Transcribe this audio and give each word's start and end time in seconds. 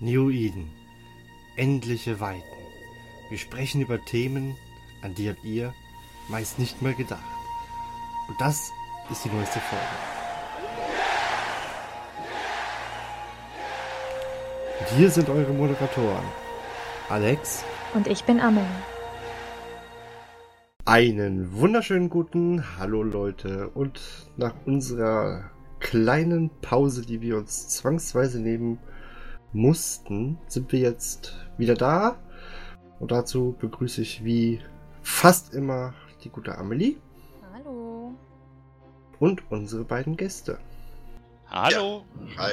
New 0.00 0.30
Eden. 0.30 0.70
Endliche 1.56 2.20
Weiten. 2.20 2.44
Wir 3.30 3.38
sprechen 3.38 3.80
über 3.80 4.04
Themen, 4.04 4.56
an 5.02 5.16
die 5.16 5.28
habt 5.28 5.44
ihr 5.44 5.74
meist 6.28 6.60
nicht 6.60 6.80
mal 6.82 6.94
gedacht. 6.94 7.24
Und 8.28 8.40
das 8.40 8.70
ist 9.10 9.24
die 9.24 9.28
neueste 9.28 9.58
Folge. 9.58 9.84
Und 14.78 14.88
hier 14.96 15.10
sind 15.10 15.28
eure 15.28 15.52
Moderatoren. 15.52 16.24
Alex. 17.08 17.64
Und 17.92 18.06
ich 18.06 18.22
bin 18.22 18.38
Amelie. 18.38 18.66
Einen 20.84 21.52
wunderschönen 21.54 22.08
guten 22.08 22.78
Hallo 22.78 23.02
Leute. 23.02 23.68
Und 23.70 24.30
nach 24.36 24.54
unserer 24.64 25.50
kleinen 25.80 26.50
Pause, 26.60 27.04
die 27.04 27.20
wir 27.20 27.36
uns 27.36 27.68
zwangsweise 27.68 28.40
nehmen 28.40 28.78
mussten, 29.52 30.38
sind 30.46 30.72
wir 30.72 30.80
jetzt 30.80 31.36
wieder 31.56 31.74
da. 31.74 32.16
Und 32.98 33.12
dazu 33.12 33.56
begrüße 33.58 34.02
ich 34.02 34.24
wie 34.24 34.60
fast 35.02 35.54
immer 35.54 35.94
die 36.24 36.30
gute 36.30 36.58
Amelie. 36.58 36.96
Hallo. 37.52 38.12
Und 39.18 39.42
unsere 39.50 39.84
beiden 39.84 40.16
Gäste. 40.16 40.58
Hallo. 41.46 42.04
Ja. 42.36 42.44
Hi. 42.44 42.52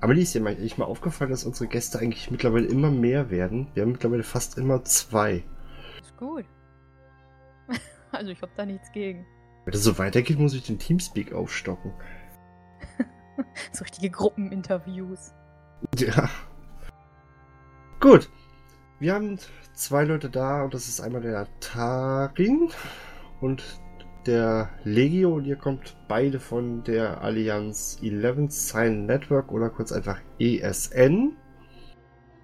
Amelie 0.00 0.22
ist 0.22 0.34
dir 0.34 0.40
mal, 0.40 0.56
mal 0.76 0.84
aufgefallen, 0.84 1.30
dass 1.30 1.44
unsere 1.44 1.68
Gäste 1.68 1.98
eigentlich 1.98 2.30
mittlerweile 2.30 2.66
immer 2.66 2.90
mehr 2.90 3.30
werden. 3.30 3.68
Wir 3.74 3.82
haben 3.82 3.92
mittlerweile 3.92 4.22
fast 4.22 4.58
immer 4.58 4.84
zwei. 4.84 5.42
Ist 6.00 6.16
gut. 6.16 6.44
Also 8.12 8.30
ich 8.30 8.40
hab 8.40 8.54
da 8.54 8.64
nichts 8.64 8.90
gegen. 8.92 9.26
Wenn 9.64 9.72
das 9.72 9.82
so 9.82 9.98
weitergeht, 9.98 10.38
muss 10.38 10.54
ich 10.54 10.64
den 10.64 10.78
Teamspeak 10.78 11.34
aufstocken. 11.34 11.92
so 13.72 13.82
richtige 13.82 14.08
Gruppeninterviews. 14.08 15.34
Ja. 15.98 16.28
Gut. 18.00 18.28
Wir 18.98 19.14
haben 19.14 19.38
zwei 19.74 20.04
Leute 20.04 20.30
da 20.30 20.64
und 20.64 20.72
das 20.72 20.88
ist 20.88 21.00
einmal 21.00 21.20
der 21.20 21.46
Tarin 21.60 22.70
und 23.40 23.62
der 24.26 24.70
Legio 24.84 25.34
und 25.34 25.44
ihr 25.44 25.56
kommt 25.56 25.96
beide 26.08 26.40
von 26.40 26.82
der 26.82 27.20
Allianz 27.20 27.98
11 28.02 28.50
Sign 28.50 29.06
Network 29.06 29.52
oder 29.52 29.70
kurz 29.70 29.92
einfach 29.92 30.18
ESN. 30.38 31.36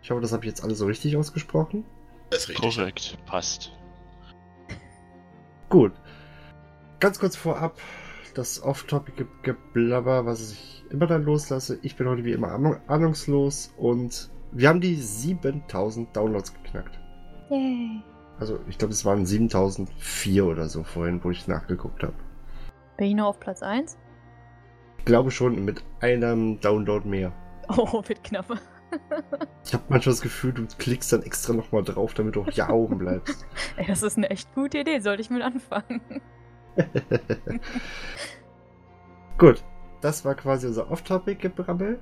Ich 0.02 0.10
hoffe, 0.10 0.20
das 0.20 0.32
habe 0.32 0.44
ich 0.44 0.50
jetzt 0.50 0.62
alle 0.62 0.74
so 0.74 0.86
richtig 0.86 1.16
ausgesprochen. 1.16 1.84
Das 2.30 2.40
ist 2.40 2.48
richtig. 2.50 2.74
Korrekt, 2.74 3.18
passt. 3.26 3.72
Gut. 5.68 5.92
Ganz 7.00 7.18
kurz 7.18 7.34
vorab, 7.34 7.80
das 8.34 8.62
Off-Topic-Geblabber, 8.62 10.26
was 10.26 10.52
ich 10.52 10.84
immer 10.90 11.06
dann 11.06 11.24
loslasse. 11.24 11.78
Ich 11.82 11.96
bin 11.96 12.08
heute 12.08 12.24
wie 12.24 12.32
immer 12.32 12.80
ahnungslos 12.86 13.72
und 13.76 14.30
wir 14.52 14.68
haben 14.68 14.80
die 14.80 14.94
7000 14.94 16.14
Downloads 16.14 16.52
geknackt. 16.54 16.98
Yay. 17.50 18.02
Also 18.38 18.58
ich 18.68 18.78
glaube, 18.78 18.92
es 18.92 19.04
waren 19.04 19.24
7004 19.24 20.44
oder 20.44 20.68
so 20.68 20.82
vorhin, 20.82 21.22
wo 21.22 21.30
ich 21.30 21.48
nachgeguckt 21.48 22.02
habe. 22.02 22.14
Bin 22.96 23.08
ich 23.08 23.14
noch 23.14 23.26
auf 23.26 23.40
Platz 23.40 23.62
1? 23.62 23.96
Ich 24.98 25.04
glaube 25.04 25.30
schon 25.30 25.64
mit 25.64 25.82
einem 26.00 26.60
Download 26.60 27.08
mehr. 27.08 27.32
Oh, 27.68 28.02
wird 28.06 28.24
knapp. 28.24 28.46
Ich 29.64 29.72
habe 29.72 29.84
manchmal 29.88 30.12
das 30.12 30.20
Gefühl, 30.20 30.52
du 30.52 30.66
klickst 30.76 31.12
dann 31.14 31.22
extra 31.22 31.54
nochmal 31.54 31.82
drauf, 31.82 32.12
damit 32.12 32.36
du 32.36 32.42
auch 32.42 32.50
ja 32.50 32.68
oben 32.68 32.98
bleibst. 32.98 33.46
Ey, 33.76 33.86
das 33.86 34.02
ist 34.02 34.18
eine 34.18 34.28
echt 34.28 34.54
gute 34.54 34.80
Idee. 34.80 35.00
Sollte 35.00 35.22
ich 35.22 35.30
mit 35.30 35.40
anfangen. 35.40 36.02
Gut, 39.38 39.62
das 40.00 40.24
war 40.24 40.34
quasi 40.34 40.66
unser 40.66 40.90
Off-Topic-Gebrabbel. 40.90 41.98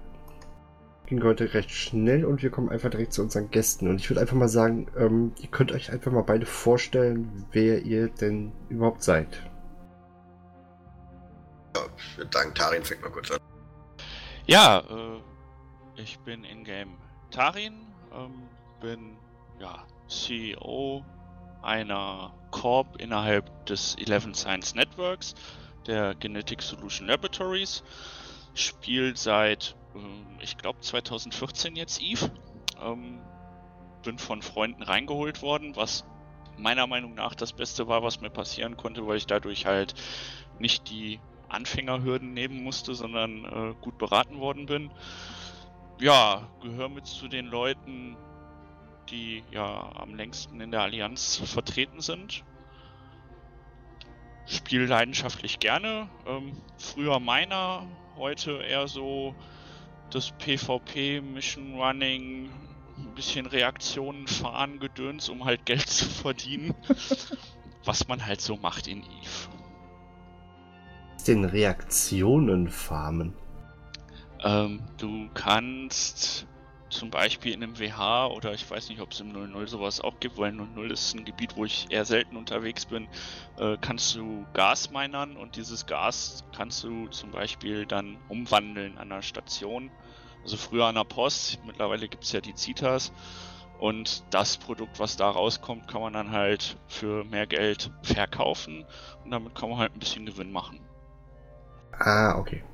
Ging 1.07 1.23
heute 1.25 1.53
recht 1.55 1.71
schnell 1.71 2.25
und 2.25 2.43
wir 2.43 2.51
kommen 2.51 2.69
einfach 2.69 2.91
direkt 2.91 3.13
zu 3.13 3.23
unseren 3.23 3.51
Gästen. 3.51 3.89
Und 3.89 3.97
ich 3.97 4.09
würde 4.09 4.21
einfach 4.21 4.37
mal 4.37 4.49
sagen, 4.49 4.87
ähm, 4.97 5.33
ihr 5.41 5.49
könnt 5.49 5.73
euch 5.73 5.91
einfach 5.93 6.13
mal 6.13 6.23
beide 6.23 6.47
vorstellen, 6.47 7.47
wer 7.53 7.83
ihr 7.83 8.09
denn 8.09 8.53
überhaupt 8.69 9.03
seid. 9.03 9.43
Ja, 11.77 11.83
ich 11.97 12.19
würde 12.19 12.31
sagen, 12.33 12.55
Tarin 12.55 12.85
fängt 12.85 13.03
mal 13.03 13.11
kurz 13.11 13.31
an. 13.31 13.39
Ja, 14.47 14.81
äh, 14.89 15.21
ich 16.01 16.19
bin 16.21 16.45
in-game 16.45 16.97
Tarin, 17.31 17.87
ähm, 18.13 18.49
bin 18.81 19.17
ja 19.59 19.85
CEO 20.09 21.05
einer 21.63 22.33
Corp 22.51 23.01
innerhalb 23.01 23.67
des 23.67 23.97
11 23.97 24.35
Science 24.35 24.75
Networks, 24.75 25.35
der 25.87 26.15
Genetic 26.15 26.63
Solution 26.63 27.07
Laboratories. 27.07 27.83
Spielt 28.55 29.19
seit, 29.19 29.77
ähm, 29.95 30.27
ich 30.41 30.57
glaube, 30.57 30.81
2014 30.81 31.77
jetzt 31.77 32.01
Eve. 32.03 32.31
Ähm, 32.83 33.21
bin 34.03 34.19
von 34.19 34.43
Freunden 34.43 34.83
reingeholt 34.83 35.43
worden, 35.43 35.77
was 35.77 36.05
meiner 36.57 36.87
Meinung 36.87 37.15
nach 37.15 37.35
das 37.35 37.53
Beste 37.53 37.89
war, 37.89 38.03
was 38.03 38.21
mir 38.21 38.31
passieren 38.31 38.77
konnte, 38.77 39.07
weil 39.07 39.17
ich 39.17 39.27
dadurch 39.27 39.67
halt 39.67 39.95
nicht 40.59 40.91
die 40.91 41.21
Anfängerhürden 41.49 42.33
nehmen 42.33 42.63
musste, 42.63 42.95
sondern 42.95 43.45
äh, 43.45 43.75
gut 43.81 43.99
beraten 43.99 44.39
worden 44.39 44.67
bin. 44.67 44.91
Ja, 46.01 46.49
gehöre 46.63 46.89
mit 46.89 47.07
zu 47.07 47.29
den 47.29 47.47
Leuten, 47.47 48.17
die 49.11 49.45
ja 49.51 49.93
am 49.97 50.15
längsten 50.15 50.61
in 50.61 50.71
der 50.71 50.83
Allianz 50.83 51.37
vertreten 51.45 52.01
sind. 52.01 52.45
Spiel 54.47 54.85
leidenschaftlich 54.85 55.61
gerne. 55.61 56.09
Ähm, 56.27 56.53
früher 56.79 57.21
meiner, 57.21 57.87
heute 58.17 58.63
eher 58.63 58.89
so 58.89 59.35
das 60.11 60.33
PvP, 60.33 61.21
Mission 61.21 61.75
Running, 61.75 62.51
ein 62.99 63.15
bisschen 63.15 63.47
Reaktionen 63.47 64.27
fahren, 64.27 64.81
Gedöns, 64.81 65.29
um 65.29 65.45
halt 65.45 65.67
Geld 65.67 65.87
zu 65.89 66.07
verdienen. 66.07 66.75
was 67.85 68.09
man 68.09 68.25
halt 68.25 68.41
so 68.41 68.57
macht 68.57 68.87
in 68.87 69.03
Eve. 69.03 69.49
Den 71.27 71.45
Reaktionen 71.45 72.69
farmen. 72.69 73.35
Ähm, 74.43 74.83
du 74.97 75.29
kannst 75.35 76.47
zum 76.91 77.11
Beispiel 77.11 77.53
in 77.53 77.63
einem 77.63 77.79
WH 77.79 78.27
oder 78.29 78.53
ich 78.53 78.69
weiß 78.69 78.89
nicht, 78.89 79.01
ob 79.01 79.13
es 79.13 79.21
im 79.21 79.33
00 79.33 79.69
sowas 79.69 80.01
auch 80.01 80.19
gibt, 80.21 80.39
weil 80.39 80.53
00 80.53 80.91
ist 80.91 81.15
ein 81.15 81.25
Gebiet, 81.25 81.57
wo 81.57 81.65
ich 81.65 81.91
eher 81.91 82.05
selten 82.05 82.37
unterwegs 82.37 82.87
bin, 82.87 83.09
äh, 83.59 83.77
kannst 83.81 84.15
du 84.15 84.47
Gas 84.53 84.91
minern 84.91 85.37
und 85.37 85.57
dieses 85.57 85.87
Gas 85.87 86.45
kannst 86.55 86.85
du 86.85 87.09
zum 87.09 87.31
Beispiel 87.31 87.87
dann 87.87 88.19
umwandeln 88.29 88.99
an 88.99 89.13
einer 89.13 89.23
Station. 89.23 89.91
Also 90.43 90.57
früher 90.57 90.87
an 90.87 90.95
der 90.95 91.05
Post, 91.05 91.59
mittlerweile 91.65 92.09
gibt 92.09 92.25
es 92.25 92.33
ja 92.33 92.41
die 92.41 92.55
Citas 92.55 93.13
und 93.79 94.25
das 94.31 94.57
Produkt, 94.57 94.99
was 94.99 95.17
da 95.17 95.31
rauskommt, 95.31 95.89
kann 95.89 96.01
man 96.01 96.13
dann 96.13 96.33
halt 96.33 96.77
für 96.87 97.25
mehr 97.25 97.47
Geld 97.47 97.91
verkaufen 98.03 98.85
und 99.25 99.31
damit 99.31 99.55
kann 99.55 99.71
man 99.71 99.79
halt 99.79 99.95
ein 99.95 100.01
bisschen 100.01 100.27
Gewinn 100.27 100.51
machen. 100.51 100.81
Ah, 101.93 102.39
okay. 102.39 102.65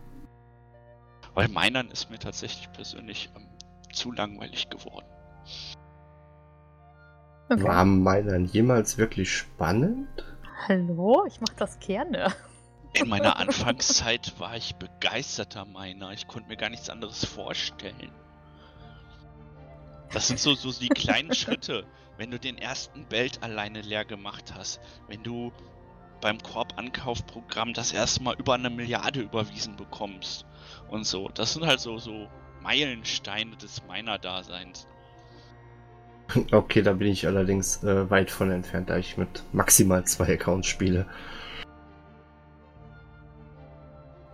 Weil 1.34 1.48
Minern 1.48 1.90
ist 1.90 2.08
mir 2.08 2.18
tatsächlich 2.18 2.72
persönlich 2.72 3.28
ähm, 3.36 3.45
zu 3.96 4.12
langweilig 4.12 4.68
geworden. 4.70 5.06
Okay. 7.48 7.62
War 7.62 7.84
Minern 7.84 8.44
jemals 8.46 8.98
wirklich 8.98 9.32
spannend? 9.32 10.08
Hallo, 10.68 11.24
ich 11.26 11.40
mach 11.40 11.54
das 11.54 11.78
gerne. 11.78 12.32
In 12.94 13.08
meiner 13.08 13.36
Anfangszeit 13.38 14.38
war 14.40 14.56
ich 14.56 14.74
begeisterter 14.76 15.64
Miner. 15.64 16.12
Ich 16.12 16.26
konnte 16.26 16.48
mir 16.48 16.56
gar 16.56 16.70
nichts 16.70 16.90
anderes 16.90 17.24
vorstellen. 17.24 18.10
Das 20.12 20.28
sind 20.28 20.40
so, 20.40 20.54
so 20.54 20.72
die 20.72 20.88
kleinen 20.88 21.34
Schritte. 21.34 21.86
Wenn 22.16 22.30
du 22.30 22.38
den 22.38 22.58
ersten 22.58 23.06
Belt 23.06 23.42
alleine 23.42 23.82
leer 23.82 24.04
gemacht 24.04 24.54
hast, 24.56 24.80
wenn 25.06 25.22
du 25.22 25.52
beim 26.20 26.38
Korb-Ankaufprogramm 26.42 27.74
das 27.74 27.92
erste 27.92 28.22
Mal 28.22 28.34
über 28.36 28.54
eine 28.54 28.70
Milliarde 28.70 29.20
überwiesen 29.20 29.76
bekommst 29.76 30.46
und 30.88 31.04
so. 31.04 31.28
Das 31.28 31.52
sind 31.52 31.66
halt 31.66 31.80
so, 31.80 31.98
so 31.98 32.26
Meilensteine 32.66 33.56
des 33.56 33.82
Miner-Daseins. 33.86 34.88
Okay, 36.50 36.82
da 36.82 36.92
bin 36.92 37.06
ich 37.06 37.24
allerdings 37.28 37.84
äh, 37.84 38.10
weit 38.10 38.32
von 38.32 38.50
entfernt, 38.50 38.90
da 38.90 38.96
ich 38.96 39.16
mit 39.16 39.44
maximal 39.52 40.04
zwei 40.04 40.34
Accounts 40.34 40.66
spiele. 40.66 41.06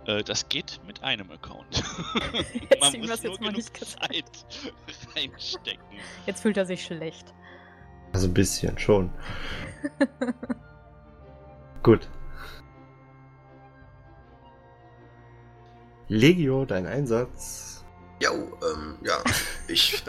Äh, 0.07 0.23
das 0.23 0.49
geht 0.49 0.81
mit 0.87 1.03
einem 1.03 1.29
Account. 1.29 1.83
Man 2.81 2.99
muss 2.99 3.21
nur 3.21 3.37
genug 3.37 3.77
Zeit 3.77 4.25
reinstecken. 5.15 5.85
Jetzt 6.25 6.41
fühlt 6.41 6.57
er 6.57 6.65
sich 6.65 6.83
schlecht. 6.83 7.31
Also 8.11 8.27
ein 8.27 8.33
bisschen 8.33 8.75
schon. 8.79 9.11
Gut. 11.83 12.09
Legio, 16.07 16.65
dein 16.65 16.87
Einsatz. 16.87 17.72
Ja, 18.23 18.31
ähm, 18.31 18.97
ja, 19.03 19.21
ich 19.67 20.01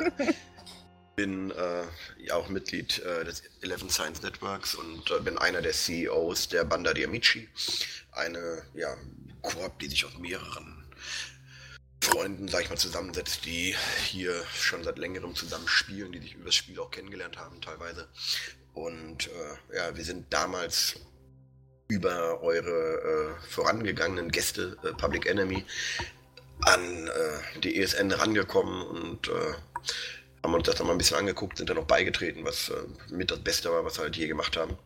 bin 1.16 1.50
äh, 1.50 2.30
auch 2.30 2.48
Mitglied 2.48 3.00
äh, 3.00 3.24
des 3.24 3.42
Eleven 3.60 3.90
Science 3.90 4.22
Networks 4.22 4.76
und 4.76 5.10
äh, 5.10 5.18
bin 5.18 5.36
einer 5.36 5.60
der 5.60 5.72
CEOs 5.72 6.46
der 6.46 6.64
Banda 6.64 6.94
di 6.94 7.04
Amici. 7.04 7.48
Eine, 8.12 8.62
ja, 8.74 8.96
Koop, 9.42 9.80
die 9.80 9.88
sich 9.88 10.04
aus 10.04 10.16
mehreren 10.16 10.86
Freunden, 12.00 12.46
sag 12.46 12.62
ich 12.62 12.70
mal, 12.70 12.76
zusammensetzt, 12.76 13.44
die 13.46 13.74
hier 14.04 14.44
schon 14.54 14.84
seit 14.84 14.98
längerem 14.98 15.34
zusammen 15.34 15.66
spielen, 15.66 16.12
die 16.12 16.20
sich 16.20 16.34
über 16.34 16.44
das 16.44 16.54
Spiel 16.54 16.78
auch 16.78 16.92
kennengelernt 16.92 17.36
haben 17.36 17.60
teilweise. 17.60 18.08
Und 18.74 19.26
äh, 19.26 19.76
ja, 19.76 19.96
wir 19.96 20.04
sind 20.04 20.32
damals 20.32 21.00
über 21.88 22.40
eure 22.42 22.70
äh, 23.40 23.48
vorangegangenen 23.48 24.30
Gäste, 24.30 24.76
äh, 24.84 24.92
Public 24.92 25.26
Enemy, 25.26 25.64
an 26.62 27.08
äh, 27.08 27.60
die 27.60 27.76
ESN 27.76 28.10
rangekommen 28.10 28.82
und 28.82 29.28
äh, 29.28 29.54
haben 30.42 30.54
uns 30.54 30.66
das 30.66 30.76
dann 30.76 30.86
mal 30.86 30.92
ein 30.92 30.98
bisschen 30.98 31.16
angeguckt, 31.16 31.56
sind 31.56 31.70
dann 31.70 31.76
noch 31.76 31.86
beigetreten, 31.86 32.44
was 32.44 32.68
äh, 32.68 32.74
mit 33.10 33.30
das 33.30 33.40
Beste 33.40 33.70
war, 33.70 33.84
was 33.84 33.98
wir 33.98 34.04
halt 34.04 34.16
je 34.16 34.28
gemacht 34.28 34.56
haben. 34.56 34.76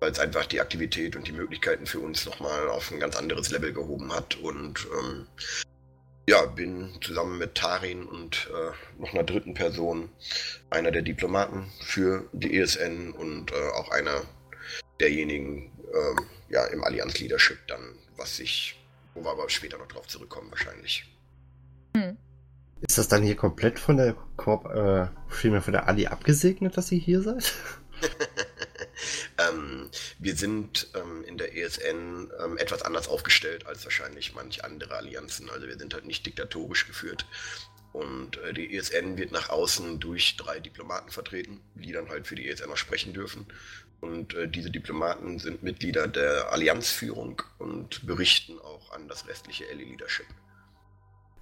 Weil 0.00 0.10
es 0.10 0.18
einfach 0.18 0.46
die 0.46 0.60
Aktivität 0.60 1.14
und 1.14 1.28
die 1.28 1.32
Möglichkeiten 1.32 1.86
für 1.86 2.00
uns 2.00 2.26
nochmal 2.26 2.68
auf 2.68 2.90
ein 2.90 2.98
ganz 2.98 3.14
anderes 3.14 3.50
Level 3.50 3.72
gehoben 3.72 4.12
hat. 4.12 4.34
Und 4.36 4.86
ähm, 4.98 5.26
ja, 6.28 6.44
bin 6.46 6.90
zusammen 7.00 7.38
mit 7.38 7.54
Tarin 7.54 8.06
und 8.06 8.50
äh, 8.52 9.00
noch 9.00 9.12
einer 9.12 9.22
dritten 9.22 9.54
Person 9.54 10.08
einer 10.70 10.90
der 10.90 11.02
Diplomaten 11.02 11.70
für 11.80 12.28
die 12.32 12.56
ESN 12.58 13.12
und 13.12 13.52
äh, 13.52 13.68
auch 13.76 13.90
einer 13.90 14.22
derjenigen 15.00 15.72
ähm, 15.94 16.26
ja, 16.48 16.64
im 16.66 16.84
Allianz 16.84 17.18
Leadership 17.18 17.58
dann, 17.66 17.96
was 18.16 18.36
sich, 18.36 18.78
wo 19.14 19.22
wir 19.24 19.30
aber 19.30 19.48
später 19.48 19.78
noch 19.78 19.88
drauf 19.88 20.06
zurückkommen 20.08 20.50
wahrscheinlich. 20.50 21.04
Hm. 21.96 22.16
Ist 22.80 22.98
das 22.98 23.08
dann 23.08 23.22
hier 23.22 23.36
komplett 23.36 23.78
von 23.78 23.96
der 23.96 24.16
Korb, 24.36 24.66
äh, 24.66 25.08
vielmehr 25.28 25.62
von 25.62 25.72
der 25.72 25.86
Ali 25.86 26.06
abgesegnet, 26.06 26.76
dass 26.76 26.90
ihr 26.90 26.98
hier 26.98 27.22
seid? 27.22 27.52
ähm, 29.38 29.88
wir 30.18 30.34
sind 30.34 30.88
ähm, 30.94 31.22
in 31.24 31.38
der 31.38 31.56
ESN 31.56 32.32
ähm, 32.42 32.58
etwas 32.58 32.82
anders 32.82 33.06
aufgestellt 33.06 33.66
als 33.66 33.84
wahrscheinlich 33.84 34.34
manch 34.34 34.64
andere 34.64 34.96
Allianzen. 34.96 35.48
Also 35.50 35.68
wir 35.68 35.78
sind 35.78 35.94
halt 35.94 36.06
nicht 36.06 36.26
diktatorisch 36.26 36.86
geführt. 36.86 37.26
Und 37.92 38.38
äh, 38.38 38.54
die 38.54 38.74
ESN 38.74 39.18
wird 39.18 39.32
nach 39.32 39.50
außen 39.50 40.00
durch 40.00 40.36
drei 40.36 40.58
Diplomaten 40.60 41.10
vertreten, 41.10 41.60
die 41.74 41.92
dann 41.92 42.08
halt 42.08 42.26
für 42.26 42.34
die 42.34 42.48
ESN 42.48 42.70
auch 42.70 42.76
sprechen 42.76 43.12
dürfen. 43.12 43.46
Und 44.02 44.34
äh, 44.34 44.48
diese 44.48 44.70
Diplomaten 44.70 45.38
sind 45.38 45.62
Mitglieder 45.62 46.08
der 46.08 46.52
Allianzführung 46.52 47.40
und 47.58 48.04
berichten 48.04 48.58
auch 48.58 48.90
an 48.92 49.06
das 49.06 49.28
restliche 49.28 49.64
LE-Leadership. 49.72 50.26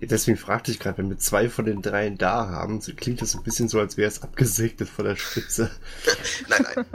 Deswegen 0.02 0.36
fragte 0.36 0.70
ich 0.70 0.78
gerade, 0.78 0.98
wenn 0.98 1.08
wir 1.08 1.16
zwei 1.16 1.48
von 1.48 1.64
den 1.64 1.80
dreien 1.80 2.18
da 2.18 2.48
haben, 2.48 2.82
so 2.82 2.92
klingt 2.94 3.22
das 3.22 3.34
ein 3.34 3.42
bisschen 3.42 3.68
so, 3.68 3.80
als 3.80 3.96
wäre 3.96 4.08
es 4.08 4.22
abgesegnet 4.22 4.90
von 4.90 5.06
der 5.06 5.16
Spitze. 5.16 5.70
nein, 6.48 6.66
nein. 6.74 6.86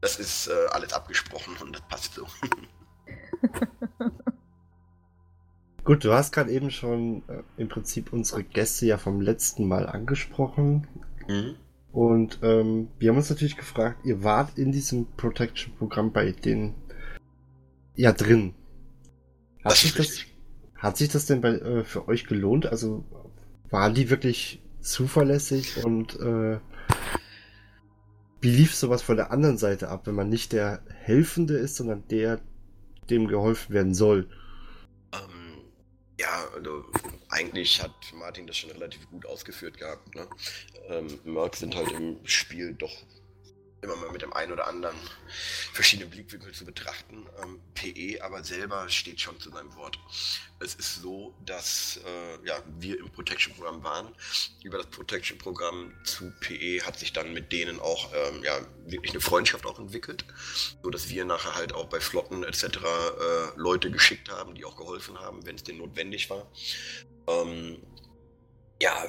Das 0.00 0.20
ist 0.20 0.46
äh, 0.46 0.66
alles 0.70 0.92
abgesprochen 0.92 1.56
und 1.60 1.74
das 1.74 1.82
passt 1.88 2.14
so. 2.14 2.24
Gut, 5.84 6.04
du 6.04 6.12
hast 6.12 6.32
gerade 6.32 6.52
eben 6.52 6.70
schon 6.70 7.24
äh, 7.28 7.42
im 7.56 7.68
Prinzip 7.68 8.12
unsere 8.12 8.44
Gäste 8.44 8.86
ja 8.86 8.98
vom 8.98 9.20
letzten 9.20 9.66
Mal 9.66 9.88
angesprochen. 9.88 10.86
Mhm. 11.26 11.56
Und 11.92 12.40
ähm, 12.42 12.88
wir 12.98 13.10
haben 13.10 13.16
uns 13.16 13.30
natürlich 13.30 13.56
gefragt, 13.56 14.04
ihr 14.04 14.22
wart 14.22 14.58
in 14.58 14.72
diesem 14.72 15.06
Protection-Programm 15.16 16.12
bei 16.12 16.32
denen 16.32 16.74
ja 17.94 18.12
drin. 18.12 18.54
Hat 19.64 19.72
das 19.72 19.80
sich 19.80 19.94
das, 19.94 20.24
hat 20.76 20.96
sich 20.96 21.08
das 21.08 21.26
denn 21.26 21.40
bei, 21.40 21.50
äh, 21.50 21.84
für 21.84 22.06
euch 22.08 22.26
gelohnt? 22.26 22.66
Also 22.66 23.04
waren 23.70 23.94
die 23.94 24.10
wirklich 24.10 24.62
zuverlässig 24.80 25.84
und 25.84 26.18
äh, 26.20 26.58
wie 28.40 28.50
lief 28.50 28.74
sowas 28.74 29.02
von 29.02 29.16
der 29.16 29.32
anderen 29.32 29.58
Seite 29.58 29.88
ab, 29.88 30.06
wenn 30.06 30.14
man 30.14 30.28
nicht 30.28 30.52
der 30.52 30.82
Helfende 31.00 31.54
ist, 31.54 31.76
sondern 31.76 32.06
der, 32.08 32.40
dem 33.10 33.26
geholfen 33.26 33.74
werden 33.74 33.94
soll? 33.94 34.28
Ähm, 35.12 35.64
ja, 36.20 36.28
also 36.54 36.84
eigentlich 37.28 37.82
hat 37.82 37.92
Martin 38.14 38.46
das 38.46 38.56
schon 38.56 38.70
relativ 38.70 39.08
gut 39.10 39.26
ausgeführt 39.26 39.78
gehabt. 39.78 40.14
Ne? 40.14 40.28
Ähm, 40.88 41.20
Mercs 41.24 41.60
sind 41.60 41.74
halt 41.76 41.90
im 41.92 42.18
Spiel 42.26 42.74
doch 42.74 42.92
immer 43.80 43.96
mal 43.96 44.10
mit 44.10 44.22
dem 44.22 44.32
einen 44.32 44.52
oder 44.52 44.66
anderen 44.66 44.96
verschiedenen 45.72 46.10
Blickwinkel 46.10 46.52
zu 46.52 46.64
betrachten. 46.64 47.26
Ähm, 47.42 47.60
PE 47.74 48.22
aber 48.24 48.42
selber 48.42 48.88
steht 48.88 49.20
schon 49.20 49.38
zu 49.38 49.50
seinem 49.50 49.74
Wort. 49.76 49.98
Es 50.60 50.74
ist 50.74 50.96
so, 50.96 51.34
dass 51.44 52.00
äh, 52.04 52.46
ja, 52.46 52.60
wir 52.78 52.98
im 52.98 53.10
Protection-Programm 53.10 53.84
waren. 53.84 54.12
Über 54.64 54.78
das 54.78 54.86
Protection-Programm 54.88 55.92
zu 56.04 56.32
PE 56.40 56.84
hat 56.84 56.98
sich 56.98 57.12
dann 57.12 57.32
mit 57.32 57.52
denen 57.52 57.78
auch 57.78 58.12
ähm, 58.12 58.42
ja, 58.42 58.58
wirklich 58.86 59.12
eine 59.12 59.20
Freundschaft 59.20 59.64
auch 59.66 59.78
entwickelt, 59.78 60.24
so 60.82 60.90
dass 60.90 61.08
wir 61.08 61.24
nachher 61.24 61.54
halt 61.54 61.72
auch 61.72 61.86
bei 61.86 62.00
Flotten 62.00 62.42
etc. 62.42 62.64
Äh, 62.64 62.78
Leute 63.56 63.90
geschickt 63.90 64.28
haben, 64.30 64.54
die 64.54 64.64
auch 64.64 64.76
geholfen 64.76 65.18
haben, 65.20 65.46
wenn 65.46 65.54
es 65.54 65.62
denen 65.62 65.78
notwendig 65.78 66.28
war. 66.30 66.50
Ähm, 67.28 67.78
ja, 68.80 69.06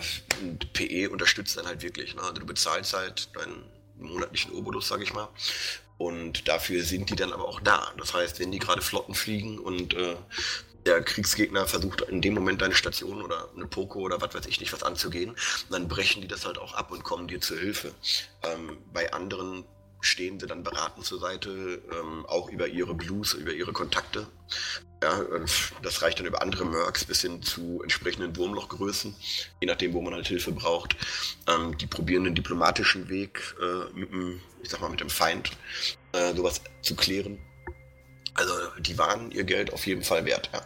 PE 0.73 1.09
unterstützt 1.09 1.57
dann 1.57 1.67
halt 1.67 1.81
wirklich. 1.81 2.15
Ne? 2.15 2.21
Also 2.21 2.33
du 2.33 2.45
bezahlst 2.45 2.93
halt 2.93 3.35
deinen 3.35 3.63
monatlichen 3.97 4.53
Obolus, 4.53 4.87
sage 4.87 5.03
ich 5.03 5.13
mal. 5.13 5.29
Und 5.97 6.47
dafür 6.47 6.83
sind 6.83 7.09
die 7.09 7.15
dann 7.15 7.33
aber 7.33 7.47
auch 7.47 7.59
da. 7.59 7.91
Das 7.97 8.13
heißt, 8.13 8.39
wenn 8.39 8.51
die 8.51 8.59
gerade 8.59 8.81
Flotten 8.81 9.13
fliegen 9.13 9.59
und 9.59 9.93
äh, 9.93 10.15
der 10.85 11.03
Kriegsgegner 11.03 11.67
versucht 11.67 12.01
in 12.01 12.21
dem 12.21 12.33
Moment 12.33 12.61
deine 12.61 12.73
Station 12.73 13.21
oder 13.21 13.49
eine 13.55 13.67
Poko 13.67 13.99
oder 13.99 14.21
was 14.21 14.33
weiß 14.33 14.45
ich 14.47 14.59
nicht 14.59 14.71
was 14.71 14.83
anzugehen, 14.83 15.35
dann 15.69 15.87
brechen 15.87 16.21
die 16.21 16.27
das 16.27 16.45
halt 16.45 16.57
auch 16.57 16.73
ab 16.73 16.91
und 16.91 17.03
kommen 17.03 17.27
dir 17.27 17.41
zur 17.41 17.59
Hilfe. 17.59 17.93
Ähm, 18.43 18.77
bei 18.93 19.11
anderen 19.11 19.65
stehen 20.01 20.39
sie 20.39 20.47
dann 20.47 20.63
beratend 20.63 21.05
zur 21.05 21.19
Seite, 21.19 21.81
ähm, 21.91 22.25
auch 22.25 22.49
über 22.49 22.67
ihre 22.67 22.93
Blues, 22.93 23.33
über 23.33 23.51
ihre 23.51 23.73
Kontakte. 23.73 24.27
Ja, 25.01 25.23
das 25.81 26.01
reicht 26.01 26.19
dann 26.19 26.25
über 26.25 26.41
andere 26.41 26.65
Mercs 26.65 27.05
bis 27.05 27.21
hin 27.21 27.41
zu 27.41 27.81
entsprechenden 27.81 28.35
Wurmlochgrößen, 28.35 29.15
je 29.61 29.67
nachdem, 29.67 29.93
wo 29.93 30.01
man 30.01 30.13
halt 30.13 30.27
Hilfe 30.27 30.51
braucht. 30.51 30.97
Ähm, 31.47 31.77
die 31.77 31.87
probieren 31.87 32.25
den 32.25 32.35
diplomatischen 32.35 33.07
Weg 33.07 33.55
äh, 33.61 33.97
mit 33.97 34.11
dem, 34.11 34.41
ich 34.61 34.69
sag 34.69 34.81
mal, 34.81 34.89
mit 34.89 34.99
dem 34.99 35.09
Feind 35.09 35.51
äh, 36.11 36.33
sowas 36.33 36.61
zu 36.81 36.95
klären. 36.95 37.39
Also 38.33 38.53
die 38.79 38.97
waren 38.97 39.31
ihr 39.31 39.43
Geld 39.43 39.73
auf 39.73 39.85
jeden 39.87 40.03
Fall 40.03 40.25
wert, 40.25 40.49
ja. 40.53 40.61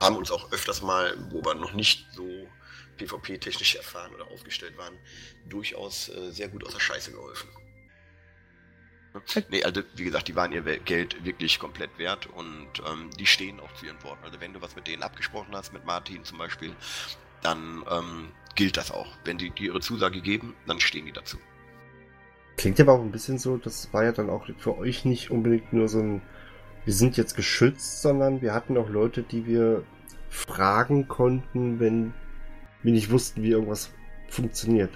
Haben 0.00 0.16
uns 0.16 0.30
auch 0.30 0.52
öfters 0.52 0.82
mal, 0.82 1.16
wo 1.30 1.44
wir 1.44 1.54
noch 1.54 1.72
nicht 1.72 2.06
so 2.12 2.24
PvP-technisch 2.98 3.76
erfahren 3.76 4.14
oder 4.14 4.28
aufgestellt 4.30 4.76
waren, 4.76 4.96
durchaus 5.48 6.08
äh, 6.08 6.30
sehr 6.30 6.48
gut 6.48 6.64
aus 6.64 6.72
der 6.72 6.80
Scheiße 6.80 7.12
geholfen. 7.12 7.48
Nee, 9.50 9.64
also 9.64 9.82
wie 9.96 10.04
gesagt, 10.04 10.28
die 10.28 10.36
waren 10.36 10.52
ihr 10.52 10.62
Geld 10.62 11.24
wirklich 11.24 11.58
komplett 11.58 11.98
wert 11.98 12.26
und 12.26 12.68
ähm, 12.90 13.10
die 13.18 13.26
stehen 13.26 13.58
auch 13.60 13.72
zu 13.74 13.86
ihren 13.86 14.02
Worten. 14.02 14.24
Also 14.24 14.40
wenn 14.40 14.52
du 14.52 14.60
was 14.60 14.76
mit 14.76 14.86
denen 14.86 15.02
abgesprochen 15.02 15.54
hast, 15.54 15.72
mit 15.72 15.84
Martin 15.84 16.24
zum 16.24 16.38
Beispiel, 16.38 16.72
dann 17.42 17.84
ähm, 17.90 18.28
gilt 18.54 18.76
das 18.76 18.90
auch. 18.90 19.08
Wenn 19.24 19.38
die, 19.38 19.50
die 19.50 19.66
ihre 19.66 19.80
Zusage 19.80 20.20
geben, 20.20 20.54
dann 20.66 20.80
stehen 20.80 21.06
die 21.06 21.12
dazu. 21.12 21.38
Klingt 22.56 22.80
aber 22.80 22.92
auch 22.92 23.00
ein 23.00 23.12
bisschen 23.12 23.38
so, 23.38 23.56
das 23.56 23.92
war 23.92 24.04
ja 24.04 24.12
dann 24.12 24.30
auch 24.30 24.46
für 24.58 24.76
euch 24.78 25.04
nicht 25.04 25.30
unbedingt 25.30 25.72
nur 25.72 25.88
so 25.88 26.00
ein, 26.00 26.22
wir 26.84 26.92
sind 26.92 27.16
jetzt 27.16 27.36
geschützt, 27.36 28.02
sondern 28.02 28.42
wir 28.42 28.52
hatten 28.52 28.76
auch 28.76 28.88
Leute, 28.88 29.22
die 29.22 29.46
wir 29.46 29.84
fragen 30.28 31.08
konnten, 31.08 31.80
wenn 31.80 32.14
wir 32.82 32.92
nicht 32.92 33.10
wussten, 33.10 33.42
wie 33.42 33.50
irgendwas 33.50 33.90
funktioniert. 34.28 34.90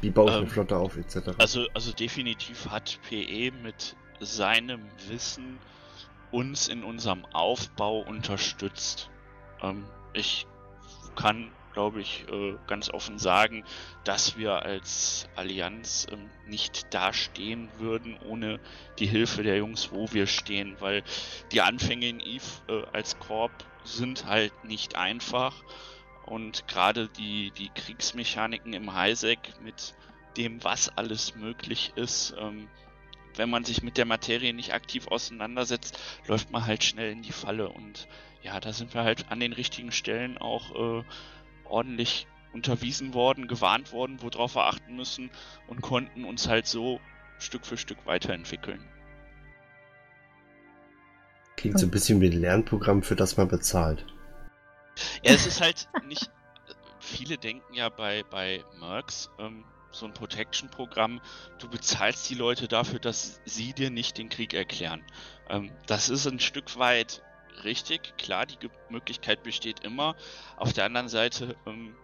Wie 0.00 0.10
baue 0.10 0.30
ich 0.30 0.36
ähm, 0.36 0.42
eine 0.42 0.50
Flotte 0.50 0.76
auf, 0.76 0.96
etc. 0.96 1.30
Also, 1.38 1.66
also 1.74 1.92
definitiv 1.92 2.68
hat 2.68 2.98
PE 3.08 3.52
mit 3.62 3.96
seinem 4.20 4.82
Wissen 5.08 5.58
uns 6.30 6.68
in 6.68 6.84
unserem 6.84 7.24
Aufbau 7.32 8.00
unterstützt. 8.00 9.10
Ähm, 9.62 9.84
ich 10.12 10.46
kann, 11.16 11.50
glaube 11.72 12.00
ich, 12.00 12.24
äh, 12.30 12.54
ganz 12.66 12.90
offen 12.90 13.18
sagen, 13.18 13.64
dass 14.04 14.36
wir 14.36 14.62
als 14.62 15.28
Allianz 15.36 16.06
ähm, 16.10 16.30
nicht 16.46 16.92
dastehen 16.94 17.68
würden 17.78 18.16
ohne 18.28 18.60
die 18.98 19.06
Hilfe 19.06 19.42
der 19.42 19.58
Jungs, 19.58 19.90
wo 19.92 20.12
wir 20.12 20.26
stehen, 20.26 20.76
weil 20.80 21.02
die 21.52 21.60
Anfänge 21.60 22.08
in 22.08 22.20
Eve 22.20 22.44
äh, 22.68 22.82
als 22.92 23.18
Korb 23.18 23.52
sind 23.84 24.26
halt 24.26 24.52
nicht 24.64 24.96
einfach 24.96 25.54
und 26.26 26.66
gerade 26.68 27.08
die, 27.08 27.50
die 27.52 27.70
Kriegsmechaniken 27.70 28.72
im 28.72 28.94
Highsec 28.94 29.38
mit 29.62 29.94
dem, 30.36 30.62
was 30.62 30.96
alles 30.96 31.34
möglich 31.34 31.92
ist, 31.96 32.34
ähm, 32.38 32.68
wenn 33.36 33.50
man 33.50 33.64
sich 33.64 33.82
mit 33.82 33.96
der 33.96 34.06
Materie 34.06 34.52
nicht 34.52 34.74
aktiv 34.74 35.08
auseinandersetzt, 35.08 35.98
läuft 36.26 36.50
man 36.50 36.66
halt 36.66 36.84
schnell 36.84 37.12
in 37.12 37.22
die 37.22 37.32
Falle. 37.32 37.68
Und 37.68 38.08
ja, 38.42 38.58
da 38.60 38.72
sind 38.72 38.94
wir 38.94 39.04
halt 39.04 39.30
an 39.30 39.40
den 39.40 39.52
richtigen 39.52 39.92
Stellen 39.92 40.38
auch 40.38 41.00
äh, 41.00 41.04
ordentlich 41.64 42.26
unterwiesen 42.52 43.14
worden, 43.14 43.46
gewarnt 43.46 43.92
worden, 43.92 44.18
worauf 44.22 44.56
wir 44.56 44.66
achten 44.66 44.96
müssen 44.96 45.30
und 45.68 45.80
konnten 45.80 46.24
uns 46.24 46.48
halt 46.48 46.66
so 46.66 47.00
Stück 47.38 47.64
für 47.64 47.76
Stück 47.76 47.98
weiterentwickeln. 48.06 48.84
Klingt 51.56 51.78
so 51.78 51.86
ein 51.86 51.90
bisschen 51.90 52.20
wie 52.20 52.30
ein 52.30 52.40
Lernprogramm, 52.40 53.02
für 53.02 53.16
das 53.16 53.36
man 53.36 53.48
bezahlt. 53.48 54.04
Ja, 55.22 55.32
es 55.32 55.46
ist 55.46 55.60
halt 55.60 55.88
nicht. 56.06 56.30
Viele 57.00 57.38
denken 57.38 57.74
ja 57.74 57.88
bei, 57.88 58.22
bei 58.30 58.64
Mercs, 58.78 59.30
ähm, 59.38 59.64
so 59.92 60.06
ein 60.06 60.14
Protection-Programm, 60.14 61.20
du 61.58 61.68
bezahlst 61.68 62.28
die 62.30 62.34
Leute 62.34 62.68
dafür, 62.68 62.98
dass 62.98 63.40
sie 63.44 63.72
dir 63.72 63.90
nicht 63.90 64.18
den 64.18 64.28
Krieg 64.28 64.54
erklären. 64.54 65.04
Ähm, 65.48 65.72
das 65.86 66.08
ist 66.08 66.26
ein 66.26 66.40
Stück 66.40 66.78
weit 66.78 67.22
richtig, 67.64 68.16
klar, 68.16 68.46
die 68.46 68.58
Möglichkeit 68.88 69.42
besteht 69.42 69.80
immer. 69.80 70.14
Auf 70.56 70.72
der 70.72 70.84
anderen 70.84 71.08
Seite, 71.08 71.56
ähm, 71.66 71.96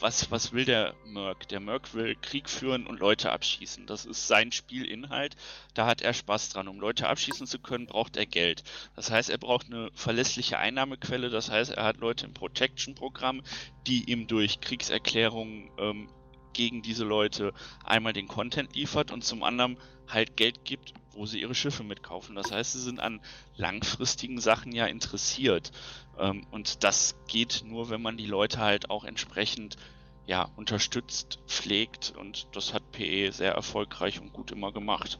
was, 0.00 0.30
was 0.30 0.52
will 0.52 0.64
der 0.64 0.94
Merc? 1.06 1.48
Der 1.48 1.60
Merc 1.60 1.94
will 1.94 2.16
Krieg 2.20 2.48
führen 2.48 2.86
und 2.86 3.00
Leute 3.00 3.30
abschießen. 3.32 3.86
Das 3.86 4.04
ist 4.04 4.26
sein 4.26 4.52
Spielinhalt. 4.52 5.36
Da 5.74 5.86
hat 5.86 6.02
er 6.02 6.12
Spaß 6.12 6.50
dran. 6.50 6.68
Um 6.68 6.80
Leute 6.80 7.08
abschießen 7.08 7.46
zu 7.46 7.58
können, 7.58 7.86
braucht 7.86 8.16
er 8.16 8.26
Geld. 8.26 8.64
Das 8.96 9.10
heißt, 9.10 9.30
er 9.30 9.38
braucht 9.38 9.66
eine 9.66 9.90
verlässliche 9.94 10.58
Einnahmequelle. 10.58 11.30
Das 11.30 11.50
heißt, 11.50 11.72
er 11.72 11.84
hat 11.84 11.98
Leute 11.98 12.26
im 12.26 12.34
Protection-Programm, 12.34 13.42
die 13.86 14.10
ihm 14.10 14.26
durch 14.26 14.60
Kriegserklärungen 14.60 15.70
ähm, 15.78 16.08
gegen 16.52 16.82
diese 16.82 17.04
Leute 17.04 17.52
einmal 17.84 18.12
den 18.12 18.28
Content 18.28 18.74
liefert 18.74 19.10
und 19.10 19.24
zum 19.24 19.42
anderen 19.42 19.76
halt 20.08 20.36
Geld 20.36 20.64
gibt, 20.64 20.94
wo 21.12 21.26
sie 21.26 21.40
ihre 21.40 21.54
Schiffe 21.54 21.84
mitkaufen. 21.84 22.34
Das 22.34 22.50
heißt, 22.50 22.72
sie 22.72 22.80
sind 22.80 23.00
an 23.00 23.20
langfristigen 23.56 24.40
Sachen 24.40 24.72
ja 24.72 24.86
interessiert. 24.86 25.72
Ähm, 26.18 26.46
und 26.50 26.84
das 26.84 27.14
geht 27.28 27.62
nur, 27.66 27.90
wenn 27.90 28.02
man 28.02 28.16
die 28.16 28.26
Leute 28.26 28.58
halt 28.58 28.90
auch 28.90 29.04
entsprechend 29.04 29.76
ja, 30.26 30.48
unterstützt, 30.56 31.38
pflegt 31.46 32.14
und 32.16 32.46
das 32.52 32.72
hat 32.72 32.92
PE 32.92 33.30
sehr 33.32 33.52
erfolgreich 33.52 34.20
und 34.20 34.32
gut 34.32 34.52
immer 34.52 34.72
gemacht. 34.72 35.18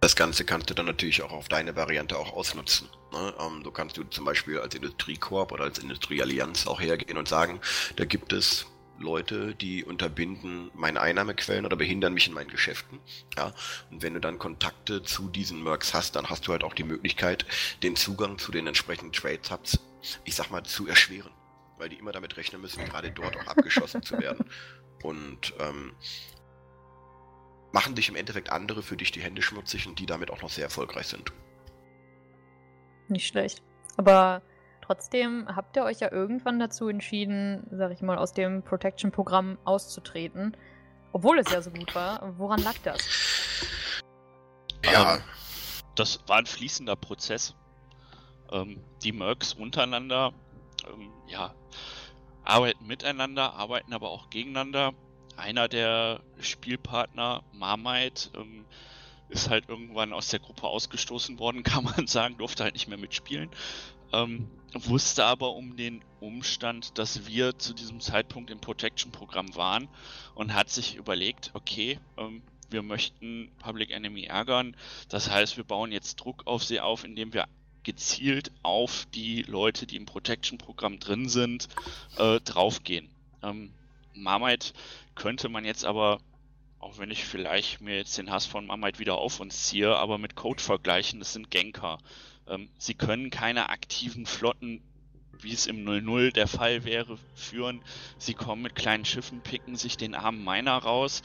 Das 0.00 0.16
Ganze 0.16 0.44
kannst 0.44 0.68
du 0.68 0.74
dann 0.74 0.86
natürlich 0.86 1.22
auch 1.22 1.32
auf 1.32 1.48
deine 1.48 1.76
Variante 1.76 2.18
auch 2.18 2.32
ausnutzen. 2.34 2.88
Ne? 3.12 3.34
Ähm, 3.40 3.62
du 3.62 3.70
kannst 3.70 3.96
du 3.96 4.04
zum 4.04 4.24
Beispiel 4.24 4.58
als 4.58 4.74
Industriekorb 4.74 5.52
oder 5.52 5.64
als 5.64 5.78
Industrieallianz 5.78 6.66
auch 6.66 6.80
hergehen 6.80 7.16
und 7.16 7.28
sagen, 7.28 7.60
da 7.96 8.04
gibt 8.04 8.32
es 8.32 8.66
Leute, 8.98 9.54
die 9.54 9.84
unterbinden 9.84 10.70
meine 10.74 11.00
Einnahmequellen 11.00 11.66
oder 11.66 11.76
behindern 11.76 12.14
mich 12.14 12.28
in 12.28 12.34
meinen 12.34 12.50
Geschäften. 12.50 13.00
Ja, 13.36 13.52
und 13.90 14.02
wenn 14.02 14.14
du 14.14 14.20
dann 14.20 14.38
Kontakte 14.38 15.02
zu 15.02 15.28
diesen 15.28 15.62
Mercs 15.62 15.94
hast, 15.94 16.16
dann 16.16 16.30
hast 16.30 16.46
du 16.46 16.52
halt 16.52 16.64
auch 16.64 16.74
die 16.74 16.84
Möglichkeit, 16.84 17.44
den 17.82 17.96
Zugang 17.96 18.38
zu 18.38 18.52
den 18.52 18.66
entsprechenden 18.66 19.12
Trade 19.12 19.40
Hubs, 19.50 19.80
ich 20.24 20.34
sag 20.34 20.50
mal, 20.50 20.62
zu 20.64 20.86
erschweren. 20.86 21.32
Weil 21.76 21.88
die 21.88 21.96
immer 21.96 22.12
damit 22.12 22.36
rechnen 22.36 22.60
müssen, 22.60 22.84
gerade 22.84 23.10
dort 23.10 23.36
auch 23.36 23.46
abgeschossen 23.48 24.02
zu 24.02 24.18
werden. 24.18 24.44
Und 25.02 25.52
ähm, 25.58 25.92
machen 27.72 27.96
dich 27.96 28.08
im 28.08 28.16
Endeffekt 28.16 28.50
andere 28.50 28.82
für 28.82 28.96
dich 28.96 29.10
die 29.10 29.20
Hände 29.20 29.42
schmutzig 29.42 29.86
und 29.86 29.98
die 29.98 30.06
damit 30.06 30.30
auch 30.30 30.40
noch 30.40 30.50
sehr 30.50 30.64
erfolgreich 30.64 31.08
sind. 31.08 31.32
Nicht 33.08 33.26
schlecht. 33.26 33.62
Aber 33.96 34.42
Trotzdem 34.86 35.46
habt 35.48 35.76
ihr 35.76 35.84
euch 35.84 36.00
ja 36.00 36.12
irgendwann 36.12 36.58
dazu 36.58 36.88
entschieden, 36.88 37.66
sag 37.70 37.90
ich 37.92 38.02
mal, 38.02 38.18
aus 38.18 38.34
dem 38.34 38.62
Protection-Programm 38.62 39.56
auszutreten. 39.64 40.54
Obwohl 41.12 41.38
es 41.38 41.50
ja 41.50 41.62
so 41.62 41.70
gut 41.70 41.94
war. 41.94 42.34
Woran 42.36 42.62
lag 42.62 42.74
das? 42.84 42.98
Ja. 44.84 45.14
Ähm, 45.14 45.22
das 45.94 46.20
war 46.26 46.36
ein 46.36 46.44
fließender 46.44 46.96
Prozess. 46.96 47.54
Ähm, 48.52 48.84
die 49.02 49.12
Mercs 49.12 49.54
untereinander, 49.54 50.34
ähm, 50.92 51.10
ja, 51.28 51.54
arbeiten 52.44 52.86
miteinander, 52.86 53.54
arbeiten 53.54 53.94
aber 53.94 54.10
auch 54.10 54.28
gegeneinander. 54.28 54.92
Einer 55.38 55.66
der 55.66 56.20
Spielpartner, 56.40 57.42
Marmite, 57.52 58.28
ähm, 58.34 58.66
ist 59.30 59.48
halt 59.48 59.70
irgendwann 59.70 60.12
aus 60.12 60.28
der 60.28 60.40
Gruppe 60.40 60.64
ausgestoßen 60.64 61.38
worden, 61.38 61.62
kann 61.62 61.84
man 61.84 62.06
sagen, 62.06 62.36
durfte 62.36 62.64
halt 62.64 62.74
nicht 62.74 62.88
mehr 62.88 62.98
mitspielen. 62.98 63.48
Ähm, 64.14 64.48
wusste 64.74 65.24
aber 65.24 65.54
um 65.54 65.76
den 65.76 66.02
Umstand, 66.20 66.98
dass 66.98 67.26
wir 67.26 67.58
zu 67.58 67.74
diesem 67.74 68.00
Zeitpunkt 68.00 68.50
im 68.50 68.60
Protection-Programm 68.60 69.54
waren 69.54 69.88
und 70.34 70.54
hat 70.54 70.70
sich 70.70 70.96
überlegt, 70.96 71.50
okay, 71.54 71.98
ähm, 72.16 72.42
wir 72.70 72.82
möchten 72.82 73.50
Public 73.58 73.90
Enemy 73.90 74.24
ärgern. 74.24 74.76
Das 75.08 75.30
heißt, 75.30 75.56
wir 75.56 75.64
bauen 75.64 75.92
jetzt 75.92 76.16
Druck 76.16 76.46
auf 76.46 76.64
sie 76.64 76.80
auf, 76.80 77.04
indem 77.04 77.32
wir 77.32 77.46
gezielt 77.84 78.50
auf 78.62 79.06
die 79.14 79.42
Leute, 79.42 79.86
die 79.86 79.96
im 79.96 80.06
Protection-Programm 80.06 80.98
drin 80.98 81.28
sind, 81.28 81.68
äh, 82.16 82.40
draufgehen. 82.40 83.08
Ähm, 83.42 83.72
Marmite 84.14 84.72
könnte 85.14 85.48
man 85.48 85.64
jetzt 85.64 85.84
aber, 85.84 86.20
auch 86.78 86.98
wenn 86.98 87.10
ich 87.10 87.24
vielleicht 87.24 87.80
mir 87.80 87.96
jetzt 87.96 88.16
den 88.16 88.30
Hass 88.30 88.46
von 88.46 88.66
Marmite 88.66 88.98
wieder 88.98 89.16
auf 89.16 89.40
uns 89.40 89.64
ziehe, 89.64 89.94
aber 89.96 90.18
mit 90.18 90.34
Code 90.34 90.62
vergleichen, 90.62 91.18
das 91.18 91.32
sind 91.32 91.50
Genker. 91.50 91.98
Ähm, 92.48 92.68
sie 92.78 92.94
können 92.94 93.30
keine 93.30 93.70
aktiven 93.70 94.26
Flotten, 94.26 94.82
wie 95.40 95.52
es 95.52 95.66
im 95.66 95.84
00 95.84 96.32
der 96.32 96.46
Fall 96.46 96.84
wäre, 96.84 97.18
führen. 97.34 97.82
Sie 98.18 98.34
kommen 98.34 98.62
mit 98.62 98.74
kleinen 98.74 99.04
Schiffen, 99.04 99.40
picken 99.40 99.76
sich 99.76 99.96
den 99.96 100.14
armen 100.14 100.44
Miner 100.44 100.76
raus 100.76 101.22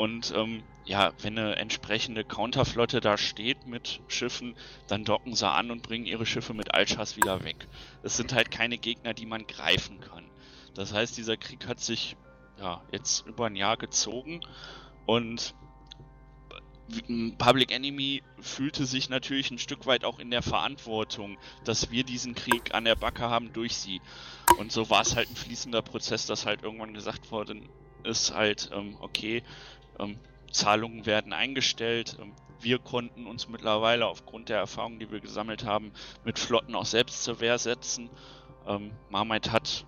und 0.00 0.32
ähm, 0.34 0.62
ja, 0.86 1.12
wenn 1.20 1.38
eine 1.38 1.56
entsprechende 1.56 2.24
Counterflotte 2.24 3.00
da 3.00 3.18
steht 3.18 3.66
mit 3.66 4.00
Schiffen, 4.08 4.56
dann 4.86 5.04
docken 5.04 5.34
sie 5.34 5.46
an 5.46 5.70
und 5.70 5.82
bringen 5.82 6.06
ihre 6.06 6.24
Schiffe 6.24 6.54
mit 6.54 6.72
Altschass 6.72 7.18
wieder 7.18 7.44
weg. 7.44 7.68
Es 8.02 8.16
sind 8.16 8.32
halt 8.32 8.50
keine 8.50 8.78
Gegner, 8.78 9.12
die 9.12 9.26
man 9.26 9.46
greifen 9.46 10.00
kann. 10.00 10.24
Das 10.74 10.94
heißt, 10.94 11.18
dieser 11.18 11.36
Krieg 11.36 11.66
hat 11.66 11.80
sich 11.80 12.16
ja 12.58 12.82
jetzt 12.92 13.26
über 13.26 13.46
ein 13.46 13.56
Jahr 13.56 13.76
gezogen 13.76 14.40
und 15.04 15.54
Public 17.38 17.72
Enemy 17.72 18.22
fühlte 18.40 18.84
sich 18.84 19.08
natürlich 19.08 19.50
ein 19.50 19.58
Stück 19.58 19.86
weit 19.86 20.04
auch 20.04 20.18
in 20.18 20.30
der 20.30 20.42
Verantwortung, 20.42 21.38
dass 21.64 21.90
wir 21.90 22.04
diesen 22.04 22.34
Krieg 22.34 22.74
an 22.74 22.84
der 22.84 22.96
Backe 22.96 23.28
haben 23.28 23.52
durch 23.52 23.76
sie. 23.76 24.00
Und 24.58 24.72
so 24.72 24.90
war 24.90 25.02
es 25.02 25.16
halt 25.16 25.30
ein 25.30 25.36
fließender 25.36 25.82
Prozess, 25.82 26.26
dass 26.26 26.46
halt 26.46 26.62
irgendwann 26.62 26.94
gesagt 26.94 27.30
worden 27.30 27.68
ist, 28.02 28.34
halt, 28.34 28.70
ähm, 28.72 28.96
okay, 29.00 29.42
ähm, 29.98 30.18
Zahlungen 30.50 31.06
werden 31.06 31.32
eingestellt. 31.32 32.16
Ähm, 32.20 32.32
wir 32.60 32.78
konnten 32.78 33.26
uns 33.26 33.48
mittlerweile 33.48 34.06
aufgrund 34.06 34.48
der 34.48 34.58
Erfahrungen, 34.58 34.98
die 34.98 35.10
wir 35.10 35.20
gesammelt 35.20 35.64
haben, 35.64 35.92
mit 36.24 36.38
Flotten 36.38 36.74
auch 36.74 36.86
selbst 36.86 37.22
zur 37.24 37.40
Wehr 37.40 37.58
setzen. 37.58 38.10
Ähm, 38.66 38.92
Marmite 39.08 39.52
hat 39.52 39.86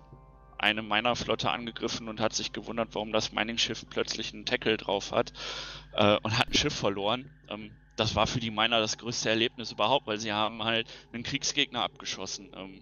eine 0.63 0.81
meiner 0.81 1.15
Flotte 1.15 1.51
angegriffen 1.51 2.07
und 2.07 2.19
hat 2.19 2.33
sich 2.33 2.53
gewundert, 2.53 2.89
warum 2.93 3.11
das 3.11 3.33
Mining-Schiff 3.33 3.85
plötzlich 3.89 4.33
einen 4.33 4.45
Tackle 4.45 4.77
drauf 4.77 5.11
hat 5.11 5.33
äh, 5.93 6.17
und 6.23 6.37
hat 6.37 6.47
ein 6.47 6.53
Schiff 6.53 6.73
verloren. 6.73 7.29
Ähm, 7.49 7.71
das 7.95 8.15
war 8.15 8.25
für 8.25 8.39
die 8.39 8.49
Miner 8.49 8.79
das 8.79 8.97
größte 8.97 9.29
Erlebnis 9.29 9.71
überhaupt, 9.71 10.07
weil 10.07 10.19
sie 10.19 10.33
haben 10.33 10.63
halt 10.63 10.87
einen 11.11 11.23
Kriegsgegner 11.23 11.83
abgeschossen. 11.83 12.49
Ähm, 12.55 12.81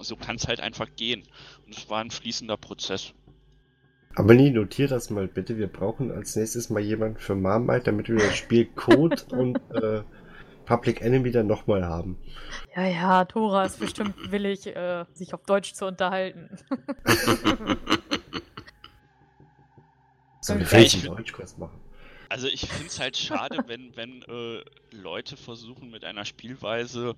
so 0.00 0.16
kann 0.16 0.36
es 0.36 0.48
halt 0.48 0.60
einfach 0.60 0.88
gehen. 0.96 1.22
Und 1.66 1.76
es 1.76 1.88
war 1.90 2.00
ein 2.00 2.10
fließender 2.10 2.56
Prozess. 2.56 3.12
Aber 4.14 4.34
nie, 4.34 4.50
notier 4.50 4.88
das 4.88 5.10
mal 5.10 5.28
bitte. 5.28 5.58
Wir 5.58 5.68
brauchen 5.68 6.10
als 6.10 6.34
nächstes 6.34 6.70
mal 6.70 6.80
jemanden 6.80 7.18
für 7.18 7.34
Marmite, 7.34 7.84
damit 7.84 8.08
wir 8.08 8.16
das 8.16 8.36
Spiel 8.36 8.66
Code 8.66 9.22
und 9.30 9.58
äh, 9.70 10.02
Public 10.68 11.00
Enemy 11.00 11.30
dann 11.30 11.46
nochmal 11.46 11.86
haben. 11.86 12.18
Ja, 12.76 12.84
ja, 12.86 13.24
Tora 13.24 13.64
ist 13.64 13.80
bestimmt 13.80 14.30
willig, 14.30 14.66
äh, 14.66 15.06
sich 15.14 15.32
auf 15.32 15.42
Deutsch 15.44 15.72
zu 15.72 15.86
unterhalten. 15.86 16.50
Sollen 20.42 20.60
wir 20.60 20.66
vielleicht 20.66 20.96
einen 20.96 21.16
Deutschkurs 21.16 21.56
machen? 21.56 21.80
Also 22.28 22.48
ich 22.48 22.68
finde 22.68 22.88
es 22.88 23.00
halt 23.00 23.16
schade, 23.16 23.60
wenn, 23.66 23.96
wenn 23.96 24.20
äh, 24.28 24.62
Leute 24.90 25.38
versuchen 25.38 25.90
mit 25.90 26.04
einer 26.04 26.26
Spielweise 26.26 27.14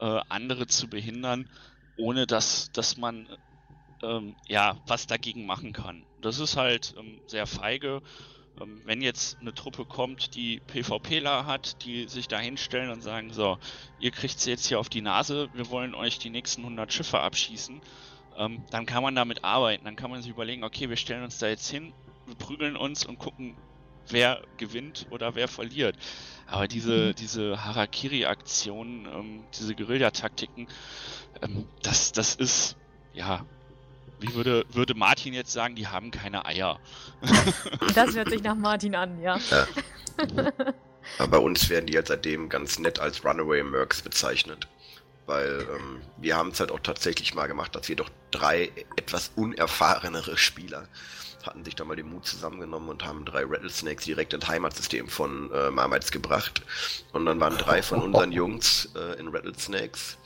äh, 0.00 0.20
andere 0.28 0.66
zu 0.66 0.88
behindern, 0.88 1.48
ohne 1.96 2.26
dass, 2.26 2.72
dass 2.72 2.96
man 2.96 3.28
ähm, 4.02 4.34
ja 4.48 4.76
was 4.88 5.06
dagegen 5.06 5.46
machen 5.46 5.72
kann. 5.72 6.02
Das 6.20 6.40
ist 6.40 6.56
halt 6.56 6.96
ähm, 6.98 7.20
sehr 7.28 7.46
feige 7.46 8.02
wenn 8.84 9.02
jetzt 9.02 9.38
eine 9.40 9.54
Truppe 9.54 9.84
kommt, 9.84 10.34
die 10.34 10.60
PvPler 10.60 11.46
hat, 11.46 11.84
die 11.84 12.08
sich 12.08 12.28
da 12.28 12.38
hinstellen 12.38 12.90
und 12.90 13.02
sagen, 13.02 13.32
so, 13.32 13.58
ihr 14.00 14.10
kriegt 14.10 14.40
sie 14.40 14.50
jetzt 14.50 14.66
hier 14.66 14.80
auf 14.80 14.88
die 14.88 15.02
Nase, 15.02 15.48
wir 15.54 15.70
wollen 15.70 15.94
euch 15.94 16.18
die 16.18 16.30
nächsten 16.30 16.62
100 16.62 16.92
Schiffe 16.92 17.20
abschießen, 17.20 17.80
ähm, 18.36 18.62
dann 18.70 18.86
kann 18.86 19.02
man 19.02 19.14
damit 19.14 19.44
arbeiten. 19.44 19.84
Dann 19.84 19.96
kann 19.96 20.10
man 20.10 20.22
sich 20.22 20.30
überlegen, 20.30 20.64
okay, 20.64 20.88
wir 20.88 20.96
stellen 20.96 21.24
uns 21.24 21.38
da 21.38 21.48
jetzt 21.48 21.68
hin, 21.68 21.92
wir 22.26 22.36
prügeln 22.36 22.76
uns 22.76 23.04
und 23.04 23.18
gucken, 23.18 23.56
wer 24.08 24.42
gewinnt 24.56 25.06
oder 25.10 25.34
wer 25.34 25.48
verliert. 25.48 25.96
Aber 26.46 26.68
diese, 26.68 27.08
mhm. 27.08 27.14
diese 27.16 27.64
Harakiri-Aktionen, 27.64 29.06
ähm, 29.06 29.44
diese 29.58 29.74
Guerillataktiken, 29.74 30.68
ähm, 31.42 31.66
das, 31.82 32.12
das 32.12 32.34
ist, 32.34 32.76
ja, 33.12 33.44
wie 34.20 34.34
würde, 34.34 34.64
würde 34.70 34.94
Martin 34.94 35.34
jetzt 35.34 35.52
sagen, 35.52 35.74
die 35.74 35.86
haben 35.86 36.10
keine 36.10 36.44
Eier. 36.46 36.78
Das 37.94 38.14
hört 38.14 38.30
sich 38.30 38.42
nach 38.42 38.54
Martin 38.54 38.94
an, 38.94 39.20
ja. 39.20 39.38
ja. 39.50 39.66
Aber 41.18 41.28
bei 41.28 41.38
uns 41.38 41.68
werden 41.68 41.86
die 41.86 41.96
halt 41.96 42.08
seitdem 42.08 42.48
ganz 42.48 42.78
nett 42.78 42.98
als 42.98 43.24
Runaway 43.24 43.62
Mercs 43.62 44.02
bezeichnet. 44.02 44.68
Weil 45.26 45.66
ähm, 45.74 46.00
wir 46.16 46.36
haben 46.36 46.50
es 46.50 46.60
halt 46.60 46.70
auch 46.70 46.80
tatsächlich 46.80 47.34
mal 47.34 47.46
gemacht, 47.46 47.74
dass 47.74 47.88
wir 47.88 47.96
doch 47.96 48.10
drei 48.30 48.70
etwas 48.96 49.32
unerfahrenere 49.36 50.36
Spieler 50.36 50.88
hatten 51.48 51.64
sich 51.64 51.74
da 51.74 51.84
mal 51.84 51.96
den 51.96 52.08
Mut 52.08 52.26
zusammengenommen 52.26 52.88
und 52.88 53.04
haben 53.04 53.24
drei 53.24 53.44
Rattlesnakes 53.44 54.04
direkt 54.04 54.32
ins 54.32 54.46
Heimatsystem 54.46 55.08
von 55.08 55.50
äh, 55.52 55.70
Marmites 55.70 56.10
gebracht. 56.10 56.62
Und 57.12 57.26
dann 57.26 57.40
waren 57.40 57.56
drei 57.56 57.82
von 57.82 58.02
unseren 58.02 58.32
Jungs 58.32 58.90
äh, 58.94 59.18
in 59.18 59.28
Rattlesnakes 59.28 60.17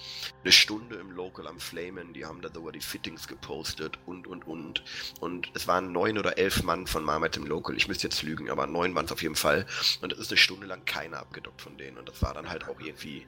eine 0.42 0.52
Stunde 0.52 0.96
im 0.96 1.10
Local 1.12 1.46
am 1.46 1.60
Flamen, 1.60 2.12
die 2.12 2.24
haben 2.24 2.40
da 2.42 2.50
sogar 2.52 2.72
die 2.72 2.80
Fittings 2.80 3.28
gepostet 3.28 3.98
und 4.06 4.26
und 4.26 4.46
und. 4.46 4.82
Und 5.20 5.50
es 5.54 5.68
waren 5.68 5.92
neun 5.92 6.18
oder 6.18 6.38
elf 6.38 6.62
Mann 6.62 6.86
von 6.86 7.04
Marmite 7.04 7.40
im 7.40 7.46
Local, 7.46 7.76
ich 7.76 7.88
müsste 7.88 8.06
jetzt 8.06 8.22
lügen, 8.22 8.50
aber 8.50 8.66
neun 8.66 8.94
waren 8.94 9.04
es 9.04 9.12
auf 9.12 9.22
jeden 9.22 9.36
Fall. 9.36 9.66
Und 10.00 10.12
es 10.12 10.18
ist 10.18 10.30
eine 10.30 10.38
Stunde 10.38 10.66
lang 10.66 10.84
keiner 10.84 11.18
abgedockt 11.18 11.62
von 11.62 11.76
denen. 11.76 11.98
Und 11.98 12.08
das 12.08 12.20
war 12.22 12.34
dann 12.34 12.48
halt 12.48 12.68
auch 12.68 12.80
irgendwie, 12.80 13.26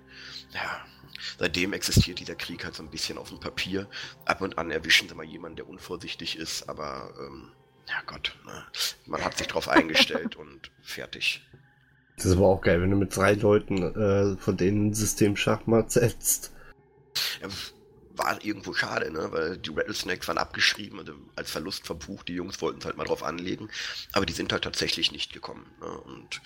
ja, 0.53 0.85
seitdem 1.39 1.73
existiert 1.73 2.19
dieser 2.19 2.35
Krieg 2.35 2.65
halt 2.65 2.75
so 2.75 2.83
ein 2.83 2.91
bisschen 2.91 3.19
auf 3.19 3.29
dem 3.29 3.41
Papier. 3.41 3.89
Ab 4.25 4.41
und 4.41 4.59
an 4.59 4.71
erwischen 4.71 5.09
sie 5.09 5.15
mal 5.15 5.25
jemanden, 5.25 5.57
der 5.57 5.69
unvorsichtig 5.69 6.37
ist, 6.37 6.69
aber 6.69 7.13
ähm, 7.19 7.51
ja 7.89 7.97
Gott, 8.07 8.37
ne? 8.47 8.65
man 9.07 9.25
hat 9.25 9.37
sich 9.37 9.47
drauf 9.47 9.69
eingestellt 9.69 10.37
und 10.37 10.71
fertig. 10.83 11.43
Das 12.17 12.27
ist 12.27 12.37
aber 12.37 12.47
auch 12.47 12.61
geil, 12.61 12.81
wenn 12.81 12.91
du 12.91 12.97
mit 12.97 13.17
drei 13.17 13.35
Leuten 13.35 13.83
äh, 13.83 14.37
von 14.37 14.57
denen 14.57 14.95
System 14.95 15.37
Schachmatt 15.37 15.91
setzt. 15.91 16.53
Ja, 17.43 17.49
war 18.17 18.45
irgendwo 18.45 18.75
schade, 18.75 19.11
ne? 19.11 19.33
weil 19.33 19.59
die 19.59 19.71
Rattlesnakes 19.71 20.29
waren 20.29 20.39
abgeschrieben, 20.39 21.01
also 21.01 21.15
als 21.37 21.51
Verlust 21.51 21.87
verbucht. 21.87 22.29
Die 22.29 22.35
Jungs 22.35 22.61
wollten 22.61 22.79
es 22.79 22.85
halt 22.85 22.97
mal 22.97 23.05
drauf 23.05 23.23
anlegen, 23.23 23.69
aber 24.13 24.25
die 24.27 24.33
sind 24.33 24.53
halt 24.53 24.65
tatsächlich 24.65 25.11
nicht 25.11 25.33
gekommen. 25.33 25.67
Ne? 25.81 25.87
Und 25.87 26.41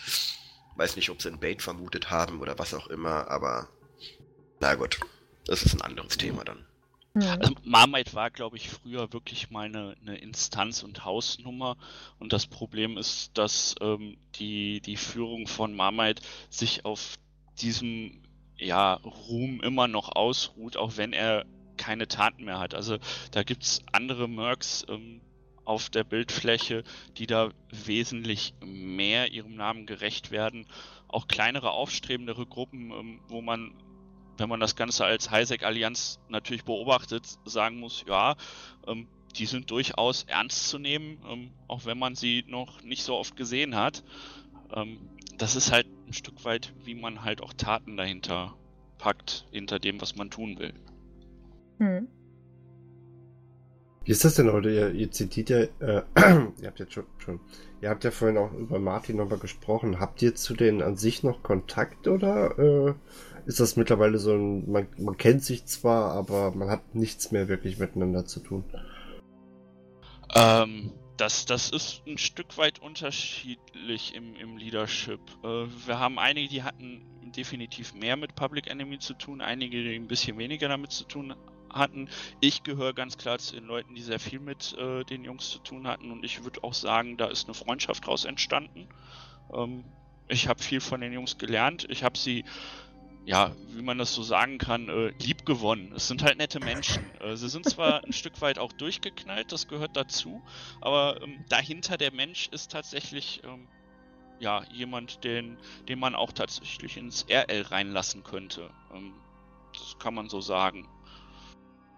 weiß 0.76 0.96
nicht, 0.96 1.10
ob 1.10 1.20
sie 1.20 1.28
ein 1.28 1.40
Bait 1.40 1.60
vermutet 1.60 2.10
haben 2.10 2.40
oder 2.40 2.58
was 2.58 2.72
auch 2.72 2.86
immer, 2.86 3.28
aber 3.28 3.68
na 4.60 4.74
gut, 4.74 4.98
das 5.44 5.62
ist 5.62 5.74
ein 5.74 5.82
anderes 5.82 6.16
Thema 6.16 6.44
dann. 6.44 6.64
Also 7.14 7.54
Marmite 7.64 8.14
war, 8.14 8.30
glaube 8.30 8.56
ich, 8.56 8.68
früher 8.68 9.12
wirklich 9.12 9.50
mal 9.50 9.66
eine, 9.66 9.96
eine, 10.00 10.18
Instanz- 10.18 10.84
und 10.84 11.04
Hausnummer. 11.04 11.76
Und 12.18 12.32
das 12.32 12.46
Problem 12.46 12.96
ist, 12.96 13.36
dass 13.36 13.74
ähm, 13.80 14.18
die, 14.36 14.80
die 14.80 14.96
Führung 14.96 15.48
von 15.48 15.74
Marmite 15.74 16.22
sich 16.48 16.84
auf 16.84 17.16
diesem 17.60 18.22
ja, 18.58 18.94
Ruhm 18.94 19.60
immer 19.60 19.88
noch 19.88 20.14
ausruht, 20.14 20.76
auch 20.76 20.96
wenn 20.96 21.12
er 21.12 21.44
keine 21.76 22.08
Taten 22.08 22.44
mehr 22.44 22.58
hat. 22.58 22.74
Also 22.74 22.98
da 23.30 23.42
gibt 23.42 23.62
es 23.62 23.82
andere 23.92 24.28
Mercs 24.28 24.84
ähm, 24.88 25.20
auf 25.64 25.90
der 25.90 26.04
Bildfläche, 26.04 26.82
die 27.16 27.26
da 27.26 27.50
wesentlich 27.70 28.54
mehr 28.60 29.32
ihrem 29.32 29.54
Namen 29.54 29.86
gerecht 29.86 30.30
werden. 30.30 30.66
Auch 31.06 31.28
kleinere, 31.28 31.70
aufstrebendere 31.70 32.46
Gruppen, 32.46 32.90
ähm, 32.90 33.20
wo 33.28 33.40
man 33.40 33.74
wenn 34.38 34.48
man 34.48 34.60
das 34.60 34.76
Ganze 34.76 35.04
als 35.04 35.30
Highsec-Allianz 35.30 36.20
natürlich 36.28 36.64
beobachtet, 36.64 37.26
sagen 37.44 37.80
muss, 37.80 38.04
ja, 38.06 38.36
ähm, 38.86 39.08
die 39.36 39.46
sind 39.46 39.70
durchaus 39.70 40.24
ernst 40.24 40.68
zu 40.68 40.78
nehmen, 40.78 41.18
ähm, 41.28 41.50
auch 41.66 41.84
wenn 41.84 41.98
man 41.98 42.14
sie 42.14 42.44
noch 42.46 42.82
nicht 42.82 43.02
so 43.02 43.16
oft 43.16 43.36
gesehen 43.36 43.74
hat. 43.74 44.04
Ähm, 44.74 44.98
das 45.36 45.56
ist 45.56 45.72
halt 45.72 45.86
ein 46.08 46.12
Stück 46.12 46.44
weit, 46.44 46.74
wie 46.84 46.94
man 46.94 47.24
halt 47.24 47.42
auch 47.42 47.52
Taten 47.52 47.96
dahinter 47.96 48.54
packt, 48.98 49.46
hinter 49.50 49.78
dem, 49.78 50.00
was 50.00 50.16
man 50.16 50.30
tun 50.30 50.58
will. 50.58 50.74
Hm. 51.78 52.08
Wie 54.04 54.12
ist 54.12 54.24
das 54.24 54.34
denn 54.36 54.50
heute? 54.50 54.70
Ihr, 54.70 54.90
ihr 54.92 55.10
zitiert 55.10 55.50
ja, 55.50 55.58
äh, 55.86 56.02
ihr 56.60 56.66
habt 56.66 56.78
jetzt 56.78 56.94
schon, 56.94 57.04
schon, 57.18 57.40
ihr 57.82 57.90
habt 57.90 58.04
ja 58.04 58.10
vorhin 58.10 58.38
auch 58.38 58.52
über 58.52 58.78
Martin 58.78 59.16
nochmal 59.16 59.38
gesprochen. 59.38 60.00
Habt 60.00 60.22
ihr 60.22 60.34
zu 60.34 60.54
denen 60.54 60.82
an 60.82 60.96
sich 60.96 61.22
noch 61.22 61.42
Kontakt 61.42 62.08
oder 62.08 62.58
äh, 62.58 62.94
ist 63.44 63.60
das 63.60 63.76
mittlerweile 63.76 64.18
so 64.18 64.32
ein, 64.32 64.70
man, 64.70 64.88
man 64.98 65.16
kennt 65.18 65.44
sich 65.44 65.66
zwar, 65.66 66.12
aber 66.12 66.52
man 66.52 66.70
hat 66.70 66.94
nichts 66.94 67.32
mehr 67.32 67.48
wirklich 67.48 67.78
miteinander 67.78 68.24
zu 68.24 68.40
tun. 68.40 68.64
Ähm, 70.34 70.90
das, 71.18 71.44
das 71.46 71.70
ist 71.70 72.02
ein 72.06 72.16
Stück 72.16 72.56
weit 72.56 72.78
unterschiedlich 72.78 74.14
im, 74.14 74.34
im 74.36 74.56
Leadership. 74.56 75.20
Äh, 75.42 75.66
wir 75.86 75.98
haben 75.98 76.18
einige, 76.18 76.48
die 76.48 76.62
hatten 76.62 77.04
definitiv 77.32 77.92
mehr 77.92 78.16
mit 78.16 78.34
Public 78.34 78.68
Enemy 78.68 78.98
zu 79.00 79.14
tun, 79.14 79.40
einige, 79.40 79.82
die 79.82 79.94
ein 79.94 80.08
bisschen 80.08 80.38
weniger 80.38 80.68
damit 80.68 80.92
zu 80.92 81.04
tun 81.04 81.34
hatten. 81.70 82.08
Ich 82.40 82.62
gehöre 82.62 82.94
ganz 82.94 83.18
klar 83.18 83.38
zu 83.38 83.54
den 83.54 83.64
Leuten, 83.64 83.94
die 83.94 84.00
sehr 84.00 84.20
viel 84.20 84.38
mit 84.38 84.74
äh, 84.78 85.04
den 85.04 85.24
Jungs 85.24 85.50
zu 85.50 85.58
tun 85.58 85.86
hatten 85.86 86.10
und 86.10 86.24
ich 86.24 86.44
würde 86.44 86.62
auch 86.64 86.74
sagen, 86.74 87.16
da 87.16 87.26
ist 87.26 87.46
eine 87.46 87.54
Freundschaft 87.54 88.04
daraus 88.04 88.24
entstanden. 88.24 88.88
Ähm, 89.52 89.84
ich 90.28 90.46
habe 90.46 90.62
viel 90.62 90.80
von 90.80 91.00
den 91.00 91.12
Jungs 91.12 91.38
gelernt. 91.38 91.86
Ich 91.90 92.04
habe 92.04 92.16
sie 92.16 92.44
ja, 93.28 93.54
wie 93.74 93.82
man 93.82 93.98
das 93.98 94.14
so 94.14 94.22
sagen 94.22 94.56
kann, 94.56 94.88
äh, 94.88 95.12
lieb 95.22 95.44
gewonnen. 95.44 95.92
Es 95.94 96.08
sind 96.08 96.22
halt 96.22 96.38
nette 96.38 96.60
Menschen. 96.60 97.04
Äh, 97.20 97.36
sie 97.36 97.50
sind 97.50 97.68
zwar 97.68 98.02
ein 98.02 98.14
Stück 98.14 98.40
weit 98.40 98.58
auch 98.58 98.72
durchgeknallt, 98.72 99.52
das 99.52 99.68
gehört 99.68 99.98
dazu, 99.98 100.40
aber 100.80 101.20
ähm, 101.20 101.44
dahinter 101.50 101.98
der 101.98 102.10
Mensch 102.10 102.48
ist 102.48 102.72
tatsächlich 102.72 103.42
ähm, 103.44 103.68
ja 104.40 104.64
jemand, 104.72 105.24
den, 105.24 105.58
den 105.90 105.98
man 105.98 106.14
auch 106.14 106.32
tatsächlich 106.32 106.96
ins 106.96 107.26
RL 107.28 107.60
reinlassen 107.62 108.24
könnte. 108.24 108.70
Ähm, 108.94 109.12
das 109.74 109.98
kann 109.98 110.14
man 110.14 110.30
so 110.30 110.40
sagen. 110.40 110.88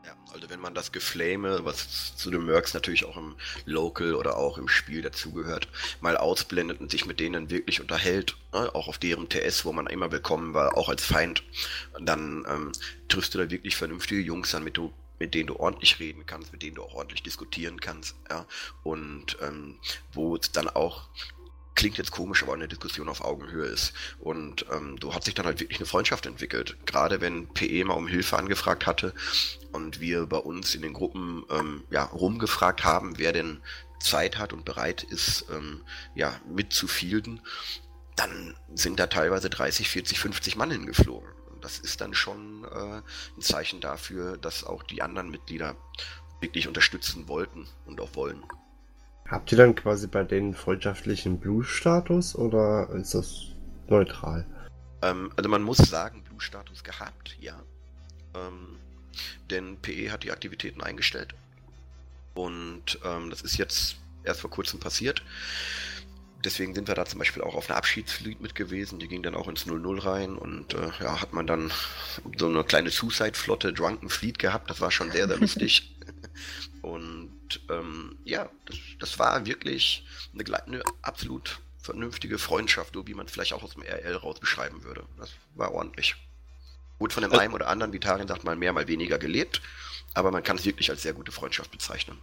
Ja, 0.06 0.16
also 0.32 0.48
wenn 0.48 0.60
man 0.60 0.74
das 0.74 0.92
Geflame, 0.92 1.64
was 1.64 2.16
zu 2.16 2.30
den 2.30 2.46
Mercs 2.46 2.72
natürlich 2.72 3.04
auch 3.04 3.16
im 3.16 3.36
Local 3.66 4.14
oder 4.14 4.36
auch 4.36 4.56
im 4.56 4.68
Spiel 4.68 5.02
dazugehört, 5.02 5.68
mal 6.00 6.16
ausblendet 6.16 6.80
und 6.80 6.90
sich 6.90 7.04
mit 7.04 7.20
denen 7.20 7.50
wirklich 7.50 7.80
unterhält, 7.80 8.36
ne, 8.52 8.74
auch 8.74 8.88
auf 8.88 8.98
deren 8.98 9.28
TS, 9.28 9.64
wo 9.64 9.72
man 9.72 9.86
immer 9.86 10.10
willkommen 10.10 10.54
war, 10.54 10.76
auch 10.76 10.88
als 10.88 11.04
Feind, 11.04 11.42
dann 12.00 12.46
ähm, 12.48 12.72
triffst 13.08 13.34
du 13.34 13.38
da 13.38 13.50
wirklich 13.50 13.76
vernünftige 13.76 14.22
Jungs 14.22 14.54
an, 14.54 14.64
mit, 14.64 14.78
du, 14.78 14.92
mit 15.18 15.34
denen 15.34 15.48
du 15.48 15.56
ordentlich 15.56 15.98
reden 15.98 16.24
kannst, 16.24 16.52
mit 16.52 16.62
denen 16.62 16.76
du 16.76 16.82
auch 16.82 16.94
ordentlich 16.94 17.22
diskutieren 17.22 17.78
kannst, 17.80 18.16
ja, 18.30 18.46
und 18.82 19.36
ähm, 19.42 19.78
wo 20.12 20.36
es 20.36 20.50
dann 20.50 20.68
auch 20.68 21.08
klingt 21.80 21.96
jetzt 21.96 22.10
komisch, 22.10 22.42
aber 22.42 22.52
eine 22.52 22.68
Diskussion 22.68 23.08
auf 23.08 23.24
Augenhöhe 23.24 23.64
ist. 23.64 23.94
Und 24.18 24.66
ähm, 24.70 24.98
so 25.00 25.14
hat 25.14 25.24
sich 25.24 25.34
dann 25.34 25.46
halt 25.46 25.60
wirklich 25.60 25.78
eine 25.78 25.86
Freundschaft 25.86 26.26
entwickelt. 26.26 26.76
Gerade 26.84 27.22
wenn 27.22 27.48
PE 27.48 27.86
mal 27.86 27.94
um 27.94 28.06
Hilfe 28.06 28.36
angefragt 28.36 28.86
hatte 28.86 29.14
und 29.72 29.98
wir 29.98 30.26
bei 30.26 30.36
uns 30.36 30.74
in 30.74 30.82
den 30.82 30.92
Gruppen 30.92 31.42
ähm, 31.48 31.84
ja, 31.88 32.04
rumgefragt 32.04 32.84
haben, 32.84 33.16
wer 33.16 33.32
denn 33.32 33.62
Zeit 33.98 34.36
hat 34.36 34.52
und 34.52 34.66
bereit 34.66 35.04
ist, 35.04 35.46
ähm, 35.50 35.80
ja, 36.14 36.38
mitzufielden, 36.46 37.40
dann 38.14 38.54
sind 38.74 39.00
da 39.00 39.06
teilweise 39.06 39.48
30, 39.48 39.88
40, 39.88 40.20
50 40.20 40.56
Mann 40.56 40.70
hingeflogen. 40.70 41.30
Das 41.62 41.78
ist 41.78 42.02
dann 42.02 42.12
schon 42.12 42.64
äh, 42.64 43.00
ein 43.36 43.40
Zeichen 43.40 43.80
dafür, 43.80 44.36
dass 44.36 44.64
auch 44.64 44.82
die 44.82 45.00
anderen 45.00 45.30
Mitglieder 45.30 45.76
wirklich 46.42 46.68
unterstützen 46.68 47.26
wollten 47.26 47.66
und 47.86 48.02
auch 48.02 48.14
wollen. 48.14 48.42
Habt 49.30 49.52
ihr 49.52 49.58
dann 49.58 49.76
quasi 49.76 50.08
bei 50.08 50.24
denen 50.24 50.54
freundschaftlichen 50.54 51.38
Blue-Status 51.38 52.34
oder 52.34 52.90
ist 52.90 53.14
das 53.14 53.46
neutral? 53.86 54.44
Ähm, 55.02 55.30
also 55.36 55.48
man 55.48 55.62
muss 55.62 55.78
sagen, 55.78 56.24
Blue-Status 56.24 56.82
gehabt, 56.82 57.36
ja. 57.40 57.62
Ähm, 58.34 58.76
denn 59.48 59.76
PE 59.76 60.10
hat 60.10 60.24
die 60.24 60.32
Aktivitäten 60.32 60.82
eingestellt. 60.82 61.34
Und 62.34 62.98
ähm, 63.04 63.30
das 63.30 63.42
ist 63.42 63.56
jetzt 63.56 63.98
erst 64.24 64.40
vor 64.40 64.50
kurzem 64.50 64.80
passiert. 64.80 65.22
Deswegen 66.44 66.74
sind 66.74 66.88
wir 66.88 66.96
da 66.96 67.04
zum 67.04 67.20
Beispiel 67.20 67.42
auch 67.42 67.54
auf 67.54 67.70
einer 67.70 67.76
Abschiedsfleet 67.76 68.40
mit 68.40 68.56
gewesen. 68.56 68.98
Die 68.98 69.06
ging 69.06 69.22
dann 69.22 69.36
auch 69.36 69.46
ins 69.46 69.64
0-0 69.64 70.04
rein 70.04 70.34
und 70.34 70.74
äh, 70.74 70.90
ja, 71.00 71.20
hat 71.20 71.32
man 71.32 71.46
dann 71.46 71.70
so 72.36 72.48
eine 72.48 72.64
kleine 72.64 72.90
Suicide-Flotte, 72.90 73.72
Drunken 73.74 74.08
Fleet 74.08 74.40
gehabt. 74.40 74.70
Das 74.70 74.80
war 74.80 74.90
schon 74.90 75.12
sehr, 75.12 75.28
sehr 75.28 75.38
lustig. 75.38 75.96
und 76.82 77.39
ähm, 77.70 78.18
ja, 78.24 78.48
das, 78.66 78.76
das, 78.98 79.18
war 79.18 79.46
wirklich 79.46 80.06
eine, 80.34 80.64
eine, 80.66 80.82
absolut 81.02 81.60
vernünftige 81.78 82.38
Freundschaft, 82.38 82.94
so 82.94 83.06
wie 83.06 83.14
man 83.14 83.26
es 83.26 83.32
vielleicht 83.32 83.52
auch 83.52 83.62
aus 83.62 83.74
dem 83.74 83.82
RL 83.82 84.16
raus 84.16 84.38
beschreiben 84.38 84.84
würde. 84.84 85.04
Das 85.18 85.30
war 85.54 85.72
ordentlich. 85.72 86.14
Gut 86.98 87.12
von 87.12 87.22
dem 87.22 87.32
einen 87.32 87.54
oder 87.54 87.68
anderen, 87.68 87.92
wie 87.92 88.00
Tarin 88.00 88.28
sagt, 88.28 88.44
mal 88.44 88.56
mehr, 88.56 88.72
mal 88.72 88.86
weniger 88.86 89.18
gelebt, 89.18 89.62
aber 90.12 90.30
man 90.30 90.42
kann 90.42 90.56
es 90.56 90.66
wirklich 90.66 90.90
als 90.90 91.02
sehr 91.02 91.14
gute 91.14 91.32
Freundschaft 91.32 91.70
bezeichnen. 91.70 92.18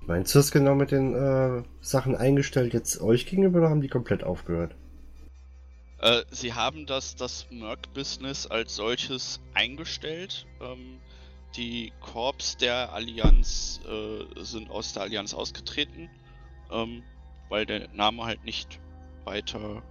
Meinst 0.00 0.34
du 0.34 0.38
das 0.38 0.50
genau 0.50 0.74
mit 0.74 0.90
den 0.90 1.14
äh, 1.14 1.62
Sachen 1.82 2.16
eingestellt 2.16 2.72
jetzt 2.72 3.00
euch 3.00 3.26
gegenüber 3.26 3.58
oder 3.58 3.68
haben 3.68 3.82
die 3.82 3.88
komplett 3.88 4.24
aufgehört? 4.24 4.74
Äh, 6.00 6.22
sie 6.30 6.54
haben 6.54 6.86
das, 6.86 7.16
das 7.16 7.46
Merc-Business 7.50 8.46
als 8.46 8.76
solches 8.76 9.40
eingestellt. 9.54 10.46
Ähm, 10.60 11.00
die 11.56 11.92
Korps 12.00 12.56
der 12.56 12.92
Allianz 12.92 13.80
äh, 13.86 14.44
sind 14.44 14.70
aus 14.70 14.92
der 14.92 15.02
Allianz 15.02 15.34
ausgetreten, 15.34 16.10
ähm, 16.70 17.02
weil 17.48 17.66
der 17.66 17.88
Name 17.88 18.24
halt 18.24 18.44
nicht 18.44 18.80
weiter 19.24 19.82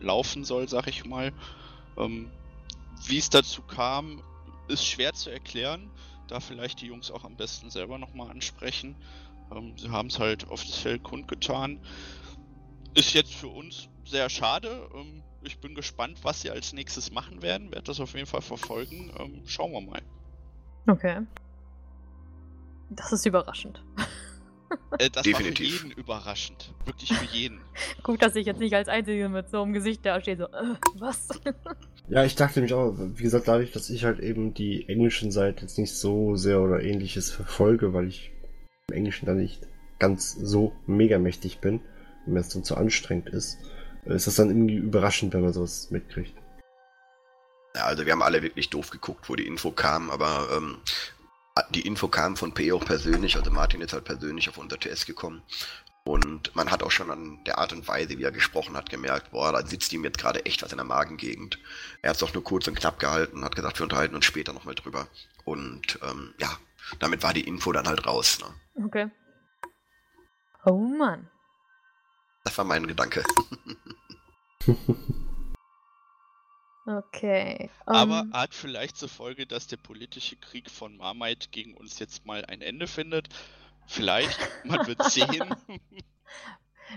laufen 0.00 0.44
soll, 0.44 0.68
sag 0.68 0.86
ich 0.88 1.04
mal. 1.04 1.32
Ähm, 1.96 2.30
Wie 3.06 3.18
es 3.18 3.30
dazu 3.30 3.62
kam, 3.62 4.22
ist 4.68 4.84
schwer 4.84 5.14
zu 5.14 5.30
erklären, 5.30 5.90
da 6.26 6.40
vielleicht 6.40 6.80
die 6.80 6.86
Jungs 6.86 7.10
auch 7.10 7.24
am 7.24 7.36
besten 7.36 7.70
selber 7.70 7.98
nochmal 7.98 8.30
ansprechen. 8.30 8.96
Ähm, 9.54 9.76
sie 9.78 9.90
haben 9.90 10.08
es 10.08 10.18
halt 10.18 10.46
Feld 10.58 11.02
kundgetan. 11.02 11.80
Ist 12.94 13.14
jetzt 13.14 13.34
für 13.34 13.48
uns 13.48 13.88
sehr 14.04 14.28
schade. 14.28 14.88
Ähm, 14.94 15.22
ich 15.42 15.58
bin 15.58 15.74
gespannt, 15.74 16.18
was 16.22 16.42
sie 16.42 16.50
als 16.50 16.72
nächstes 16.72 17.12
machen 17.12 17.42
werden. 17.42 17.70
Werde 17.70 17.84
das 17.84 18.00
auf 18.00 18.14
jeden 18.14 18.26
Fall 18.26 18.42
verfolgen. 18.42 19.12
Ähm, 19.18 19.42
schauen 19.46 19.72
wir 19.72 19.80
mal. 19.80 20.02
Okay. 20.86 21.20
Das 22.90 23.12
ist 23.12 23.26
überraschend. 23.26 23.82
Äh, 24.98 25.10
das 25.10 25.22
Definitiv. 25.22 25.72
war 25.72 25.80
für 25.80 25.86
jeden 25.86 25.98
überraschend. 25.98 26.74
Wirklich 26.84 27.12
für 27.12 27.36
jeden. 27.36 27.60
Gut, 28.02 28.22
dass 28.22 28.36
ich 28.36 28.46
jetzt 28.46 28.60
nicht 28.60 28.74
als 28.74 28.88
Einzige 28.88 29.28
mit 29.28 29.50
so 29.50 29.62
einem 29.62 29.72
Gesicht 29.72 30.04
da 30.04 30.20
stehe, 30.20 30.36
so, 30.36 30.44
äh, 30.44 30.74
was? 30.98 31.28
Ja, 32.10 32.24
ich 32.24 32.36
dachte 32.36 32.60
nämlich 32.60 32.72
auch, 32.72 32.94
wie 32.96 33.22
gesagt, 33.22 33.48
dadurch, 33.48 33.70
dass 33.70 33.90
ich 33.90 34.04
halt 34.04 34.18
eben 34.18 34.54
die 34.54 34.88
englischen 34.88 35.30
Seite 35.30 35.60
jetzt 35.60 35.76
nicht 35.76 35.94
so 35.94 36.36
sehr 36.36 36.62
oder 36.62 36.82
ähnliches 36.82 37.30
verfolge, 37.30 37.92
weil 37.92 38.08
ich 38.08 38.32
im 38.88 38.96
Englischen 38.96 39.26
da 39.26 39.34
nicht 39.34 39.66
ganz 39.98 40.32
so 40.32 40.72
mega 40.86 41.18
mächtig 41.18 41.58
bin, 41.58 41.82
und 42.24 42.32
mir 42.32 42.40
das 42.40 42.48
dann 42.48 42.64
zu 42.64 42.78
anstrengend 42.78 43.28
ist, 43.28 43.58
ist 44.06 44.26
das 44.26 44.36
dann 44.36 44.48
irgendwie 44.48 44.76
überraschend, 44.76 45.34
wenn 45.34 45.42
man 45.42 45.52
sowas 45.52 45.90
mitkriegt. 45.90 46.32
Ja, 47.78 47.84
also 47.84 48.04
wir 48.04 48.12
haben 48.12 48.22
alle 48.24 48.42
wirklich 48.42 48.70
doof 48.70 48.90
geguckt, 48.90 49.28
wo 49.28 49.36
die 49.36 49.46
Info 49.46 49.70
kam, 49.70 50.10
aber 50.10 50.48
ähm, 50.50 50.78
die 51.70 51.86
Info 51.86 52.08
kam 52.08 52.36
von 52.36 52.52
P 52.52 52.72
auch 52.72 52.84
persönlich, 52.84 53.36
also 53.36 53.52
Martin 53.52 53.80
ist 53.80 53.92
halt 53.92 54.04
persönlich 54.04 54.48
auf 54.48 54.58
unser 54.58 54.80
TS 54.80 55.06
gekommen. 55.06 55.42
Und 56.02 56.56
man 56.56 56.72
hat 56.72 56.82
auch 56.82 56.90
schon 56.90 57.08
an 57.12 57.38
der 57.44 57.58
Art 57.58 57.72
und 57.72 57.86
Weise, 57.86 58.18
wie 58.18 58.24
er 58.24 58.32
gesprochen 58.32 58.76
hat, 58.76 58.90
gemerkt, 58.90 59.30
boah, 59.30 59.52
da 59.52 59.64
sitzt 59.64 59.92
ihm 59.92 60.02
jetzt 60.02 60.18
gerade 60.18 60.44
echt 60.44 60.60
was 60.64 60.72
in 60.72 60.78
der 60.78 60.86
Magengegend. 60.86 61.60
Er 62.02 62.10
hat 62.10 62.16
es 62.16 62.20
doch 62.20 62.34
nur 62.34 62.42
kurz 62.42 62.66
und 62.66 62.74
knapp 62.74 62.98
gehalten, 62.98 63.44
hat 63.44 63.54
gesagt, 63.54 63.78
wir 63.78 63.84
unterhalten 63.84 64.16
uns 64.16 64.24
später 64.24 64.52
nochmal 64.52 64.74
drüber. 64.74 65.06
Und 65.44 66.00
ähm, 66.02 66.34
ja, 66.38 66.50
damit 66.98 67.22
war 67.22 67.32
die 67.32 67.46
Info 67.46 67.70
dann 67.70 67.86
halt 67.86 68.08
raus. 68.08 68.40
Ne? 68.40 68.84
Okay. 68.86 69.08
Oh 70.64 70.78
Mann. 70.78 71.30
Das 72.42 72.58
war 72.58 72.64
mein 72.64 72.88
Gedanke. 72.88 73.22
Okay. 76.88 77.68
Aber 77.84 78.20
ähm, 78.20 78.32
hat 78.32 78.54
vielleicht 78.54 78.96
zur 78.96 79.10
Folge, 79.10 79.46
dass 79.46 79.66
der 79.66 79.76
politische 79.76 80.36
Krieg 80.36 80.70
von 80.70 80.96
Marmite 80.96 81.48
gegen 81.50 81.74
uns 81.74 81.98
jetzt 81.98 82.24
mal 82.24 82.46
ein 82.46 82.62
Ende 82.62 82.86
findet. 82.86 83.28
Vielleicht, 83.86 84.38
man 84.64 84.86
wird 84.86 85.02
sehen. 85.10 85.54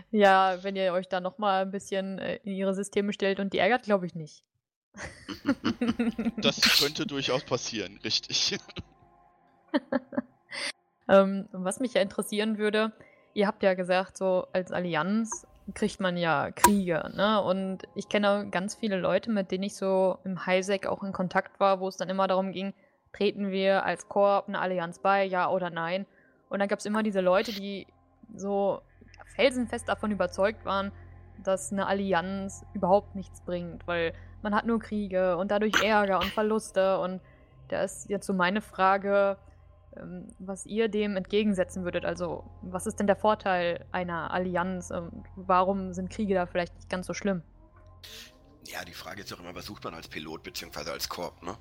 ja, 0.09 0.63
wenn 0.63 0.77
ihr 0.77 0.93
euch 0.93 1.09
da 1.09 1.19
nochmal 1.19 1.63
ein 1.63 1.71
bisschen 1.71 2.19
äh, 2.19 2.37
in 2.45 2.53
ihre 2.53 2.73
Systeme 2.73 3.11
stellt 3.11 3.41
und 3.41 3.51
die 3.51 3.57
ärgert, 3.57 3.83
glaube 3.83 4.05
ich 4.05 4.15
nicht. 4.15 4.45
Das 6.37 6.61
könnte 6.79 7.05
durchaus 7.05 7.43
passieren, 7.43 7.99
richtig. 8.01 8.59
ähm, 11.09 11.49
was 11.51 11.81
mich 11.81 11.95
ja 11.95 12.01
interessieren 12.01 12.57
würde, 12.57 12.93
ihr 13.33 13.45
habt 13.45 13.61
ja 13.61 13.73
gesagt, 13.73 14.15
so 14.15 14.47
als 14.53 14.71
Allianz 14.71 15.45
kriegt 15.73 15.99
man 15.99 16.17
ja 16.17 16.51
Kriege, 16.51 17.11
ne? 17.15 17.41
Und 17.41 17.83
ich 17.95 18.09
kenne 18.09 18.47
ganz 18.49 18.75
viele 18.75 18.97
Leute, 18.97 19.31
mit 19.31 19.51
denen 19.51 19.63
ich 19.63 19.75
so 19.75 20.17
im 20.23 20.45
Highsec 20.45 20.87
auch 20.87 21.03
in 21.03 21.13
Kontakt 21.13 21.59
war, 21.59 21.79
wo 21.79 21.87
es 21.87 21.97
dann 21.97 22.09
immer 22.09 22.27
darum 22.27 22.51
ging, 22.51 22.73
treten 23.13 23.51
wir 23.51 23.85
als 23.85 24.07
Korps 24.07 24.47
eine 24.47 24.59
Allianz 24.59 24.99
bei, 24.99 25.23
ja 25.23 25.49
oder 25.49 25.69
nein? 25.69 26.05
Und 26.49 26.59
dann 26.59 26.67
gab 26.67 26.79
es 26.79 26.85
immer 26.85 27.03
diese 27.03 27.21
Leute, 27.21 27.51
die 27.51 27.87
so 28.35 28.81
felsenfest 29.35 29.87
davon 29.87 30.11
überzeugt 30.11 30.65
waren, 30.65 30.91
dass 31.43 31.71
eine 31.71 31.87
Allianz 31.87 32.65
überhaupt 32.73 33.15
nichts 33.15 33.41
bringt, 33.41 33.87
weil 33.87 34.13
man 34.41 34.55
hat 34.55 34.65
nur 34.65 34.79
Kriege 34.79 35.37
und 35.37 35.51
dadurch 35.51 35.83
Ärger 35.83 36.19
und 36.19 36.27
Verluste. 36.27 36.99
Und 36.99 37.21
da 37.69 37.83
ist 37.83 38.09
jetzt 38.09 38.27
so 38.27 38.33
meine 38.33 38.61
Frage, 38.61 39.37
was 40.39 40.65
ihr 40.65 40.87
dem 40.87 41.17
entgegensetzen 41.17 41.83
würdet. 41.83 42.05
Also, 42.05 42.43
was 42.61 42.85
ist 42.85 42.99
denn 42.99 43.07
der 43.07 43.15
Vorteil 43.15 43.85
einer 43.91 44.31
Allianz? 44.31 44.91
Und 44.91 45.25
warum 45.35 45.93
sind 45.93 46.09
Kriege 46.09 46.33
da 46.33 46.45
vielleicht 46.45 46.75
nicht 46.75 46.89
ganz 46.89 47.07
so 47.07 47.13
schlimm? 47.13 47.41
Ja, 48.67 48.85
die 48.85 48.93
Frage 48.93 49.21
ist 49.21 49.33
auch 49.33 49.39
immer, 49.39 49.55
was 49.55 49.65
sucht 49.65 49.83
man 49.83 49.93
als 49.93 50.07
Pilot 50.07 50.43
bzw. 50.43 50.91
als 50.91 51.09
Korb, 51.09 51.41
ne? 51.43 51.57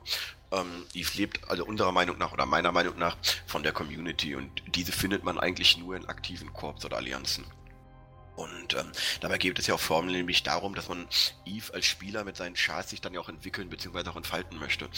Ähm, 0.53 0.85
Eve 0.95 1.11
lebt 1.17 1.51
also 1.51 1.65
unserer 1.65 1.93
Meinung 1.93 2.19
nach 2.19 2.33
oder 2.33 2.47
meiner 2.47 2.73
Meinung 2.73 2.99
nach 2.99 3.17
von 3.47 3.63
der 3.63 3.73
Community 3.73 4.37
und 4.37 4.63
diese 4.75 4.93
findet 4.93 5.25
man 5.25 5.39
eigentlich 5.39 5.79
nur 5.79 5.97
in 5.97 6.07
aktiven 6.07 6.53
Korps 6.53 6.85
oder 6.85 6.99
Allianzen. 6.99 7.45
Und 8.41 8.75
ähm, 8.75 8.91
dabei 9.21 9.37
geht 9.37 9.59
es 9.59 9.67
ja 9.67 9.75
auch 9.75 9.81
formell 9.81 10.15
nämlich 10.15 10.43
darum, 10.43 10.75
dass 10.75 10.89
man 10.89 11.07
Eve 11.45 11.75
als 11.75 11.85
Spieler 11.85 12.25
mit 12.25 12.39
seinen 12.39 12.55
Chars 12.55 12.89
sich 12.89 13.03
dann 13.03 13.13
ja 13.13 13.21
auch 13.21 13.29
entwickeln 13.29 13.69
bzw. 13.69 14.09
auch 14.09 14.17
entfalten 14.17 14.59
möchte. 14.59 14.89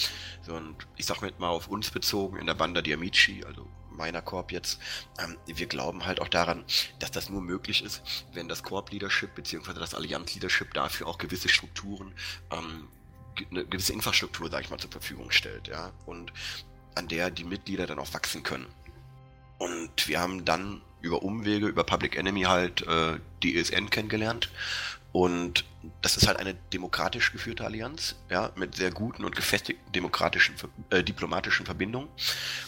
So, 0.43 0.55
und 0.55 0.77
ich 0.97 1.07
sag 1.07 1.23
mal 1.41 1.49
auf 1.49 1.67
uns 1.67 1.91
bezogen, 1.91 2.39
in 2.39 2.47
der 2.47 2.55
Banda 2.55 2.83
di 2.83 2.95
Amici, 2.95 3.43
also 3.45 3.67
meiner 3.91 4.23
Korb 4.23 4.53
jetzt, 4.53 4.79
ähm, 5.19 5.37
wir 5.47 5.67
glauben 5.67 6.07
halt 6.07 6.21
auch 6.21 6.29
daran, 6.29 6.65
dass 7.01 7.11
das 7.11 7.31
nur 7.31 7.41
möglich 7.41 7.83
ist, 7.83 8.03
wenn 8.33 8.49
das 8.49 8.63
Korb-Leadership 8.63 9.35
bzw. 9.35 9.75
das 9.75 9.95
Allianz-Leadership 9.95 10.73
dafür 10.73 11.09
auch 11.09 11.19
gewisse 11.19 11.49
Strukturen, 11.49 12.15
ähm, 12.53 12.89
eine 13.51 13.67
gewisse 13.67 13.93
Infrastruktur, 13.93 14.51
sag 14.51 14.63
ich 14.63 14.71
mal, 14.71 14.79
zur 14.79 14.93
Verfügung 14.93 15.33
stellt, 15.33 15.67
ja, 15.67 15.93
und 16.07 16.33
an 16.95 17.09
der 17.09 17.31
die 17.31 17.45
Mitglieder 17.45 17.87
dann 17.87 17.99
auch 17.99 18.15
wachsen 18.15 18.45
können. 18.45 18.67
Und 19.59 20.07
wir 20.07 20.21
haben 20.21 20.45
dann 20.45 20.83
über 21.03 21.23
Umwege, 21.23 21.67
über 21.67 21.85
Public 21.85 22.17
Enemy 22.17 22.43
halt 22.43 22.87
äh, 22.87 23.19
die 23.43 23.57
ESN 23.57 23.91
kennengelernt. 23.91 24.51
Und 25.13 25.67
das 26.01 26.17
ist 26.17 26.27
halt 26.27 26.39
eine 26.39 26.55
demokratisch 26.73 27.33
geführte 27.33 27.65
Allianz, 27.65 28.17
ja, 28.31 28.51
mit 28.57 28.75
sehr 28.75 28.91
guten 28.91 29.25
und 29.25 29.37
gefestigten 29.37 29.93
demokratischen, 29.93 30.55
äh, 30.89 31.05
diplomatischen 31.05 31.67
Verbindungen 31.67 32.09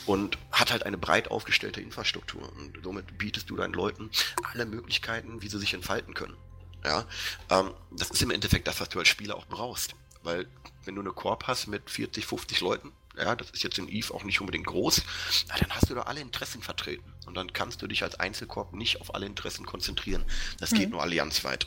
und 0.05 0.37
hat 0.53 0.70
halt 0.70 0.85
eine 0.85 0.99
breit 0.99 1.31
aufgestellte 1.31 1.81
Infrastruktur. 1.81 2.53
Und 2.57 2.79
somit 2.83 3.16
bietest 3.16 3.49
du 3.49 3.57
deinen 3.57 3.73
Leuten 3.73 4.11
alle 4.53 4.66
Möglichkeiten, 4.66 5.40
wie 5.40 5.49
sie 5.49 5.59
sich 5.59 5.73
entfalten 5.73 6.12
können. 6.12 6.37
Ja, 6.85 7.07
ähm, 7.49 7.70
das 7.92 8.11
ist 8.11 8.20
im 8.20 8.31
Endeffekt 8.31 8.68
das, 8.68 8.79
was 8.79 8.90
du 8.90 8.99
als 8.99 9.09
Spieler 9.09 9.37
auch 9.37 9.47
brauchst. 9.47 9.94
Weil 10.23 10.47
wenn 10.85 10.94
du 10.94 11.01
eine 11.01 11.12
Korb 11.12 11.47
hast 11.47 11.66
mit 11.66 11.88
40, 11.88 12.27
50 12.27 12.61
Leuten, 12.61 12.92
ja, 13.16 13.37
das 13.37 13.50
ist 13.50 13.62
jetzt 13.62 13.79
in 13.79 13.88
Eve 13.88 14.12
auch 14.12 14.24
nicht 14.24 14.40
unbedingt 14.40 14.66
groß, 14.66 15.03
ja, 15.48 15.57
dann 15.59 15.70
hast 15.70 15.90
du 15.90 15.94
da 15.94 16.03
alle 16.03 16.20
Interessen 16.20 16.62
vertreten. 16.62 17.12
Und 17.27 17.35
dann 17.37 17.53
kannst 17.53 17.83
du 17.83 17.87
dich 17.87 18.03
als 18.03 18.18
Einzelkorb 18.20 18.74
nicht 18.74 19.00
auf 19.00 19.14
alle 19.14 19.27
Interessen 19.27 19.66
konzentrieren. 19.66 20.24
Das 20.59 20.72
mhm. 20.72 20.77
geht 20.77 20.90
nur 20.90 21.03
allianzweit. 21.03 21.66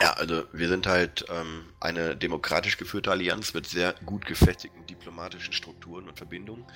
Ja, 0.00 0.12
also 0.12 0.44
wir 0.52 0.68
sind 0.68 0.86
halt 0.86 1.24
ähm, 1.30 1.64
eine 1.80 2.16
demokratisch 2.16 2.76
geführte 2.76 3.10
Allianz 3.10 3.54
mit 3.54 3.66
sehr 3.66 3.94
gut 4.04 4.26
gefestigten 4.26 4.84
diplomatischen 4.86 5.54
Strukturen 5.54 6.06
und 6.06 6.18
Verbindungen 6.18 6.66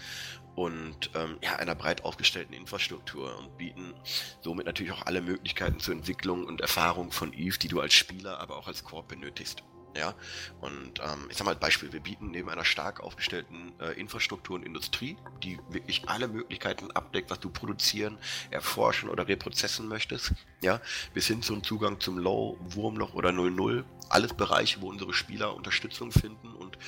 und 0.54 1.10
ähm, 1.14 1.36
ja, 1.42 1.56
einer 1.56 1.74
breit 1.74 2.02
aufgestellten 2.04 2.54
Infrastruktur 2.54 3.38
und 3.38 3.58
bieten 3.58 3.92
somit 4.40 4.64
natürlich 4.64 4.92
auch 4.92 5.04
alle 5.04 5.20
Möglichkeiten 5.20 5.80
zur 5.80 5.94
Entwicklung 5.94 6.46
und 6.46 6.62
Erfahrung 6.62 7.12
von 7.12 7.34
Eve, 7.34 7.58
die 7.58 7.68
du 7.68 7.80
als 7.80 7.92
Spieler, 7.92 8.40
aber 8.40 8.56
auch 8.56 8.68
als 8.68 8.84
Korb 8.84 9.08
benötigst. 9.08 9.62
Ja, 9.96 10.14
und 10.61 11.00
ähm, 11.00 11.26
ich 11.31 11.37
sag 11.37 11.46
mal 11.46 11.57
Beispiel, 11.57 11.92
wir 11.92 11.98
bieten 11.98 12.31
neben 12.31 12.48
einer 12.48 12.64
stark 12.64 13.00
aufgestellten 13.00 13.72
äh, 13.81 13.98
Infrastruktur 13.98 14.55
und 14.55 14.64
Industrie, 14.64 15.16
die 15.42 15.59
wirklich 15.68 16.09
alle 16.09 16.29
Möglichkeiten 16.29 16.92
abdeckt, 16.92 17.29
was 17.29 17.40
du 17.40 17.50
produzieren, 17.50 18.16
erforschen 18.53 19.09
oder 19.09 19.26
reprozessen 19.26 19.88
möchtest, 19.88 20.33
ja, 20.62 20.81
bis 21.12 21.26
hin 21.26 21.42
zum 21.42 21.64
Zugang 21.64 21.98
zum 21.98 22.18
Low, 22.18 22.57
Wurmloch 22.61 23.14
oder 23.14 23.33
00, 23.33 23.85
alles 24.09 24.33
Bereiche, 24.33 24.81
wo 24.81 24.88
unsere 24.88 25.12
Spieler 25.12 25.57
Unterstützung 25.57 26.12
finden 26.12 26.55
und 26.55 26.79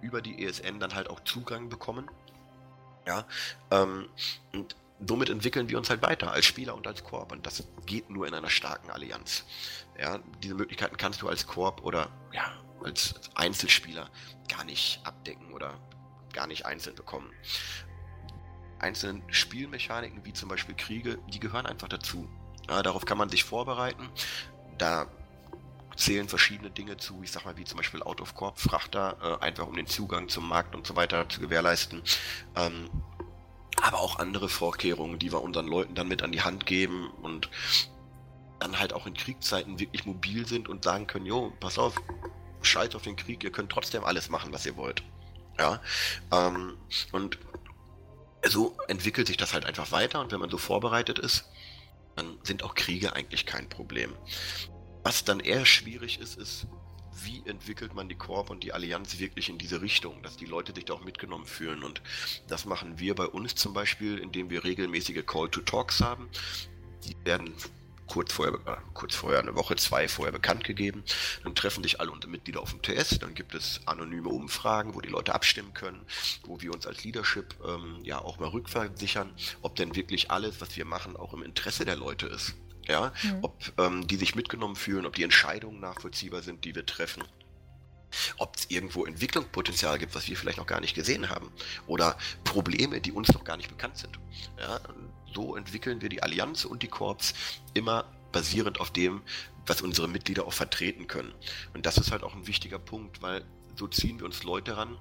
über 0.00 0.22
die 0.22 0.42
ESN 0.42 0.80
dann 0.80 0.94
halt 0.94 1.10
auch 1.10 1.20
Zugang 1.20 1.68
bekommen. 1.68 2.10
Ja, 3.06 3.26
ähm, 3.70 4.08
und 4.52 4.76
somit 5.06 5.28
entwickeln 5.28 5.68
wir 5.68 5.76
uns 5.76 5.90
halt 5.90 6.02
weiter 6.02 6.32
als 6.32 6.46
Spieler 6.46 6.74
und 6.74 6.86
als 6.86 7.04
Korb 7.04 7.32
und 7.32 7.44
das 7.44 7.64
geht 7.84 8.08
nur 8.08 8.26
in 8.26 8.32
einer 8.32 8.50
starken 8.50 8.90
Allianz. 8.90 9.44
Ja, 9.98 10.20
diese 10.42 10.54
Möglichkeiten 10.54 10.96
kannst 10.96 11.22
du 11.22 11.28
als 11.28 11.46
Korb 11.46 11.82
oder 11.82 12.10
ja, 12.32 12.44
als 12.84 13.14
Einzelspieler 13.34 14.10
gar 14.48 14.64
nicht 14.64 15.00
abdecken 15.04 15.52
oder 15.52 15.78
gar 16.32 16.46
nicht 16.46 16.66
einzeln 16.66 16.94
bekommen. 16.94 17.30
Einzelne 18.78 19.22
Spielmechaniken 19.28 20.24
wie 20.24 20.32
zum 20.32 20.48
Beispiel 20.48 20.74
Kriege, 20.74 21.18
die 21.32 21.40
gehören 21.40 21.66
einfach 21.66 21.88
dazu. 21.88 22.28
Ja, 22.68 22.82
darauf 22.82 23.06
kann 23.06 23.16
man 23.16 23.30
sich 23.30 23.44
vorbereiten. 23.44 24.10
Da 24.76 25.06
zählen 25.96 26.28
verschiedene 26.28 26.70
Dinge 26.70 26.98
zu, 26.98 27.22
ich 27.22 27.32
sag 27.32 27.46
mal, 27.46 27.56
wie 27.56 27.64
zum 27.64 27.78
Beispiel 27.78 28.02
Out-of-Corp-Frachter, 28.02 29.38
äh, 29.40 29.44
einfach 29.44 29.66
um 29.66 29.74
den 29.74 29.86
Zugang 29.86 30.28
zum 30.28 30.46
Markt 30.46 30.74
und 30.74 30.86
so 30.86 30.94
weiter 30.94 31.28
zu 31.28 31.40
gewährleisten. 31.40 32.02
Ähm, 32.54 32.90
aber 33.80 34.00
auch 34.00 34.18
andere 34.18 34.48
Vorkehrungen, 34.48 35.18
die 35.18 35.32
wir 35.32 35.42
unseren 35.42 35.66
Leuten 35.66 35.94
dann 35.94 36.08
mit 36.08 36.22
an 36.22 36.32
die 36.32 36.42
Hand 36.42 36.66
geben 36.66 37.10
und 37.22 37.50
dann 38.58 38.78
halt 38.78 38.92
auch 38.92 39.06
in 39.06 39.14
Kriegszeiten 39.14 39.78
wirklich 39.78 40.06
mobil 40.06 40.46
sind 40.46 40.68
und 40.68 40.84
sagen 40.84 41.06
können, 41.06 41.26
jo, 41.26 41.52
pass 41.60 41.78
auf, 41.78 42.00
scheiß 42.62 42.94
auf 42.94 43.02
den 43.02 43.16
Krieg, 43.16 43.44
ihr 43.44 43.52
könnt 43.52 43.70
trotzdem 43.70 44.04
alles 44.04 44.28
machen, 44.28 44.52
was 44.52 44.66
ihr 44.66 44.76
wollt. 44.76 45.02
Ja, 45.58 45.80
ähm, 46.32 46.76
und 47.12 47.38
so 48.46 48.76
entwickelt 48.88 49.26
sich 49.26 49.36
das 49.36 49.54
halt 49.54 49.64
einfach 49.64 49.90
weiter 49.90 50.20
und 50.20 50.32
wenn 50.32 50.40
man 50.40 50.50
so 50.50 50.58
vorbereitet 50.58 51.18
ist, 51.18 51.44
dann 52.14 52.38
sind 52.42 52.62
auch 52.62 52.74
Kriege 52.74 53.14
eigentlich 53.14 53.46
kein 53.46 53.68
Problem. 53.68 54.14
Was 55.02 55.24
dann 55.24 55.40
eher 55.40 55.64
schwierig 55.64 56.20
ist, 56.20 56.36
ist, 56.36 56.66
wie 57.22 57.42
entwickelt 57.46 57.94
man 57.94 58.08
die 58.08 58.14
Korb 58.14 58.50
und 58.50 58.62
die 58.62 58.72
Allianz 58.72 59.18
wirklich 59.18 59.48
in 59.48 59.58
diese 59.58 59.80
Richtung, 59.80 60.22
dass 60.22 60.36
die 60.36 60.44
Leute 60.44 60.74
sich 60.74 60.84
da 60.84 60.94
auch 60.94 61.04
mitgenommen 61.04 61.46
fühlen. 61.46 61.82
Und 61.82 62.02
das 62.48 62.64
machen 62.64 62.98
wir 62.98 63.14
bei 63.14 63.26
uns 63.26 63.54
zum 63.54 63.72
Beispiel, 63.72 64.18
indem 64.18 64.50
wir 64.50 64.64
regelmäßige 64.64 65.24
Call-to-Talks 65.24 66.00
haben. 66.00 66.28
Die 67.04 67.16
werden 67.24 67.54
kurz 68.06 68.32
vorher, 68.32 68.54
äh, 68.54 68.76
kurz 68.94 69.14
vorher, 69.14 69.40
eine 69.40 69.54
Woche, 69.54 69.76
zwei 69.76 70.08
vorher 70.08 70.32
bekannt 70.32 70.64
gegeben. 70.64 71.04
Dann 71.44 71.54
treffen 71.54 71.82
sich 71.82 72.00
alle 72.00 72.10
unsere 72.10 72.30
Mitglieder 72.30 72.60
auf 72.60 72.70
dem 72.70 72.82
TS. 72.82 73.18
Dann 73.18 73.34
gibt 73.34 73.54
es 73.54 73.80
anonyme 73.86 74.28
Umfragen, 74.28 74.94
wo 74.94 75.00
die 75.00 75.08
Leute 75.08 75.34
abstimmen 75.34 75.74
können, 75.74 76.00
wo 76.44 76.60
wir 76.60 76.72
uns 76.72 76.86
als 76.86 77.04
Leadership 77.04 77.54
ähm, 77.66 77.98
ja 78.02 78.18
auch 78.20 78.38
mal 78.38 78.48
rückversichern, 78.48 79.30
ob 79.62 79.76
denn 79.76 79.94
wirklich 79.96 80.30
alles, 80.30 80.60
was 80.60 80.76
wir 80.76 80.84
machen, 80.84 81.16
auch 81.16 81.32
im 81.34 81.42
Interesse 81.42 81.84
der 81.84 81.96
Leute 81.96 82.26
ist. 82.26 82.54
Ja, 82.88 83.12
mhm. 83.24 83.38
ob 83.42 83.72
ähm, 83.78 84.06
die 84.06 84.14
sich 84.14 84.36
mitgenommen 84.36 84.76
fühlen, 84.76 85.06
ob 85.06 85.16
die 85.16 85.24
Entscheidungen 85.24 85.80
nachvollziehbar 85.80 86.42
sind, 86.42 86.64
die 86.64 86.74
wir 86.74 86.86
treffen 86.86 87.24
ob 88.38 88.56
es 88.56 88.66
irgendwo 88.70 89.04
Entwicklungspotenzial 89.04 89.98
gibt, 89.98 90.14
was 90.14 90.28
wir 90.28 90.36
vielleicht 90.36 90.58
noch 90.58 90.66
gar 90.66 90.80
nicht 90.80 90.94
gesehen 90.94 91.28
haben 91.28 91.50
oder 91.86 92.16
Probleme, 92.44 93.00
die 93.00 93.12
uns 93.12 93.32
noch 93.32 93.44
gar 93.44 93.56
nicht 93.56 93.68
bekannt 93.68 93.98
sind. 93.98 94.18
Ja, 94.58 94.80
so 95.36 95.54
entwickeln 95.54 96.00
wir 96.00 96.08
die 96.08 96.22
Allianz 96.22 96.64
und 96.64 96.82
die 96.82 96.88
Korps 96.88 97.34
immer 97.74 98.04
basierend 98.32 98.80
auf 98.80 98.90
dem, 98.90 99.22
was 99.66 99.82
unsere 99.82 100.08
Mitglieder 100.08 100.46
auch 100.46 100.52
vertreten 100.52 101.06
können. 101.06 101.32
Und 101.74 101.86
das 101.86 101.98
ist 101.98 102.10
halt 102.10 102.22
auch 102.22 102.34
ein 102.34 102.46
wichtiger 102.46 102.78
Punkt, 102.78 103.22
weil 103.22 103.44
so 103.76 103.86
ziehen 103.86 104.18
wir 104.18 104.26
uns 104.26 104.42
Leute 104.42 104.76
ran, 104.76 104.96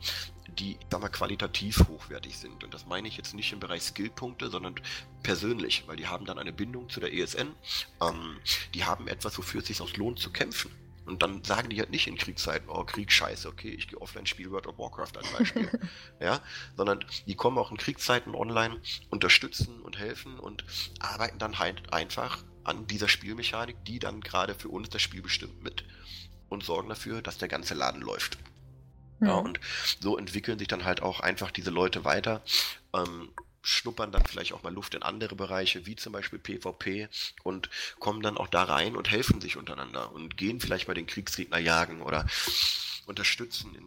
die, 0.59 0.77
sag 0.91 1.01
mal, 1.01 1.09
qualitativ 1.09 1.85
hochwertig 1.87 2.37
sind. 2.37 2.63
Und 2.63 2.73
das 2.73 2.85
meine 2.85 3.07
ich 3.07 3.17
jetzt 3.17 3.33
nicht 3.33 3.53
im 3.53 3.59
Bereich 3.59 3.83
Skillpunkte, 3.83 4.49
sondern 4.49 4.75
persönlich, 5.23 5.83
weil 5.87 5.95
die 5.95 6.07
haben 6.07 6.25
dann 6.25 6.39
eine 6.39 6.51
Bindung 6.51 6.89
zu 6.89 6.99
der 6.99 7.13
ESN. 7.13 7.47
Ähm, 8.01 8.37
die 8.73 8.83
haben 8.83 9.07
etwas, 9.07 9.37
wofür 9.37 9.61
es 9.61 9.67
sich 9.67 9.81
auch 9.81 9.95
lohnt 9.95 10.19
zu 10.19 10.31
kämpfen. 10.31 10.71
Und 11.05 11.21
dann 11.21 11.43
sagen 11.43 11.69
die 11.69 11.79
halt 11.79 11.91
nicht 11.91 12.07
in 12.07 12.17
Kriegszeiten, 12.17 12.67
oh, 12.69 12.83
Krieg 12.83 13.11
scheiße, 13.11 13.47
okay, 13.47 13.69
ich 13.69 13.87
gehe 13.87 14.01
offline, 14.01 14.25
spiele 14.25 14.51
World 14.51 14.67
of 14.67 14.77
Warcraft 14.79 15.17
als 15.17 15.31
Beispiel. 15.31 15.69
ja, 16.19 16.41
sondern 16.75 17.05
die 17.27 17.35
kommen 17.35 17.57
auch 17.57 17.71
in 17.71 17.77
Kriegszeiten 17.77 18.33
online, 18.33 18.81
unterstützen 19.09 19.81
und 19.81 19.99
helfen 19.99 20.39
und 20.39 20.65
arbeiten 20.99 21.37
dann 21.37 21.59
halt 21.59 21.93
einfach 21.93 22.43
an 22.63 22.87
dieser 22.87 23.07
Spielmechanik, 23.07 23.77
die 23.85 23.99
dann 23.99 24.21
gerade 24.21 24.55
für 24.55 24.69
uns 24.69 24.89
das 24.89 25.01
Spiel 25.01 25.21
bestimmt 25.21 25.63
mit 25.63 25.85
und 26.49 26.63
sorgen 26.63 26.89
dafür, 26.89 27.21
dass 27.21 27.37
der 27.37 27.47
ganze 27.47 27.75
Laden 27.75 28.01
läuft. 28.01 28.39
Mhm. 29.19 29.27
Ja, 29.27 29.35
und 29.35 29.59
so 29.99 30.17
entwickeln 30.17 30.57
sich 30.57 30.67
dann 30.67 30.85
halt 30.85 31.01
auch 31.01 31.19
einfach 31.19 31.51
diese 31.51 31.69
Leute 31.69 32.03
weiter. 32.03 32.43
Ähm, 32.93 33.29
schnuppern 33.65 34.11
dann 34.11 34.25
vielleicht 34.25 34.53
auch 34.53 34.63
mal 34.63 34.73
Luft 34.73 34.93
in 34.93 35.01
andere 35.01 35.35
Bereiche, 35.35 35.85
wie 35.85 35.95
zum 35.95 36.13
Beispiel 36.13 36.39
PvP, 36.39 37.09
und 37.43 37.69
kommen 37.99 38.21
dann 38.21 38.37
auch 38.37 38.47
da 38.47 38.63
rein 38.63 38.95
und 38.95 39.09
helfen 39.09 39.41
sich 39.41 39.57
untereinander 39.57 40.11
und 40.11 40.37
gehen 40.37 40.59
vielleicht 40.59 40.87
mal 40.87 40.93
den 40.93 41.07
Kriegsgegner 41.07 41.57
jagen 41.57 42.01
oder 42.01 42.25
unterstützen 43.07 43.75
in 43.75 43.85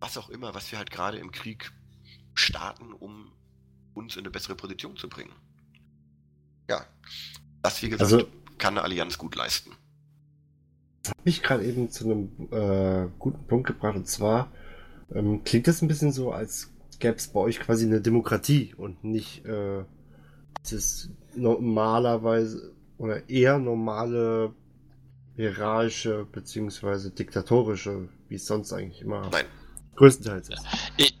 was 0.00 0.18
auch 0.18 0.30
immer, 0.30 0.54
was 0.54 0.72
wir 0.72 0.78
halt 0.78 0.90
gerade 0.90 1.18
im 1.18 1.30
Krieg 1.30 1.70
starten, 2.34 2.92
um 2.92 3.30
uns 3.94 4.16
in 4.16 4.20
eine 4.20 4.30
bessere 4.30 4.56
Position 4.56 4.96
zu 4.96 5.08
bringen. 5.08 5.32
Ja, 6.68 6.84
das 7.62 7.82
wie 7.82 7.90
gesagt 7.90 8.12
also, 8.12 8.26
kann 8.58 8.74
eine 8.74 8.82
Allianz 8.82 9.18
gut 9.18 9.36
leisten. 9.36 9.70
Das 11.02 11.10
hat 11.10 11.24
mich 11.24 11.42
gerade 11.42 11.64
eben 11.64 11.90
zu 11.90 12.04
einem 12.04 12.48
äh, 12.50 13.08
guten 13.18 13.46
Punkt 13.46 13.68
gebracht 13.68 13.94
und 13.94 14.08
zwar 14.08 14.50
ähm, 15.14 15.44
klingt 15.44 15.68
das 15.68 15.82
ein 15.82 15.88
bisschen 15.88 16.12
so, 16.12 16.32
als 16.32 16.72
gäbe 17.02 17.16
es 17.16 17.28
bei 17.28 17.40
euch 17.40 17.58
quasi 17.58 17.84
eine 17.84 18.00
Demokratie 18.00 18.74
und 18.76 19.02
nicht 19.02 19.44
äh, 19.44 19.84
dieses 20.64 21.10
normalerweise 21.34 22.72
oder 22.96 23.28
eher 23.28 23.58
normale 23.58 24.54
hierarchische 25.34 26.24
beziehungsweise 26.30 27.10
diktatorische, 27.10 28.08
wie 28.28 28.36
es 28.36 28.46
sonst 28.46 28.72
eigentlich 28.72 29.00
immer 29.00 29.28
Nein. 29.30 29.46
größtenteils 29.96 30.50
ist. 30.50 30.64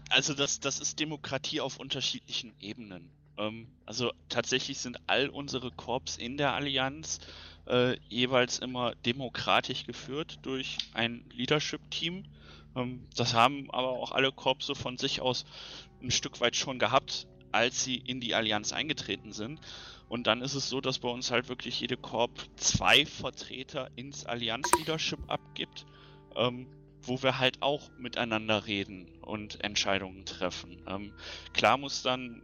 Also 0.08 0.34
das, 0.34 0.60
das 0.60 0.78
ist 0.78 1.00
Demokratie 1.00 1.60
auf 1.60 1.80
unterschiedlichen 1.80 2.52
Ebenen. 2.60 3.10
Ähm, 3.36 3.66
also 3.84 4.12
tatsächlich 4.28 4.78
sind 4.78 4.98
all 5.08 5.28
unsere 5.30 5.72
Korps 5.72 6.16
in 6.16 6.36
der 6.36 6.54
Allianz 6.54 7.18
äh, 7.66 7.96
jeweils 8.08 8.60
immer 8.60 8.94
demokratisch 9.04 9.84
geführt 9.84 10.38
durch 10.42 10.78
ein 10.94 11.24
Leadership-Team 11.34 12.24
das 13.16 13.34
haben 13.34 13.70
aber 13.70 13.90
auch 13.90 14.12
alle 14.12 14.32
Korps 14.32 14.66
so 14.66 14.74
von 14.74 14.96
sich 14.96 15.20
aus 15.20 15.44
ein 16.02 16.10
Stück 16.10 16.40
weit 16.40 16.56
schon 16.56 16.78
gehabt, 16.78 17.26
als 17.52 17.84
sie 17.84 17.96
in 17.96 18.20
die 18.20 18.34
Allianz 18.34 18.72
eingetreten 18.72 19.32
sind. 19.32 19.60
Und 20.08 20.26
dann 20.26 20.42
ist 20.42 20.54
es 20.54 20.68
so, 20.68 20.80
dass 20.80 20.98
bei 20.98 21.08
uns 21.08 21.30
halt 21.30 21.48
wirklich 21.48 21.80
jede 21.80 21.96
Korb 21.96 22.30
zwei 22.56 23.06
Vertreter 23.06 23.88
ins 23.96 24.26
Allianz-Leadership 24.26 25.20
abgibt, 25.28 25.86
ähm, 26.34 26.66
wo 27.02 27.22
wir 27.22 27.38
halt 27.38 27.62
auch 27.62 27.90
miteinander 27.98 28.66
reden 28.66 29.10
und 29.20 29.62
Entscheidungen 29.62 30.24
treffen. 30.24 30.82
Ähm, 30.86 31.12
klar 31.52 31.76
muss 31.76 32.02
dann 32.02 32.42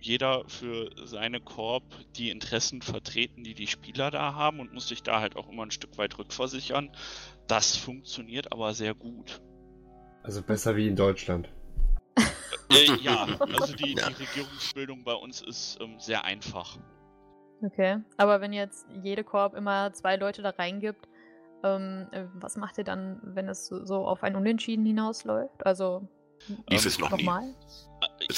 jeder 0.00 0.44
für 0.48 0.90
seine 1.04 1.40
Korb 1.40 1.84
die 2.16 2.30
Interessen 2.30 2.80
vertreten, 2.80 3.44
die 3.44 3.54
die 3.54 3.66
Spieler 3.66 4.10
da 4.10 4.34
haben 4.34 4.60
und 4.60 4.72
muss 4.72 4.88
sich 4.88 5.02
da 5.02 5.20
halt 5.20 5.36
auch 5.36 5.48
immer 5.48 5.64
ein 5.64 5.70
Stück 5.70 5.98
weit 5.98 6.18
rückversichern. 6.18 6.90
Das 7.46 7.76
funktioniert 7.76 8.52
aber 8.52 8.72
sehr 8.74 8.94
gut. 8.94 9.40
Also 10.22 10.42
besser 10.42 10.76
wie 10.76 10.88
in 10.88 10.96
Deutschland. 10.96 11.48
Äh, 12.70 12.96
ja, 13.00 13.26
also 13.40 13.74
die, 13.74 13.94
die, 13.94 14.00
Regierungsbildung 14.00 15.02
bei 15.02 15.14
uns 15.14 15.42
ist 15.42 15.78
ähm, 15.80 15.98
sehr 15.98 16.24
einfach. 16.24 16.78
Okay, 17.62 17.98
aber 18.16 18.40
wenn 18.40 18.52
jetzt 18.52 18.86
jede 19.02 19.24
Korb 19.24 19.54
immer 19.54 19.92
zwei 19.92 20.16
Leute 20.16 20.40
da 20.42 20.50
reingibt, 20.50 21.08
ähm, 21.62 22.06
äh, 22.12 22.24
was 22.34 22.56
macht 22.56 22.78
ihr 22.78 22.84
dann, 22.84 23.20
wenn 23.22 23.48
es 23.48 23.66
so 23.66 24.06
auf 24.06 24.22
ein 24.22 24.36
Unentschieden 24.36 24.86
hinausläuft? 24.86 25.66
Also 25.66 26.08
Lief 26.68 26.86
es 26.86 26.98
noch 26.98 27.10
nochmal? 27.10 27.48
Nie. 27.48 27.54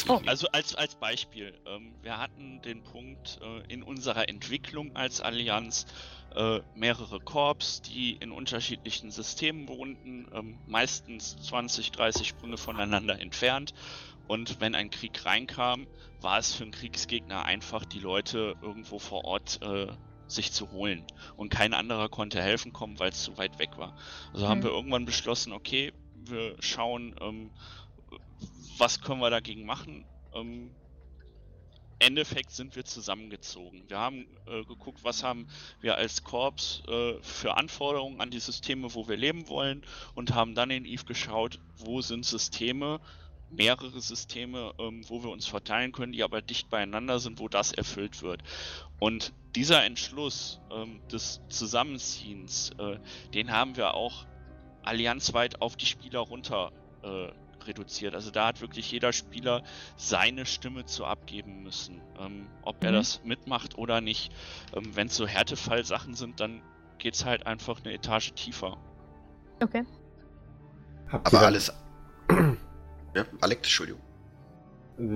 Oh. 0.09 0.21
Also 0.27 0.49
als, 0.49 0.75
als 0.75 0.95
Beispiel, 0.95 1.55
ähm, 1.67 1.95
wir 2.03 2.19
hatten 2.19 2.63
den 2.63 2.83
Punkt 2.83 3.41
äh, 3.43 3.73
in 3.73 3.83
unserer 3.83 4.29
Entwicklung 4.29 4.95
als 4.95 5.21
Allianz, 5.21 5.87
äh, 6.35 6.61
mehrere 6.75 7.21
Korps, 7.21 7.83
die 7.83 8.13
in 8.13 8.33
unterschiedlichen 8.33 9.11
Systemen 9.11 9.69
wohnten, 9.69 10.29
ähm, 10.33 10.59
meistens 10.67 11.37
20, 11.43 11.93
30 11.93 12.29
Sprünge 12.29 12.57
voneinander 12.57 13.21
entfernt. 13.21 13.75
Und 14.29 14.61
wenn 14.61 14.75
ein 14.75 14.91
Krieg 14.91 15.25
reinkam, 15.27 15.87
war 16.21 16.39
es 16.39 16.55
für 16.55 16.63
einen 16.63 16.73
Kriegsgegner 16.73 17.45
einfach, 17.45 17.85
die 17.85 17.99
Leute 17.99 18.55
irgendwo 18.63 18.99
vor 18.99 19.25
Ort 19.25 19.61
äh, 19.63 19.89
sich 20.27 20.53
zu 20.53 20.71
holen. 20.71 21.05
Und 21.37 21.51
kein 21.51 21.75
anderer 21.75 22.09
konnte 22.09 22.41
helfen 22.41 22.73
kommen, 22.73 22.99
weil 22.99 23.11
es 23.11 23.23
zu 23.23 23.37
weit 23.37 23.59
weg 23.59 23.77
war. 23.77 23.95
Also 24.33 24.47
mhm. 24.47 24.51
haben 24.51 24.63
wir 24.63 24.71
irgendwann 24.71 25.05
beschlossen, 25.05 25.53
okay, 25.53 25.93
wir 26.25 26.57
schauen, 26.61 27.15
ähm, 27.21 27.51
was 28.79 29.01
können 29.01 29.21
wir 29.21 29.31
dagegen 29.31 29.65
machen. 29.65 30.05
Ähm, 30.35 30.71
Endeffekt 32.03 32.51
sind 32.51 32.75
wir 32.75 32.85
zusammengezogen. 32.85 33.85
Wir 33.89 33.99
haben 33.99 34.27
äh, 34.47 34.65
geguckt, 34.65 35.05
was 35.05 35.23
haben 35.23 35.47
wir 35.81 35.97
als 35.97 36.25
Korps 36.25 36.83
äh, 36.89 37.15
für 37.23 37.57
Anforderungen 37.57 38.21
an 38.21 38.31
die 38.31 38.41
Systeme, 38.41 38.93
wo 38.95 39.07
wir 39.09 39.17
leben 39.17 39.49
wollen 39.49 39.83
und 40.17 40.35
haben 40.35 40.57
dann 40.57 40.71
in 40.71 40.85
Eve 40.85 41.05
geschaut, 41.05 41.61
wo 41.77 42.01
sind 42.01 42.27
Systeme, 42.27 43.01
mehrere 43.51 44.01
Systeme, 44.01 44.73
ähm, 44.81 45.09
wo 45.09 45.23
wir 45.23 45.31
uns 45.31 45.47
verteilen 45.47 45.93
können, 45.93 46.13
die 46.13 46.25
aber 46.25 46.43
dicht 46.43 46.71
beieinander 46.71 47.21
sind, 47.21 47.39
wo 47.39 47.49
das 47.49 47.71
erfüllt 47.71 48.23
wird. 48.23 48.43
Und 48.99 49.33
dieser 49.55 49.85
Entschluss 49.85 50.61
ähm, 50.73 51.01
des 51.07 51.41
Zusammenziehens, 51.49 52.71
äh, 52.79 52.99
den 53.33 53.53
haben 53.53 53.77
wir 53.77 53.95
auch 53.95 54.27
allianzweit 54.83 55.61
auf 55.63 55.77
die 55.77 55.87
Spieler 55.87 56.21
runter 56.21 56.73
äh, 57.05 57.29
reduziert. 57.67 58.15
Also 58.15 58.31
da 58.31 58.49
hat 58.49 58.61
wirklich 58.61 58.91
jeder 58.91 59.13
Spieler 59.13 59.63
seine 59.97 60.47
Stimme 60.47 60.85
zu 60.85 61.05
abgeben 61.05 61.63
müssen. 61.63 62.01
Ähm, 62.19 62.47
ob 62.63 62.81
mhm. 62.81 62.87
er 62.87 62.93
das 62.93 63.23
mitmacht 63.25 63.79
oder 63.79 64.01
nicht. 64.01 64.33
Ähm, 64.75 64.95
Wenn 64.95 65.07
es 65.09 65.17
so 65.17 65.27
Härtefallsachen 65.27 66.15
sind, 66.15 66.41
dann 66.41 66.63
geht 66.99 67.15
es 67.15 67.25
halt 67.25 67.47
einfach 67.47 67.81
eine 67.85 67.93
Etage 67.93 68.33
tiefer. 68.35 68.77
Okay. 69.61 69.85
Habt 71.09 71.27
Aber 71.27 71.47
alles. 71.47 71.73
ja, 73.15 73.25
Alex, 73.41 73.63
Entschuldigung. 73.63 74.01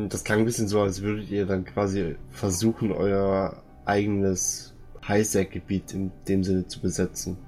Das 0.09 0.25
klang 0.25 0.41
ein 0.41 0.45
bisschen 0.45 0.69
so, 0.69 0.81
als 0.81 1.03
würdet 1.03 1.31
ihr 1.31 1.47
dann 1.47 1.65
quasi 1.65 2.17
versuchen, 2.31 2.93
euer 2.93 3.63
eigenes 3.85 4.75
Highsec-Gebiet 5.07 5.93
in 5.93 6.13
dem 6.29 6.43
Sinne 6.43 6.67
zu 6.67 6.81
besetzen. 6.81 7.39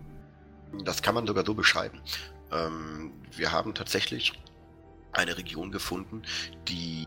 Das 0.85 1.03
kann 1.03 1.15
man 1.15 1.27
sogar 1.27 1.45
so 1.45 1.55
beschreiben. 1.55 2.01
Ähm, 2.53 3.13
wir 3.37 3.53
haben 3.53 3.75
tatsächlich 3.75 4.33
eine 5.13 5.37
Region 5.37 5.71
gefunden, 5.71 6.23
die 6.69 7.07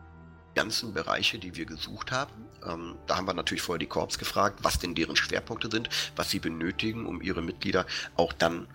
ganzen 0.55 0.93
Bereiche, 0.93 1.39
die 1.39 1.55
wir 1.55 1.65
gesucht 1.65 2.11
haben. 2.11 2.45
Ähm, 2.65 2.97
da 3.07 3.17
haben 3.17 3.27
wir 3.27 3.33
natürlich 3.33 3.61
vorher 3.61 3.79
die 3.79 3.87
Korps 3.87 4.17
gefragt, 4.17 4.59
was 4.63 4.79
denn 4.79 4.95
deren 4.95 5.15
Schwerpunkte 5.15 5.69
sind, 5.71 5.89
was 6.15 6.29
sie 6.29 6.39
benötigen, 6.39 7.05
um 7.05 7.21
ihre 7.21 7.41
Mitglieder 7.41 7.85
auch 8.15 8.33
dann 8.33 8.67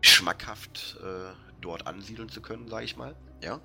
schmackhaft 0.00 0.98
äh, 1.02 1.32
dort 1.60 1.86
ansiedeln 1.86 2.28
zu 2.28 2.40
können, 2.40 2.68
sage 2.68 2.84
ich 2.84 2.96
mal. 2.96 3.16
Ja. 3.42 3.60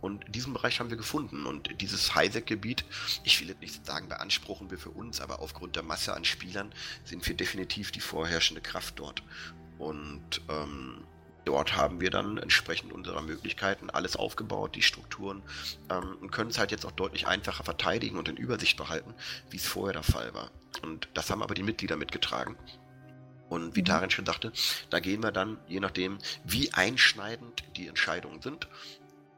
Und 0.00 0.24
diesen 0.34 0.52
Bereich 0.52 0.78
haben 0.78 0.90
wir 0.90 0.96
gefunden. 0.96 1.46
Und 1.46 1.80
dieses 1.80 2.14
Highsec-Gebiet, 2.14 2.84
ich 3.24 3.40
will 3.40 3.48
jetzt 3.48 3.60
nicht 3.60 3.86
sagen, 3.86 4.08
beanspruchen 4.08 4.70
wir 4.70 4.78
für 4.78 4.90
uns, 4.90 5.20
aber 5.20 5.40
aufgrund 5.40 5.74
der 5.76 5.82
Masse 5.82 6.14
an 6.14 6.24
Spielern 6.24 6.72
sind 7.04 7.26
wir 7.26 7.34
definitiv 7.34 7.90
die 7.90 8.00
vorherrschende 8.00 8.60
Kraft 8.60 8.98
dort. 8.98 9.22
Und 9.78 10.42
ähm, 10.48 11.04
Dort 11.46 11.76
haben 11.76 12.00
wir 12.00 12.10
dann 12.10 12.38
entsprechend 12.38 12.92
unserer 12.92 13.22
Möglichkeiten 13.22 13.88
alles 13.88 14.16
aufgebaut, 14.16 14.74
die 14.74 14.82
Strukturen, 14.82 15.42
ähm, 15.88 16.16
und 16.20 16.32
können 16.32 16.50
es 16.50 16.58
halt 16.58 16.72
jetzt 16.72 16.84
auch 16.84 16.90
deutlich 16.90 17.28
einfacher 17.28 17.62
verteidigen 17.62 18.18
und 18.18 18.28
in 18.28 18.36
Übersicht 18.36 18.76
behalten, 18.76 19.14
wie 19.48 19.56
es 19.56 19.66
vorher 19.66 19.92
der 19.92 20.02
Fall 20.02 20.34
war. 20.34 20.50
Und 20.82 21.08
das 21.14 21.30
haben 21.30 21.44
aber 21.44 21.54
die 21.54 21.62
Mitglieder 21.62 21.96
mitgetragen. 21.96 22.56
Und 23.48 23.76
wie 23.76 23.82
Mhm. 23.82 23.86
Tarin 23.86 24.10
schon 24.10 24.26
sagte, 24.26 24.52
da 24.90 24.98
gehen 24.98 25.22
wir 25.22 25.30
dann, 25.30 25.56
je 25.68 25.78
nachdem, 25.78 26.18
wie 26.44 26.72
einschneidend 26.72 27.62
die 27.76 27.86
Entscheidungen 27.86 28.42
sind, 28.42 28.66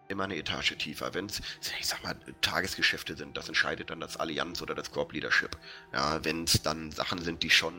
immer 0.09 0.25
eine 0.25 0.37
Etage 0.37 0.77
tiefer. 0.79 1.15
Wenn 1.15 1.27
es, 1.27 1.41
ich 1.79 1.87
sag 1.87 2.03
mal, 2.03 2.17
Tagesgeschäfte 2.41 3.17
sind, 3.17 3.37
das 3.37 3.49
entscheidet 3.49 3.91
dann 3.91 4.01
das 4.01 4.17
Allianz 4.17 4.61
oder 4.63 4.75
das 4.75 4.91
Corp 4.91 5.13
Leadership. 5.13 5.57
Ja, 5.93 6.25
wenn 6.25 6.45
es 6.45 6.63
dann 6.63 6.91
Sachen 6.91 7.23
sind, 7.23 7.43
die 7.43 7.51
schon 7.51 7.75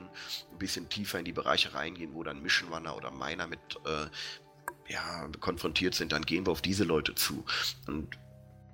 ein 0.52 0.58
bisschen 0.58 0.88
tiefer 0.90 1.20
in 1.20 1.26
die 1.26 1.34
Bereiche 1.34 1.74
reingehen, 1.74 2.14
wo 2.14 2.24
dann 2.24 2.42
Mission 2.42 2.72
Runner 2.72 2.96
oder 2.96 3.12
Miner 3.12 3.48
mit 3.48 3.60
äh, 3.86 4.92
ja, 4.92 5.28
konfrontiert 5.40 5.96
sind, 5.96 6.12
dann 6.12 6.24
gehen 6.24 6.46
wir 6.46 6.52
auf 6.52 6.62
diese 6.62 6.84
Leute 6.84 7.16
zu. 7.16 7.46
Und 7.88 8.18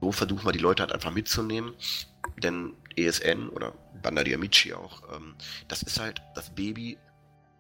so 0.01 0.11
versuchen 0.11 0.45
wir 0.45 0.51
die 0.51 0.59
Leute 0.59 0.83
halt 0.83 0.91
einfach 0.91 1.11
mitzunehmen. 1.11 1.73
Denn 2.37 2.73
ESN 2.95 3.49
oder 3.49 3.71
Banda 4.01 4.23
di 4.23 4.33
Amici 4.33 4.73
auch, 4.73 5.01
ähm, 5.15 5.35
das 5.67 5.83
ist 5.83 5.99
halt 5.99 6.21
das 6.35 6.53
Baby 6.53 6.97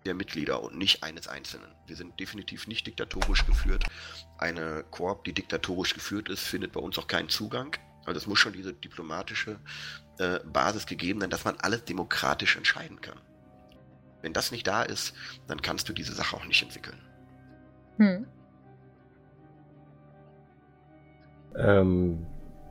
der 0.05 0.13
Mitglieder 0.13 0.61
und 0.61 0.77
nicht 0.77 1.03
eines 1.03 1.27
Einzelnen. 1.27 1.74
Wir 1.87 1.95
sind 1.95 2.19
definitiv 2.19 2.67
nicht 2.67 2.87
diktatorisch 2.87 3.45
geführt. 3.45 3.85
Eine 4.37 4.83
Koop, 4.89 5.23
die 5.23 5.33
diktatorisch 5.33 5.93
geführt 5.93 6.29
ist, 6.29 6.41
findet 6.41 6.71
bei 6.71 6.79
uns 6.79 6.97
auch 6.97 7.07
keinen 7.07 7.29
Zugang. 7.29 7.75
Also 8.05 8.19
es 8.19 8.27
muss 8.27 8.39
schon 8.39 8.53
diese 8.53 8.73
diplomatische 8.73 9.59
äh, 10.19 10.39
Basis 10.45 10.85
gegeben 10.85 11.19
sein, 11.21 11.29
dass 11.29 11.45
man 11.45 11.55
alles 11.59 11.85
demokratisch 11.85 12.55
entscheiden 12.55 13.01
kann. 13.01 13.19
Wenn 14.21 14.33
das 14.33 14.51
nicht 14.51 14.65
da 14.65 14.83
ist, 14.83 15.13
dann 15.47 15.61
kannst 15.61 15.87
du 15.89 15.93
diese 15.93 16.13
Sache 16.13 16.35
auch 16.35 16.45
nicht 16.45 16.61
entwickeln. 16.63 16.99
Hm. 17.97 18.27
Ähm, 21.57 22.25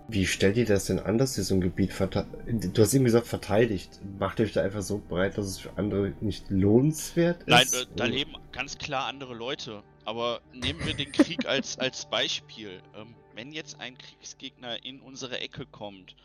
wie 0.08 0.26
stellt 0.26 0.56
ihr 0.56 0.66
das 0.66 0.86
denn 0.86 0.98
an, 0.98 1.16
dass 1.18 1.38
ihr 1.38 1.44
so 1.44 1.54
ein 1.54 1.60
Gebiet 1.60 1.92
verteidigt? 1.92 2.76
Du 2.76 2.82
hast 2.82 2.92
eben 2.94 3.04
gesagt, 3.04 3.26
verteidigt. 3.26 4.00
Macht 4.18 4.38
ihr 4.38 4.44
euch 4.44 4.52
da 4.52 4.62
einfach 4.62 4.82
so 4.82 4.98
breit, 4.98 5.38
dass 5.38 5.46
es 5.46 5.58
für 5.58 5.70
andere 5.76 6.12
nicht 6.20 6.50
lohnenswert 6.50 7.38
ist? 7.40 7.48
Nein, 7.48 7.66
äh, 7.72 7.86
da 7.96 8.04
leben 8.04 8.34
ganz 8.52 8.76
klar 8.76 9.06
andere 9.06 9.34
Leute. 9.34 9.82
Aber 10.04 10.42
nehmen 10.52 10.84
wir 10.84 10.94
den 10.94 11.10
Krieg 11.10 11.46
als, 11.46 11.78
als 11.78 12.04
Beispiel. 12.06 12.82
Ähm, 12.94 13.14
wenn 13.34 13.52
jetzt 13.52 13.80
ein 13.80 13.96
Kriegsgegner 13.96 14.84
in 14.84 15.00
unsere 15.00 15.40
Ecke 15.40 15.64
kommt, 15.64 16.16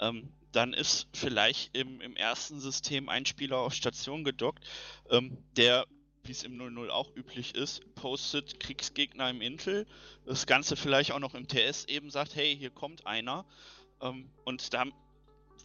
ähm, 0.00 0.30
dann 0.52 0.72
ist 0.72 1.06
vielleicht 1.12 1.76
im, 1.76 2.00
im 2.00 2.16
ersten 2.16 2.60
System 2.60 3.10
ein 3.10 3.26
Spieler 3.26 3.58
auf 3.58 3.74
Station 3.74 4.24
gedockt, 4.24 4.64
ähm, 5.10 5.36
der, 5.56 5.86
wie 6.26 6.32
es 6.32 6.42
im 6.42 6.56
00 6.56 6.90
auch 6.90 7.14
üblich 7.14 7.54
ist, 7.54 7.94
postet 7.94 8.60
Kriegsgegner 8.60 9.30
im 9.30 9.40
Intel. 9.40 9.86
Das 10.24 10.46
Ganze 10.46 10.76
vielleicht 10.76 11.12
auch 11.12 11.18
noch 11.18 11.34
im 11.34 11.48
TS 11.48 11.84
eben 11.86 12.10
sagt, 12.10 12.34
hey, 12.34 12.56
hier 12.56 12.70
kommt 12.70 13.06
einer. 13.06 13.44
Ähm, 14.00 14.30
und 14.44 14.74
da 14.74 14.84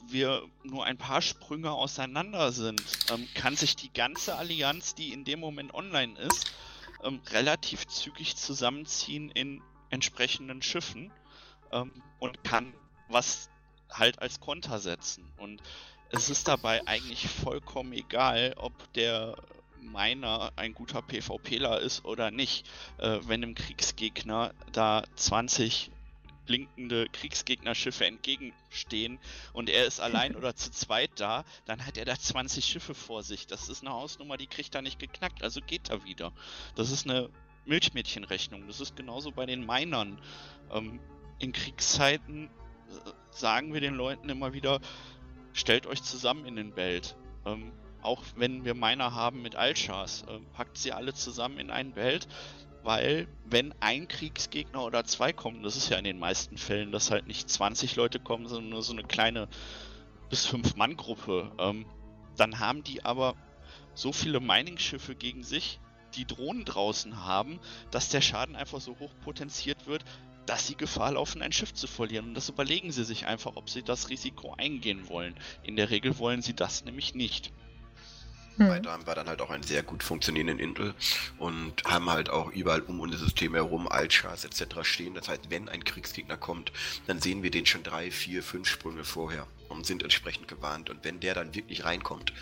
wir 0.07 0.43
nur 0.63 0.85
ein 0.85 0.97
paar 0.97 1.21
Sprünge 1.21 1.71
auseinander 1.71 2.51
sind, 2.51 2.81
ähm, 3.11 3.27
kann 3.33 3.55
sich 3.55 3.75
die 3.75 3.93
ganze 3.93 4.35
Allianz, 4.35 4.95
die 4.95 5.13
in 5.13 5.25
dem 5.25 5.39
Moment 5.39 5.73
online 5.73 6.17
ist, 6.19 6.51
ähm, 7.03 7.21
relativ 7.29 7.87
zügig 7.87 8.35
zusammenziehen 8.35 9.29
in 9.31 9.61
entsprechenden 9.89 10.61
Schiffen 10.61 11.11
ähm, 11.71 11.91
und 12.19 12.43
kann 12.43 12.73
was 13.09 13.49
halt 13.89 14.19
als 14.19 14.39
Konter 14.39 14.79
setzen. 14.79 15.31
Und 15.37 15.61
es 16.09 16.29
ist 16.29 16.47
dabei 16.47 16.85
eigentlich 16.87 17.27
vollkommen 17.27 17.93
egal, 17.93 18.53
ob 18.57 18.93
der 18.93 19.35
Miner 19.81 20.51
ein 20.55 20.73
guter 20.73 21.01
PvPler 21.01 21.79
ist 21.79 22.05
oder 22.05 22.31
nicht. 22.31 22.67
Äh, 22.97 23.19
wenn 23.25 23.41
dem 23.41 23.55
Kriegsgegner 23.55 24.53
da 24.71 25.03
20 25.15 25.91
blinkende 26.45 27.07
Kriegsgegnerschiffe 27.07 28.05
entgegenstehen 28.05 29.19
und 29.53 29.69
er 29.69 29.85
ist 29.85 29.99
allein 29.99 30.35
oder 30.37 30.55
zu 30.55 30.71
zweit 30.71 31.11
da, 31.15 31.45
dann 31.65 31.85
hat 31.85 31.97
er 31.97 32.05
da 32.05 32.17
20 32.17 32.65
Schiffe 32.65 32.93
vor 32.93 33.23
sich. 33.23 33.47
Das 33.47 33.69
ist 33.69 33.81
eine 33.81 33.93
Hausnummer, 33.93 34.37
die 34.37 34.47
kriegt 34.47 34.75
er 34.75 34.81
nicht 34.81 34.99
geknackt, 34.99 35.43
also 35.43 35.61
geht 35.61 35.89
er 35.89 36.03
wieder. 36.03 36.33
Das 36.75 36.91
ist 36.91 37.07
eine 37.07 37.29
Milchmädchenrechnung. 37.65 38.67
Das 38.67 38.81
ist 38.81 38.95
genauso 38.95 39.31
bei 39.31 39.45
den 39.45 39.65
Minern. 39.65 40.19
Ähm, 40.71 40.99
in 41.39 41.53
Kriegszeiten 41.53 42.45
äh, 42.47 43.11
sagen 43.31 43.73
wir 43.73 43.81
den 43.81 43.95
Leuten 43.95 44.29
immer 44.29 44.53
wieder, 44.53 44.79
stellt 45.53 45.87
euch 45.87 46.01
zusammen 46.01 46.45
in 46.45 46.55
den 46.55 46.73
Belt. 46.73 47.15
Ähm, 47.45 47.71
auch 48.01 48.23
wenn 48.35 48.65
wir 48.65 48.73
Miner 48.73 49.13
haben 49.13 49.41
mit 49.41 49.55
Alchars, 49.55 50.23
äh, 50.23 50.39
packt 50.53 50.77
sie 50.77 50.91
alle 50.91 51.13
zusammen 51.13 51.57
in 51.57 51.71
ein 51.71 51.93
Belt, 51.93 52.27
weil 52.83 53.27
wenn 53.45 53.73
ein 53.79 54.07
Kriegsgegner 54.07 54.83
oder 54.83 55.03
zwei 55.05 55.33
kommen, 55.33 55.63
das 55.63 55.75
ist 55.75 55.89
ja 55.89 55.97
in 55.97 56.03
den 56.03 56.19
meisten 56.19 56.57
Fällen, 56.57 56.91
dass 56.91 57.11
halt 57.11 57.27
nicht 57.27 57.49
20 57.49 57.95
Leute 57.95 58.19
kommen, 58.19 58.47
sondern 58.47 58.69
nur 58.69 58.81
so 58.81 58.93
eine 58.93 59.03
kleine 59.03 59.47
bis 60.29 60.45
fünf 60.45 60.75
Mann 60.75 60.97
Gruppe, 60.97 61.51
ähm, 61.59 61.85
dann 62.37 62.59
haben 62.59 62.83
die 62.83 63.03
aber 63.05 63.35
so 63.93 64.13
viele 64.13 64.39
Mining-Schiffe 64.39 65.15
gegen 65.15 65.43
sich, 65.43 65.79
die 66.15 66.25
Drohnen 66.25 66.65
draußen 66.65 67.23
haben, 67.25 67.59
dass 67.91 68.09
der 68.09 68.21
Schaden 68.21 68.55
einfach 68.55 68.81
so 68.81 68.97
hoch 68.99 69.11
potenziert 69.23 69.87
wird, 69.87 70.03
dass 70.45 70.67
sie 70.67 70.75
Gefahr 70.75 71.13
laufen, 71.13 71.41
ein 71.41 71.51
Schiff 71.51 71.73
zu 71.73 71.87
verlieren. 71.87 72.29
Und 72.29 72.33
das 72.33 72.49
überlegen 72.49 72.91
sie 72.91 73.03
sich 73.03 73.25
einfach, 73.25 73.55
ob 73.55 73.69
sie 73.69 73.83
das 73.83 74.09
Risiko 74.09 74.53
eingehen 74.57 75.07
wollen. 75.07 75.35
In 75.63 75.75
der 75.75 75.89
Regel 75.89 76.17
wollen 76.17 76.41
sie 76.41 76.53
das 76.53 76.83
nämlich 76.83 77.13
nicht. 77.13 77.53
Hm. 78.61 78.69
Weiter 78.69 78.91
haben 78.91 79.05
wir 79.05 79.15
dann 79.15 79.27
halt 79.27 79.41
auch 79.41 79.49
einen 79.49 79.63
sehr 79.63 79.83
gut 79.83 80.03
funktionierenden 80.03 80.59
Intel 80.59 80.93
und 81.37 81.83
haben 81.85 82.09
halt 82.09 82.29
auch 82.29 82.51
überall 82.51 82.81
um 82.81 82.99
unser 82.99 83.17
System 83.17 83.53
herum 83.53 83.87
Altchars 83.87 84.45
etc. 84.45 84.83
stehen. 84.83 85.13
Das 85.13 85.27
heißt, 85.27 85.49
wenn 85.49 85.69
ein 85.69 85.83
Kriegsgegner 85.83 86.37
kommt, 86.37 86.71
dann 87.07 87.19
sehen 87.19 87.43
wir 87.43 87.51
den 87.51 87.65
schon 87.65 87.83
drei, 87.83 88.11
vier, 88.11 88.43
fünf 88.43 88.69
Sprünge 88.69 89.03
vorher 89.03 89.47
und 89.69 89.85
sind 89.85 90.03
entsprechend 90.03 90.47
gewarnt. 90.47 90.89
Und 90.89 91.03
wenn 91.03 91.19
der 91.19 91.33
dann 91.33 91.55
wirklich 91.55 91.85
reinkommt, 91.85 92.33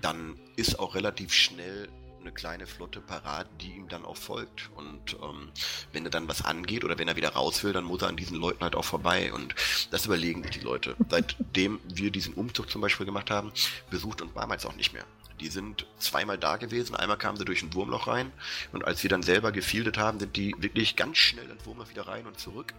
dann 0.00 0.38
ist 0.56 0.78
auch 0.78 0.94
relativ 0.94 1.32
schnell 1.32 1.88
eine 2.24 2.32
kleine 2.32 2.66
Flotte 2.66 3.00
parat, 3.00 3.46
die 3.60 3.72
ihm 3.72 3.88
dann 3.88 4.04
auch 4.04 4.16
folgt. 4.16 4.70
Und 4.76 5.14
ähm, 5.22 5.50
wenn 5.92 6.04
er 6.04 6.10
dann 6.10 6.28
was 6.28 6.44
angeht 6.44 6.84
oder 6.84 6.98
wenn 6.98 7.08
er 7.08 7.16
wieder 7.16 7.30
raus 7.30 7.62
will, 7.62 7.72
dann 7.72 7.84
muss 7.84 8.02
er 8.02 8.08
an 8.08 8.16
diesen 8.16 8.38
Leuten 8.38 8.62
halt 8.62 8.74
auch 8.74 8.84
vorbei. 8.84 9.32
Und 9.32 9.54
das 9.90 10.06
überlegen 10.06 10.42
sich 10.42 10.52
die 10.52 10.60
Leute. 10.60 10.96
Seitdem 11.08 11.80
wir 11.84 12.10
diesen 12.10 12.34
Umzug 12.34 12.70
zum 12.70 12.80
Beispiel 12.80 13.06
gemacht 13.06 13.30
haben, 13.30 13.52
besucht 13.90 14.22
uns 14.22 14.32
damals 14.34 14.64
auch 14.66 14.74
nicht 14.74 14.92
mehr. 14.92 15.04
Die 15.44 15.50
sind 15.50 15.84
zweimal 15.98 16.38
da 16.38 16.56
gewesen, 16.56 16.96
einmal 16.96 17.18
kamen 17.18 17.36
sie 17.36 17.44
durch 17.44 17.62
ein 17.62 17.74
Wurmloch 17.74 18.06
rein 18.06 18.32
und 18.72 18.82
als 18.86 19.02
wir 19.02 19.10
dann 19.10 19.22
selber 19.22 19.52
gefieldet 19.52 19.98
haben, 19.98 20.18
sind 20.18 20.36
die 20.36 20.54
wirklich 20.56 20.96
ganz 20.96 21.18
schnell 21.18 21.50
ins 21.50 21.66
Wurmloch 21.66 21.90
wieder 21.90 22.08
rein 22.08 22.26
und 22.26 22.40
zurück. 22.40 22.72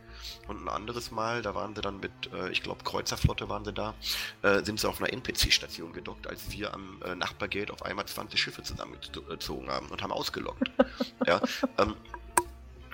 Und 0.48 0.64
ein 0.64 0.68
anderes 0.68 1.12
Mal, 1.12 1.44
da 1.44 1.54
waren 1.54 1.76
sie 1.76 1.82
dann 1.82 2.00
mit, 2.00 2.12
äh, 2.34 2.50
ich 2.50 2.64
glaube 2.64 2.84
Kreuzerflotte 2.84 3.50
waren 3.50 3.64
sie 3.66 3.72
da, 3.72 3.94
äh, 4.42 4.64
sind 4.64 4.80
sie 4.80 4.90
auf 4.90 5.00
einer 5.00 5.14
NPC-Station 5.14 5.94
gedockt, 5.94 6.26
als 6.26 6.50
wir 6.50 6.74
am 6.74 7.04
äh, 7.04 7.14
Nachbargate 7.14 7.72
auf 7.72 7.84
einmal 7.84 8.08
20 8.08 8.42
Schiffe 8.42 8.64
zusammengezogen 8.64 9.70
haben 9.70 9.90
und 9.90 10.02
haben 10.02 10.12
ausgelockt. 10.12 10.72
ja, 11.28 11.40
ähm, 11.78 11.96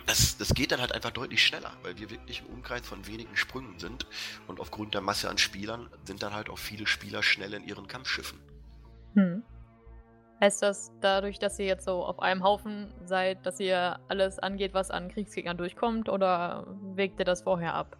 das, 0.05 0.35
das 0.35 0.53
geht 0.53 0.73
dann 0.73 0.81
halt 0.81 0.91
einfach 0.91 1.11
deutlich 1.11 1.45
schneller, 1.45 1.71
weil 1.83 1.97
wir 1.97 2.09
wirklich 2.09 2.41
im 2.41 2.47
Umkreis 2.47 2.85
von 2.85 3.07
wenigen 3.07 3.37
Sprüngen 3.37 3.79
sind 3.79 4.05
und 4.47 4.59
aufgrund 4.59 4.95
der 4.95 4.99
Masse 4.99 5.29
an 5.29 5.37
Spielern 5.37 5.89
sind 6.03 6.23
dann 6.23 6.33
halt 6.33 6.49
auch 6.49 6.59
viele 6.59 6.87
Spieler 6.87 7.23
schnell 7.23 7.53
in 7.53 7.63
ihren 7.63 7.87
Kampfschiffen. 7.87 8.37
Hm. 9.15 9.43
Heißt 10.41 10.61
das 10.63 10.91
dadurch, 11.01 11.37
dass 11.39 11.59
ihr 11.59 11.65
jetzt 11.67 11.85
so 11.85 12.03
auf 12.03 12.19
einem 12.19 12.43
Haufen 12.43 12.91
seid, 13.05 13.45
dass 13.45 13.59
ihr 13.59 13.99
alles 14.07 14.39
angeht, 14.39 14.73
was 14.73 14.89
an 14.89 15.09
Kriegsgegnern 15.09 15.55
durchkommt, 15.57 16.09
oder 16.09 16.65
wägt 16.95 17.19
ihr 17.19 17.25
das 17.25 17.43
vorher 17.43 17.75
ab? 17.75 17.95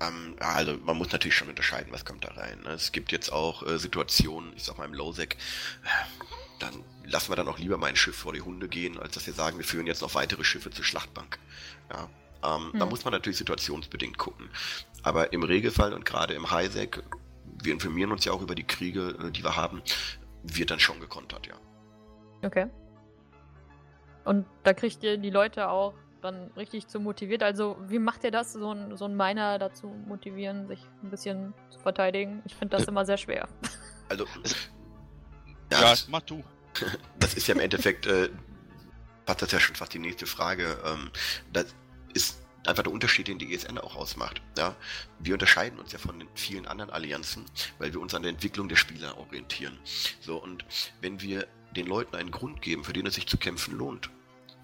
Ähm, 0.00 0.34
also 0.40 0.76
man 0.84 0.98
muss 0.98 1.12
natürlich 1.12 1.36
schon 1.36 1.48
unterscheiden, 1.48 1.92
was 1.92 2.04
kommt 2.04 2.24
da 2.24 2.28
rein. 2.32 2.60
ne? 2.64 2.70
Es 2.70 2.90
gibt 2.92 3.12
jetzt 3.12 3.32
auch 3.32 3.62
äh, 3.66 3.78
Situationen, 3.78 4.52
ich 4.56 4.64
sag 4.64 4.78
mal 4.78 4.84
im 4.84 4.94
Lowsec, 4.94 5.36
äh, 5.84 5.88
dann 6.58 6.82
lassen 7.04 7.30
wir 7.30 7.36
dann 7.36 7.48
auch 7.48 7.58
lieber 7.58 7.78
mal 7.78 7.86
ein 7.86 7.96
Schiff 7.96 8.16
vor 8.16 8.32
die 8.32 8.40
Hunde 8.42 8.68
gehen, 8.68 8.98
als 8.98 9.14
dass 9.14 9.26
wir 9.26 9.32
sagen, 9.34 9.56
wir 9.58 9.64
führen 9.64 9.86
jetzt 9.86 10.02
noch 10.02 10.14
weitere 10.14 10.42
Schiffe 10.42 10.70
zur 10.70 10.84
Schlachtbank. 10.84 11.38
Ja, 11.92 12.08
ähm, 12.56 12.72
Da 12.74 12.80
Hm. 12.80 12.88
muss 12.88 13.04
man 13.04 13.12
natürlich 13.12 13.38
situationsbedingt 13.38 14.18
gucken. 14.18 14.50
Aber 15.02 15.32
im 15.32 15.44
Regelfall 15.44 15.92
und 15.94 16.04
gerade 16.04 16.34
im 16.34 16.50
Highsec, 16.50 17.02
wir 17.62 17.72
informieren 17.72 18.10
uns 18.10 18.24
ja 18.24 18.32
auch 18.32 18.42
über 18.42 18.54
die 18.56 18.64
Kriege, 18.66 19.16
äh, 19.22 19.30
die 19.30 19.44
wir 19.44 19.54
haben, 19.56 19.82
wird 20.42 20.70
dann 20.70 20.80
schon 20.80 20.98
gekontert, 21.00 21.46
ja. 21.46 21.54
Okay. 22.42 22.66
Und 24.24 24.46
da 24.64 24.74
kriegt 24.74 25.02
ihr 25.02 25.18
die 25.18 25.30
Leute 25.30 25.68
auch 25.68 25.94
dann 26.20 26.50
richtig 26.56 26.88
zu 26.88 26.98
motiviert. 26.98 27.42
Also, 27.42 27.76
wie 27.86 27.98
macht 27.98 28.24
ihr 28.24 28.30
das, 28.30 28.52
so 28.52 28.72
ein, 28.72 28.96
so 28.96 29.04
ein 29.04 29.16
Miner 29.16 29.58
dazu 29.58 29.86
motivieren, 30.06 30.66
sich 30.66 30.80
ein 31.02 31.10
bisschen 31.10 31.54
zu 31.70 31.78
verteidigen? 31.78 32.42
Ich 32.44 32.54
finde 32.54 32.76
das 32.76 32.86
Äh. 32.86 32.90
immer 32.90 33.04
sehr 33.04 33.16
schwer. 33.16 33.48
Also, 34.08 34.26
Ja, 35.72 35.80
ja, 35.80 35.90
das, 35.90 36.08
mach 36.08 36.22
du. 36.22 36.42
das 37.18 37.34
ist 37.34 37.46
ja 37.48 37.54
im 37.54 37.60
Endeffekt, 37.60 38.06
äh, 38.06 38.28
hat 39.26 39.42
das 39.42 39.50
ja 39.50 39.58
schon 39.58 39.74
fast 39.74 39.94
die 39.94 39.98
nächste 39.98 40.26
Frage. 40.26 40.78
Ähm, 40.84 41.10
das 41.52 41.74
ist 42.14 42.40
einfach 42.66 42.82
der 42.84 42.92
Unterschied, 42.92 43.28
den 43.28 43.38
die 43.38 43.52
ESN 43.54 43.78
auch 43.78 43.96
ausmacht. 43.96 44.40
Ja? 44.56 44.74
Wir 45.18 45.34
unterscheiden 45.34 45.78
uns 45.78 45.92
ja 45.92 45.98
von 45.98 46.18
den 46.18 46.28
vielen 46.34 46.66
anderen 46.66 46.90
Allianzen, 46.90 47.44
weil 47.78 47.92
wir 47.92 48.00
uns 48.00 48.14
an 48.14 48.22
der 48.22 48.30
Entwicklung 48.30 48.68
der 48.68 48.76
Spieler 48.76 49.16
orientieren. 49.18 49.78
So, 50.20 50.40
und 50.42 50.64
wenn 51.00 51.20
wir 51.20 51.46
den 51.76 51.86
Leuten 51.86 52.16
einen 52.16 52.30
Grund 52.30 52.62
geben, 52.62 52.84
für 52.84 52.92
den 52.92 53.06
es 53.06 53.14
sich 53.14 53.26
zu 53.26 53.36
kämpfen 53.36 53.76
lohnt, 53.76 54.10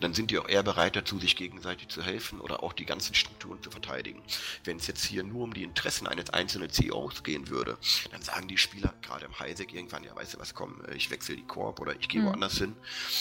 dann 0.02 0.14
sind 0.14 0.30
die 0.30 0.38
auch 0.38 0.48
eher 0.48 0.62
bereit 0.62 0.96
dazu, 0.96 1.18
sich 1.18 1.36
gegenseitig 1.36 1.88
zu 1.88 2.02
helfen 2.02 2.40
oder 2.40 2.62
auch 2.62 2.72
die 2.72 2.84
ganzen 2.84 3.14
Strukturen 3.14 3.62
zu 3.62 3.70
verteidigen. 3.70 4.22
Wenn 4.64 4.76
es 4.76 4.86
jetzt 4.86 5.04
hier 5.04 5.22
nur 5.22 5.44
um 5.44 5.54
die 5.54 5.62
Interessen 5.62 6.06
eines 6.06 6.30
einzelnen 6.30 6.70
CEOs 6.70 7.22
gehen 7.22 7.48
würde, 7.48 7.78
dann 8.10 8.22
sagen 8.22 8.48
die 8.48 8.58
Spieler, 8.58 8.94
gerade 9.02 9.26
im 9.26 9.38
Highsec 9.38 9.72
irgendwann, 9.72 10.04
ja, 10.04 10.14
weißt 10.14 10.34
du 10.34 10.38
was, 10.38 10.54
komm, 10.54 10.84
äh, 10.86 10.94
ich 10.94 11.10
wechsle 11.10 11.36
die 11.36 11.46
Korb 11.46 11.80
oder 11.80 11.94
ich 11.98 12.08
gehe 12.08 12.20
mhm. 12.20 12.26
woanders 12.26 12.58
hin. 12.58 12.74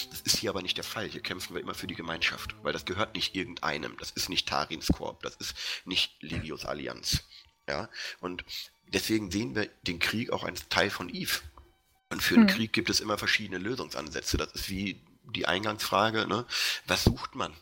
Das 0.09 0.21
ist 0.21 0.37
hier 0.37 0.49
aber 0.49 0.61
nicht 0.61 0.77
der 0.77 0.83
Fall. 0.83 1.07
Hier 1.07 1.21
kämpfen 1.21 1.53
wir 1.53 1.61
immer 1.61 1.75
für 1.75 1.87
die 1.87 1.95
Gemeinschaft, 1.95 2.55
weil 2.63 2.73
das 2.73 2.85
gehört 2.85 3.15
nicht 3.15 3.35
irgendeinem. 3.35 3.95
Das 3.97 4.11
ist 4.11 4.29
nicht 4.29 4.47
Tarins 4.47 4.87
Korb, 4.87 5.21
das 5.23 5.35
ist 5.35 5.55
nicht 5.85 6.21
Legios 6.21 6.65
Allianz. 6.65 7.23
Ja, 7.67 7.89
und 8.19 8.43
deswegen 8.87 9.29
sehen 9.29 9.55
wir 9.55 9.67
den 9.83 9.99
Krieg 9.99 10.31
auch 10.31 10.43
als 10.43 10.67
Teil 10.67 10.89
von 10.89 11.09
Eve. 11.09 11.39
Und 12.11 12.21
für 12.21 12.35
den 12.35 12.47
hm. 12.47 12.55
Krieg 12.55 12.73
gibt 12.73 12.89
es 12.89 12.99
immer 12.99 13.17
verschiedene 13.17 13.57
Lösungsansätze. 13.57 14.37
Das 14.37 14.51
ist 14.51 14.69
wie 14.69 15.01
die 15.23 15.45
Eingangsfrage, 15.47 16.27
ne? 16.27 16.45
was 16.85 17.05
sucht 17.05 17.35
man? 17.35 17.53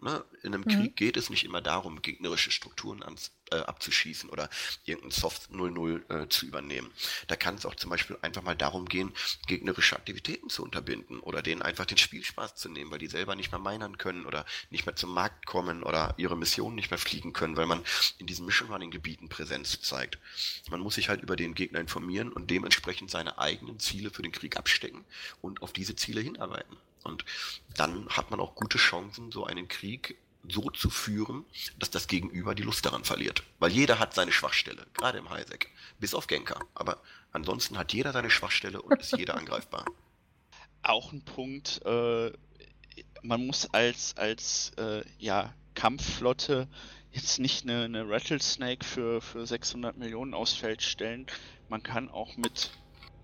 Ne? 0.00 0.24
In 0.42 0.54
einem 0.54 0.64
mhm. 0.66 0.70
Krieg 0.70 0.96
geht 0.96 1.16
es 1.16 1.30
nicht 1.30 1.44
immer 1.44 1.60
darum, 1.60 2.02
gegnerische 2.02 2.50
Strukturen 2.50 3.02
ans, 3.02 3.32
äh, 3.50 3.56
abzuschießen 3.56 4.30
oder 4.30 4.50
irgendein 4.84 5.10
Soft 5.10 5.50
0-0 5.50 6.24
äh, 6.24 6.28
zu 6.28 6.46
übernehmen. 6.46 6.90
Da 7.28 7.36
kann 7.36 7.54
es 7.54 7.66
auch 7.66 7.74
zum 7.74 7.90
Beispiel 7.90 8.18
einfach 8.22 8.42
mal 8.42 8.56
darum 8.56 8.86
gehen, 8.86 9.12
gegnerische 9.46 9.96
Aktivitäten 9.96 10.48
zu 10.48 10.62
unterbinden 10.62 11.20
oder 11.20 11.42
denen 11.42 11.62
einfach 11.62 11.86
den 11.86 11.98
Spielspaß 11.98 12.56
zu 12.56 12.68
nehmen, 12.68 12.90
weil 12.90 12.98
die 12.98 13.06
selber 13.06 13.36
nicht 13.36 13.52
mehr 13.52 13.60
minern 13.60 13.98
können 13.98 14.26
oder 14.26 14.44
nicht 14.70 14.86
mehr 14.86 14.96
zum 14.96 15.14
Markt 15.14 15.46
kommen 15.46 15.82
oder 15.82 16.14
ihre 16.18 16.36
Missionen 16.36 16.76
nicht 16.76 16.90
mehr 16.90 16.98
fliegen 16.98 17.32
können, 17.32 17.56
weil 17.56 17.66
man 17.66 17.82
in 18.18 18.26
diesen 18.26 18.46
Mission 18.46 18.70
Running 18.70 18.90
Gebieten 18.90 19.28
Präsenz 19.28 19.80
zeigt. 19.80 20.18
Man 20.70 20.80
muss 20.80 20.96
sich 20.96 21.08
halt 21.08 21.22
über 21.22 21.36
den 21.36 21.54
Gegner 21.54 21.80
informieren 21.80 22.32
und 22.32 22.50
dementsprechend 22.50 23.10
seine 23.10 23.38
eigenen 23.38 23.78
Ziele 23.78 24.10
für 24.10 24.22
den 24.22 24.32
Krieg 24.32 24.56
abstecken 24.56 25.04
und 25.40 25.62
auf 25.62 25.72
diese 25.72 25.96
Ziele 25.96 26.20
hinarbeiten. 26.20 26.76
Und 27.06 27.24
dann 27.74 28.08
hat 28.08 28.30
man 28.30 28.40
auch 28.40 28.54
gute 28.54 28.78
Chancen, 28.78 29.32
so 29.32 29.44
einen 29.44 29.68
Krieg 29.68 30.18
so 30.48 30.70
zu 30.70 30.90
führen, 30.90 31.44
dass 31.78 31.90
das 31.90 32.06
Gegenüber 32.06 32.54
die 32.54 32.62
Lust 32.62 32.86
daran 32.86 33.04
verliert. 33.04 33.42
Weil 33.58 33.72
jeder 33.72 33.98
hat 33.98 34.14
seine 34.14 34.32
Schwachstelle, 34.32 34.86
gerade 34.94 35.18
im 35.18 35.30
Highsec. 35.30 35.70
Bis 35.98 36.14
auf 36.14 36.26
Genker. 36.26 36.60
Aber 36.74 37.00
ansonsten 37.32 37.78
hat 37.78 37.92
jeder 37.92 38.12
seine 38.12 38.30
Schwachstelle 38.30 38.80
und 38.80 39.00
ist 39.00 39.16
jeder 39.16 39.36
angreifbar. 39.36 39.84
Auch 40.82 41.12
ein 41.12 41.24
Punkt, 41.24 41.80
äh, 41.84 42.32
man 43.22 43.46
muss 43.46 43.66
als, 43.72 44.16
als 44.16 44.70
äh, 44.76 45.02
ja, 45.18 45.52
Kampfflotte 45.74 46.68
jetzt 47.10 47.38
nicht 47.38 47.64
eine, 47.64 47.84
eine 47.84 48.08
Rattlesnake 48.08 48.84
für, 48.84 49.20
für 49.20 49.46
600 49.46 49.96
Millionen 49.96 50.34
aufs 50.34 50.52
Feld 50.52 50.82
stellen. 50.82 51.26
Man 51.68 51.82
kann 51.82 52.08
auch 52.08 52.36
mit 52.36 52.70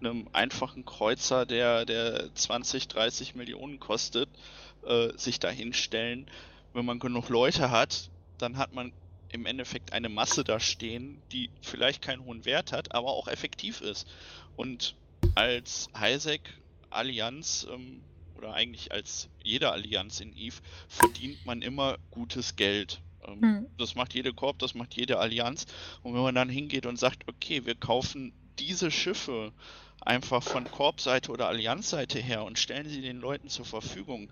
einem 0.04 0.28
einfachen 0.32 0.84
Kreuzer, 0.84 1.46
der, 1.46 1.84
der 1.84 2.34
20, 2.34 2.88
30 2.88 3.34
Millionen 3.34 3.80
kostet, 3.80 4.28
äh, 4.86 5.16
sich 5.16 5.38
da 5.40 5.48
hinstellen. 5.48 6.26
Wenn 6.72 6.84
man 6.84 6.98
genug 6.98 7.28
Leute 7.28 7.70
hat, 7.70 8.10
dann 8.38 8.56
hat 8.56 8.74
man 8.74 8.92
im 9.28 9.46
Endeffekt 9.46 9.92
eine 9.92 10.08
Masse 10.08 10.44
da 10.44 10.60
stehen, 10.60 11.20
die 11.32 11.50
vielleicht 11.62 12.02
keinen 12.02 12.24
hohen 12.24 12.44
Wert 12.44 12.72
hat, 12.72 12.94
aber 12.94 13.08
auch 13.08 13.28
effektiv 13.28 13.80
ist. 13.80 14.06
Und 14.56 14.94
als 15.34 15.88
Highsec 15.98 16.40
Allianz 16.90 17.66
ähm, 17.72 18.02
oder 18.36 18.54
eigentlich 18.54 18.92
als 18.92 19.28
jede 19.42 19.70
Allianz 19.70 20.20
in 20.20 20.36
Eve 20.36 20.56
verdient 20.88 21.46
man 21.46 21.62
immer 21.62 21.96
gutes 22.10 22.56
Geld. 22.56 23.00
Ähm, 23.26 23.40
hm. 23.40 23.66
Das 23.78 23.94
macht 23.94 24.14
jede 24.14 24.32
Korb, 24.32 24.58
das 24.58 24.74
macht 24.74 24.94
jede 24.94 25.18
Allianz. 25.18 25.66
Und 26.02 26.14
wenn 26.14 26.22
man 26.22 26.34
dann 26.34 26.48
hingeht 26.48 26.86
und 26.86 26.98
sagt, 26.98 27.28
okay, 27.28 27.64
wir 27.64 27.74
kaufen 27.74 28.32
diese 28.58 28.90
Schiffe 28.90 29.52
einfach 30.06 30.42
von 30.42 30.70
Korbseite 30.70 31.30
oder 31.30 31.48
Allianzseite 31.48 32.18
her 32.18 32.44
und 32.44 32.58
stellen 32.58 32.88
sie 32.88 33.02
den 33.02 33.18
Leuten 33.18 33.48
zur 33.48 33.64
Verfügung, 33.64 34.30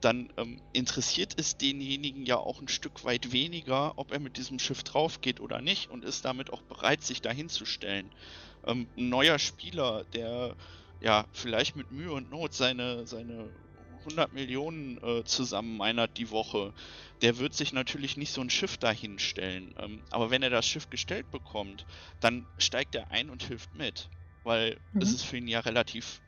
dann 0.00 0.28
ähm, 0.36 0.60
interessiert 0.72 1.32
es 1.36 1.56
denjenigen 1.56 2.26
ja 2.26 2.36
auch 2.36 2.60
ein 2.60 2.68
Stück 2.68 3.04
weit 3.04 3.32
weniger, 3.32 3.94
ob 3.96 4.12
er 4.12 4.20
mit 4.20 4.36
diesem 4.36 4.58
Schiff 4.58 4.82
drauf 4.82 5.20
geht 5.20 5.40
oder 5.40 5.60
nicht 5.60 5.90
und 5.90 6.04
ist 6.04 6.24
damit 6.24 6.52
auch 6.52 6.62
bereit, 6.62 7.02
sich 7.02 7.22
dahin 7.22 7.48
zu 7.48 7.64
stellen. 7.64 8.10
Ähm, 8.64 8.88
ein 8.96 9.08
neuer 9.08 9.38
Spieler, 9.38 10.04
der 10.12 10.54
ja 11.00 11.26
vielleicht 11.32 11.76
mit 11.76 11.90
Mühe 11.90 12.12
und 12.12 12.30
Not 12.30 12.52
seine, 12.54 13.06
seine 13.06 13.50
100 14.00 14.32
Millionen 14.32 14.98
äh, 14.98 15.24
zusammen 15.24 15.80
einert 15.80 16.16
die 16.16 16.30
Woche, 16.30 16.72
der 17.22 17.38
wird 17.38 17.54
sich 17.54 17.72
natürlich 17.72 18.16
nicht 18.16 18.32
so 18.32 18.40
ein 18.40 18.50
Schiff 18.50 18.76
dahin 18.76 19.18
stellen. 19.18 19.74
Ähm, 19.78 20.04
aber 20.10 20.30
wenn 20.30 20.42
er 20.42 20.50
das 20.50 20.66
Schiff 20.66 20.90
gestellt 20.90 21.30
bekommt, 21.30 21.86
dann 22.20 22.46
steigt 22.58 22.94
er 22.94 23.10
ein 23.10 23.30
und 23.30 23.42
hilft 23.44 23.74
mit 23.74 24.10
weil 24.46 24.78
mhm. 24.92 25.02
es 25.02 25.10
ist 25.10 25.24
für 25.24 25.36
ihn 25.36 25.48
ja 25.48 25.60
relativ 25.60 26.22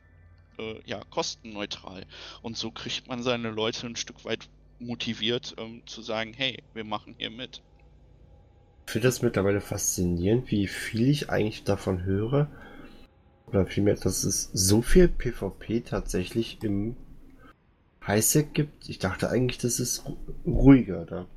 äh, 0.59 0.81
ja, 0.85 1.01
kostenneutral. 1.09 2.05
Und 2.41 2.57
so 2.57 2.69
kriegt 2.69 3.07
man 3.07 3.23
seine 3.23 3.49
Leute 3.49 3.87
ein 3.87 3.95
Stück 3.95 4.25
weit 4.25 4.49
motiviert 4.79 5.55
ähm, 5.57 5.81
zu 5.85 6.01
sagen, 6.01 6.33
hey, 6.33 6.61
wir 6.73 6.83
machen 6.83 7.15
hier 7.17 7.31
mit. 7.31 7.63
Ich 8.85 8.93
finde 8.93 9.07
das 9.07 9.21
mittlerweile 9.21 9.61
faszinierend, 9.61 10.51
wie 10.51 10.67
viel 10.67 11.09
ich 11.09 11.29
eigentlich 11.29 11.63
davon 11.63 12.03
höre. 12.03 12.49
Oder 13.47 13.65
vielmehr, 13.65 13.95
dass 13.95 14.23
es 14.23 14.51
so 14.53 14.81
viel 14.81 15.07
PvP 15.07 15.81
tatsächlich 15.81 16.61
im 16.63 16.95
Highsec 18.05 18.53
gibt. 18.53 18.89
Ich 18.89 18.99
dachte 18.99 19.29
eigentlich, 19.29 19.57
das 19.59 19.79
ist 19.79 20.05
ruhiger 20.45 21.05
da 21.05 21.27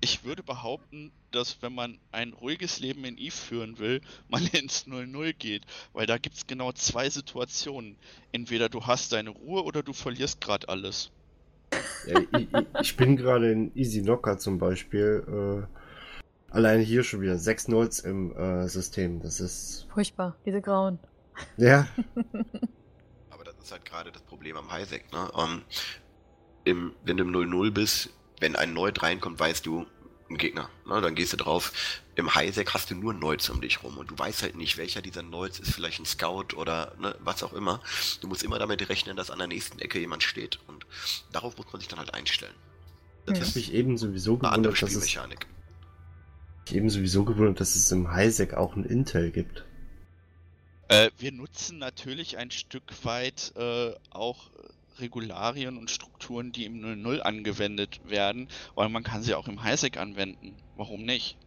ich 0.00 0.24
würde 0.24 0.42
behaupten, 0.42 1.12
dass 1.30 1.62
wenn 1.62 1.74
man 1.74 1.98
ein 2.10 2.32
ruhiges 2.32 2.80
Leben 2.80 3.04
in 3.04 3.18
Eve 3.18 3.36
führen 3.36 3.78
will, 3.78 4.00
man 4.28 4.46
ins 4.48 4.86
0-0 4.86 5.32
geht, 5.34 5.64
weil 5.92 6.06
da 6.06 6.18
gibt 6.18 6.36
es 6.36 6.46
genau 6.46 6.72
zwei 6.72 7.08
Situationen. 7.10 7.96
Entweder 8.32 8.68
du 8.68 8.86
hast 8.86 9.12
deine 9.12 9.30
Ruhe 9.30 9.64
oder 9.64 9.82
du 9.82 9.92
verlierst 9.92 10.40
gerade 10.40 10.68
alles. 10.68 11.10
Ja, 12.06 12.20
ich, 12.36 12.48
ich, 12.80 12.96
bin 12.96 13.16
gerade 13.16 13.52
in 13.52 13.76
Easy 13.76 14.02
Knocker 14.02 14.38
zum 14.38 14.58
Beispiel. 14.58 15.68
Äh, 15.70 16.52
allein 16.52 16.80
hier 16.80 17.04
schon 17.04 17.20
wieder 17.20 17.38
6 17.38 17.68
Nulls 17.68 18.00
im 18.00 18.34
äh, 18.36 18.68
System. 18.68 19.20
Das 19.20 19.38
ist. 19.38 19.86
Furchtbar, 19.92 20.36
diese 20.44 20.60
Grauen. 20.60 20.98
Ja. 21.56 21.86
Aber 23.30 23.44
das 23.44 23.54
ist 23.62 23.70
halt 23.70 23.84
gerade 23.84 24.10
das 24.10 24.22
Problem 24.22 24.56
am 24.56 24.70
Highsec, 24.72 25.12
ne? 25.12 25.30
Um, 25.30 25.44
ähm, 25.44 25.62
im, 26.64 26.92
wenn 27.04 27.16
du 27.16 27.24
im 27.24 27.32
0-0 27.32 27.70
bist, 27.70 28.10
wenn 28.40 28.56
ein 28.56 28.72
Neut 28.72 29.02
reinkommt, 29.02 29.38
weißt 29.38 29.64
du, 29.66 29.86
ein 30.30 30.38
Gegner. 30.38 30.70
Ne? 30.86 31.00
Dann 31.00 31.14
gehst 31.14 31.32
du 31.32 31.36
drauf. 31.36 31.72
Im 32.14 32.34
Highsec 32.34 32.72
hast 32.74 32.90
du 32.90 32.94
nur 32.94 33.14
Neuts 33.14 33.50
um 33.50 33.60
dich 33.60 33.82
rum 33.82 33.98
und 33.98 34.10
du 34.10 34.18
weißt 34.18 34.42
halt 34.42 34.56
nicht, 34.56 34.76
welcher 34.76 35.02
dieser 35.02 35.22
Neuts 35.22 35.58
ist 35.58 35.72
vielleicht 35.72 36.00
ein 36.00 36.06
Scout 36.06 36.54
oder 36.56 36.94
ne, 37.00 37.14
was 37.20 37.42
auch 37.42 37.52
immer. 37.52 37.80
Du 38.20 38.28
musst 38.28 38.42
immer 38.42 38.58
damit 38.58 38.88
rechnen, 38.88 39.16
dass 39.16 39.30
an 39.30 39.38
der 39.38 39.48
nächsten 39.48 39.78
Ecke 39.78 39.98
jemand 39.98 40.22
steht 40.22 40.58
und 40.66 40.86
darauf 41.32 41.56
muss 41.56 41.72
man 41.72 41.80
sich 41.80 41.88
dann 41.88 41.98
halt 41.98 42.14
einstellen. 42.14 42.54
Das 43.26 43.38
ja. 43.38 43.44
ist 43.44 43.56
mich 43.56 43.72
eben 43.72 43.98
sowieso 43.98 44.36
gewundert, 44.36 44.82
dass 44.82 44.94
es 44.94 45.16
eben 46.70 46.90
sowieso 46.90 47.24
gewundert, 47.24 47.60
dass 47.60 47.74
es 47.74 47.90
im 47.90 48.10
Highsec 48.10 48.54
auch 48.54 48.76
ein 48.76 48.84
Intel 48.84 49.30
gibt. 49.30 49.64
Äh, 50.88 51.10
wir 51.18 51.32
nutzen 51.32 51.78
natürlich 51.78 52.36
ein 52.36 52.50
Stück 52.50 52.82
weit 53.04 53.52
äh, 53.56 53.92
auch 54.10 54.50
Regularien 55.00 55.76
und 55.76 55.90
Strukturen, 55.90 56.52
die 56.52 56.64
im 56.66 56.80
00 56.80 57.22
angewendet 57.22 58.00
werden, 58.04 58.48
weil 58.74 58.88
man 58.88 59.02
kann 59.02 59.22
sie 59.22 59.34
auch 59.34 59.48
im 59.48 59.62
Highsec 59.62 59.96
anwenden. 59.96 60.56
Warum 60.76 61.02
nicht? 61.02 61.38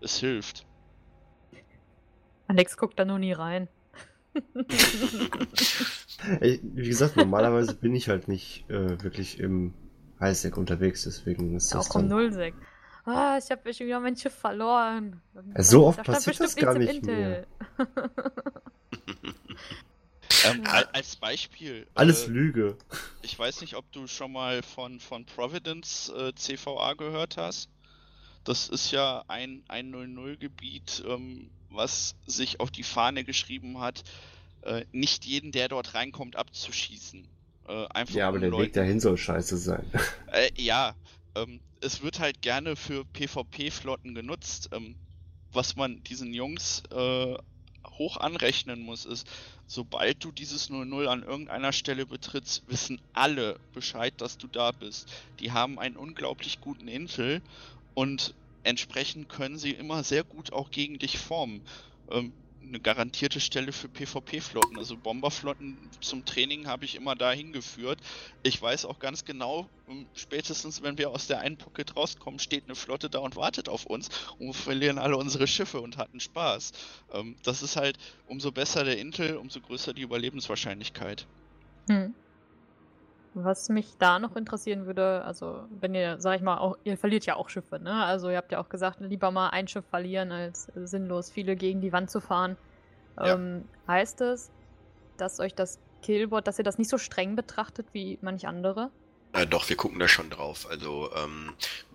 Es 0.00 0.18
hilft. 0.18 0.66
Alex 2.48 2.76
guckt 2.76 2.98
da 2.98 3.04
nur 3.04 3.18
nie 3.18 3.32
rein. 3.32 3.68
Wie 6.40 6.88
gesagt, 6.88 7.16
normalerweise 7.16 7.74
bin 7.74 7.94
ich 7.94 8.08
halt 8.08 8.28
nicht 8.28 8.68
äh, 8.70 9.02
wirklich 9.02 9.38
im 9.40 9.74
Highsec 10.20 10.56
unterwegs, 10.56 11.04
deswegen 11.04 11.54
ist 11.56 11.74
das. 11.74 11.90
Auch 11.90 11.96
im 11.96 12.08
Nullsec. 12.08 12.54
Ah, 13.04 13.38
ich 13.38 13.50
habe 13.50 13.72
schon 13.72 13.86
wieder 13.86 14.00
mein 14.00 14.16
Schiff 14.16 14.34
verloren. 14.34 15.20
Ja, 15.56 15.62
so 15.62 15.86
oft 15.86 16.02
passiert 16.04 16.38
das 16.40 16.54
gar 16.54 16.76
nicht 16.78 17.04
mehr. 17.04 17.46
Ähm, 20.44 20.64
als 20.92 21.16
Beispiel. 21.16 21.86
Alles 21.94 22.26
äh, 22.26 22.30
Lüge. 22.30 22.76
Ich 23.22 23.38
weiß 23.38 23.60
nicht, 23.60 23.74
ob 23.74 23.90
du 23.92 24.06
schon 24.06 24.32
mal 24.32 24.62
von, 24.62 25.00
von 25.00 25.24
Providence 25.26 26.10
äh, 26.16 26.32
CVA 26.34 26.94
gehört 26.94 27.36
hast. 27.36 27.68
Das 28.44 28.68
ist 28.68 28.90
ja 28.90 29.24
ein, 29.28 29.62
ein 29.68 29.94
0-0-Gebiet, 29.94 31.04
ähm, 31.06 31.50
was 31.68 32.16
sich 32.26 32.60
auf 32.60 32.70
die 32.70 32.82
Fahne 32.82 33.24
geschrieben 33.24 33.80
hat, 33.80 34.02
äh, 34.62 34.84
nicht 34.92 35.24
jeden, 35.26 35.52
der 35.52 35.68
dort 35.68 35.94
reinkommt, 35.94 36.36
abzuschießen. 36.36 37.28
Äh, 37.68 37.86
einfach 37.88 38.14
ja, 38.14 38.28
aber 38.28 38.38
der 38.38 38.50
Leuten... 38.50 38.64
Weg 38.64 38.72
dahin 38.72 39.00
soll 39.00 39.16
scheiße 39.16 39.56
sein. 39.56 39.84
Äh, 40.32 40.50
ja, 40.56 40.94
ähm, 41.34 41.60
es 41.80 42.02
wird 42.02 42.20
halt 42.20 42.40
gerne 42.40 42.76
für 42.76 43.04
PvP-Flotten 43.04 44.14
genutzt. 44.14 44.70
Ähm, 44.72 44.94
was 45.52 45.76
man 45.76 46.02
diesen 46.04 46.32
Jungs 46.32 46.82
äh, 46.92 47.36
hoch 48.00 48.16
anrechnen 48.16 48.80
muss, 48.80 49.04
ist, 49.04 49.28
sobald 49.66 50.24
du 50.24 50.32
dieses 50.32 50.70
0-0 50.70 51.06
an 51.06 51.22
irgendeiner 51.22 51.72
Stelle 51.72 52.06
betrittst, 52.06 52.62
wissen 52.66 53.00
alle 53.12 53.60
Bescheid, 53.72 54.14
dass 54.16 54.38
du 54.38 54.48
da 54.48 54.72
bist. 54.72 55.12
Die 55.38 55.52
haben 55.52 55.78
einen 55.78 55.96
unglaublich 55.96 56.60
guten 56.60 56.88
Intel 56.88 57.42
und 57.94 58.34
entsprechend 58.62 59.28
können 59.28 59.58
sie 59.58 59.72
immer 59.72 60.02
sehr 60.02 60.24
gut 60.24 60.52
auch 60.52 60.70
gegen 60.70 60.98
dich 60.98 61.18
formen. 61.18 61.62
Ähm, 62.10 62.32
eine 62.66 62.80
garantierte 62.80 63.40
Stelle 63.40 63.72
für 63.72 63.88
PvP-Flotten. 63.88 64.78
Also 64.78 64.96
Bomberflotten 64.96 65.76
zum 66.00 66.24
Training 66.24 66.66
habe 66.66 66.84
ich 66.84 66.94
immer 66.94 67.14
dahin 67.14 67.52
geführt. 67.52 68.00
Ich 68.42 68.60
weiß 68.60 68.84
auch 68.84 68.98
ganz 68.98 69.24
genau, 69.24 69.68
ähm, 69.88 70.06
spätestens 70.14 70.82
wenn 70.82 70.98
wir 70.98 71.10
aus 71.10 71.26
der 71.26 71.40
einen 71.40 71.56
Pocket 71.56 71.96
rauskommen, 71.96 72.38
steht 72.38 72.64
eine 72.64 72.74
Flotte 72.74 73.10
da 73.10 73.18
und 73.18 73.36
wartet 73.36 73.68
auf 73.68 73.86
uns 73.86 74.08
und 74.38 74.48
wir 74.48 74.54
verlieren 74.54 74.98
alle 74.98 75.16
unsere 75.16 75.46
Schiffe 75.46 75.80
und 75.80 75.96
hatten 75.96 76.20
Spaß. 76.20 76.72
Ähm, 77.12 77.36
das 77.42 77.62
ist 77.62 77.76
halt, 77.76 77.98
umso 78.26 78.52
besser 78.52 78.84
der 78.84 78.98
Intel, 78.98 79.36
umso 79.36 79.60
größer 79.60 79.92
die 79.92 80.02
Überlebenswahrscheinlichkeit. 80.02 81.26
Hm. 81.88 82.14
Was 83.34 83.68
mich 83.68 83.96
da 83.98 84.18
noch 84.18 84.34
interessieren 84.34 84.86
würde, 84.86 85.24
also 85.24 85.64
wenn 85.80 85.94
ihr, 85.94 86.20
sag 86.20 86.36
ich 86.36 86.42
mal, 86.42 86.58
auch, 86.58 86.76
ihr 86.82 86.98
verliert 86.98 87.26
ja 87.26 87.36
auch 87.36 87.48
Schiffe, 87.48 87.78
ne? 87.78 88.04
Also 88.04 88.28
ihr 88.28 88.36
habt 88.36 88.50
ja 88.50 88.60
auch 88.60 88.68
gesagt, 88.68 89.00
lieber 89.00 89.30
mal 89.30 89.50
ein 89.50 89.68
Schiff 89.68 89.84
verlieren, 89.88 90.32
als 90.32 90.64
sinnlos 90.74 91.30
viele 91.30 91.54
gegen 91.54 91.80
die 91.80 91.92
Wand 91.92 92.10
zu 92.10 92.20
fahren. 92.20 92.56
Ja. 93.18 93.34
Ähm, 93.34 93.68
heißt 93.86 94.20
es, 94.22 94.50
dass 95.16 95.38
euch 95.38 95.54
das 95.54 95.78
Killboard, 96.02 96.48
dass 96.48 96.58
ihr 96.58 96.64
das 96.64 96.78
nicht 96.78 96.90
so 96.90 96.98
streng 96.98 97.36
betrachtet 97.36 97.86
wie 97.92 98.18
manch 98.20 98.48
andere? 98.48 98.90
Äh, 99.32 99.46
doch, 99.46 99.68
wir 99.68 99.76
gucken 99.76 99.98
da 99.98 100.08
schon 100.08 100.30
drauf. 100.30 100.66
Also 100.68 101.10
ähm, 101.14 101.52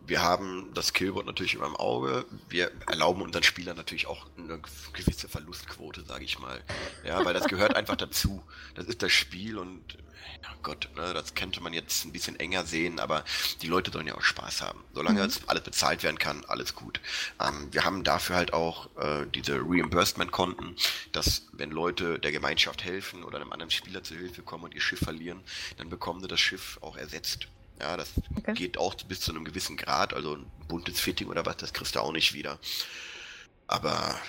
wir 0.08 0.22
haben 0.22 0.72
das 0.74 0.94
Killboard 0.94 1.26
natürlich 1.26 1.56
immer 1.56 1.68
im 1.68 1.76
Auge. 1.76 2.26
Wir 2.50 2.72
erlauben 2.88 3.22
unseren 3.22 3.44
Spielern 3.44 3.78
natürlich 3.78 4.08
auch 4.08 4.26
eine 4.38 4.60
gewisse 4.94 5.28
Verlustquote, 5.28 6.04
sage 6.06 6.26
ich 6.26 6.40
mal. 6.40 6.62
Ja, 7.06 7.24
weil 7.26 7.34
das 7.34 7.46
gehört 7.46 7.76
einfach 7.76 7.96
dazu. 7.96 8.44
Das 8.76 8.86
ist 8.86 9.02
das 9.02 9.12
Spiel 9.12 9.58
und 9.58 9.98
ja 10.44 10.50
Gott, 10.64 10.90
ne, 10.96 11.14
das 11.14 11.34
könnte 11.34 11.62
man 11.62 11.74
jetzt 11.74 12.06
ein 12.06 12.12
bisschen 12.12 12.40
enger 12.40 12.66
sehen, 12.66 13.00
aber 13.00 13.24
die 13.62 13.68
Leute 13.68 13.92
sollen 13.92 14.08
ja 14.08 14.16
auch 14.16 14.22
Spaß 14.22 14.62
haben. 14.62 14.84
Solange 14.94 15.24
mhm. 15.24 15.32
alles 15.48 15.64
bezahlt 15.64 16.04
werden 16.04 16.20
kann, 16.20 16.44
alles 16.46 16.76
gut. 16.76 17.00
Ähm, 17.40 17.70
wir 17.72 17.84
haben 17.84 18.04
dafür 18.04 18.36
halt 18.36 18.54
auch 18.54 18.90
äh, 18.98 19.26
diese 19.34 19.60
Reimbursement-Konten, 19.60 20.76
dass 21.12 21.48
wenn 21.52 21.72
Leute 21.72 22.20
der 22.20 22.32
Gemeinschaft 22.32 22.84
helfen 22.84 23.24
oder 23.24 23.40
einem 23.40 23.52
anderen 23.52 23.72
Spieler 23.72 24.04
zu 24.04 24.16
Hilfe 24.16 24.42
kommen 24.42 24.66
und 24.66 24.76
ihr 24.76 24.82
Schiff 24.82 25.00
verlieren, 25.00 25.42
dann 25.78 25.90
bekommen 25.90 26.22
sie 26.22 26.28
das 26.28 26.40
Schiff 26.40 26.80
auch 26.82 26.98
ersetzt. 26.98 27.48
Ja, 27.80 27.98
das 27.98 28.14
okay. 28.38 28.54
geht 28.54 28.78
auch 28.78 28.96
bis 28.96 29.22
zu 29.22 29.32
einem 29.32 29.44
gewissen 29.44 29.78
Grad, 29.78 30.14
also 30.14 30.36
ein 30.36 30.46
buntes 30.68 31.00
Fitting 31.00 31.28
oder 31.28 31.46
was, 31.46 31.58
das 31.58 31.74
kriegst 31.74 31.96
du 31.96 32.00
auch 32.00 32.14
nicht 32.14 32.34
wieder. 32.34 32.58
Aber 33.68 34.20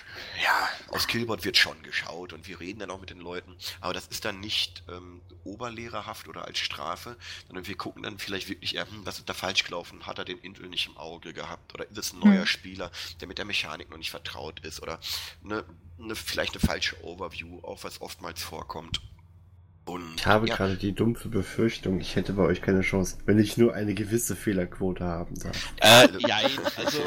ja, 0.43 0.69
aus 0.89 1.07
Killboard 1.07 1.45
wird 1.45 1.59
schon 1.59 1.83
geschaut 1.83 2.33
und 2.33 2.49
wir 2.49 2.59
reden 2.59 2.81
dann 2.81 2.91
auch 2.91 3.01
mit 3.01 3.11
den 3.11 3.21
Leuten. 3.21 3.55
Aber 3.83 3.93
das 3.93 4.07
ist 4.07 4.25
dann 4.25 4.41
nicht 4.41 4.83
ähm, 4.89 5.21
oberlehrerhaft 5.45 6.27
oder 6.29 6.47
als 6.47 6.59
Strafe, 6.59 7.17
sondern 7.47 7.67
wir 7.67 7.77
gucken 7.77 8.03
dann 8.03 8.19
vielleicht 8.19 8.49
wirklich 8.49 8.73
hm, 8.73 9.05
was 9.05 9.19
ist 9.19 9.29
da 9.29 9.35
falsch 9.35 9.65
gelaufen? 9.65 10.07
Hat 10.07 10.19
er 10.19 10.25
den 10.25 10.39
Intel 10.39 10.69
nicht 10.69 10.87
im 10.87 10.97
Auge 10.97 11.35
gehabt? 11.35 11.75
Oder 11.75 11.89
ist 11.91 11.99
es 11.99 12.13
ein 12.15 12.21
neuer 12.21 12.41
hm. 12.41 12.47
Spieler, 12.47 12.91
der 13.21 13.29
mit 13.29 13.37
der 13.37 13.45
Mechanik 13.45 13.91
noch 13.91 13.99
nicht 13.99 14.11
vertraut 14.11 14.61
ist? 14.61 14.83
Oder 14.83 15.01
eine, 15.45 15.65
eine, 15.99 16.17
vielleicht 16.17 16.53
eine 16.53 16.61
falsche 16.61 17.05
Overview, 17.05 17.61
auch 17.63 17.85
was 17.85 18.01
oftmals 18.01 18.43
vorkommt. 18.43 19.03
Und, 19.87 20.17
ich 20.17 20.27
habe 20.27 20.49
ja. 20.49 20.57
gerade 20.57 20.77
die 20.77 20.93
dumpfe 20.93 21.29
Befürchtung, 21.29 22.01
ich 22.01 22.17
hätte 22.17 22.33
bei 22.33 22.43
euch 22.43 22.61
keine 22.61 22.81
Chance, 22.81 23.19
wenn 23.25 23.39
ich 23.39 23.57
nur 23.57 23.73
eine 23.73 23.95
gewisse 23.95 24.35
Fehlerquote 24.35 25.05
haben 25.05 25.37
darf. 25.39 25.73
Äh, 25.81 26.09
ja, 26.27 26.39
also, 26.77 27.03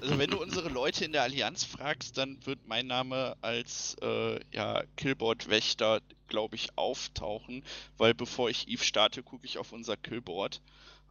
also 0.00 0.18
wenn 0.18 0.30
du 0.30 0.38
unsere 0.42 0.68
Leute 0.68 1.04
in 1.04 1.10
der 1.10 1.24
Allianz 1.24 1.64
fragst, 1.64 2.16
dann 2.16 2.38
wird 2.46 2.60
mein 2.68 2.86
Name 2.86 3.36
als 3.40 3.96
äh, 4.00 4.38
ja, 4.52 4.84
Killboard-Wächter, 4.96 6.00
glaube 6.28 6.54
ich, 6.54 6.68
auftauchen, 6.76 7.64
weil 7.96 8.14
bevor 8.14 8.48
ich 8.48 8.68
Eve 8.68 8.84
starte, 8.84 9.24
gucke 9.24 9.44
ich 9.44 9.58
auf 9.58 9.72
unser 9.72 9.96
Killboard. 9.96 10.60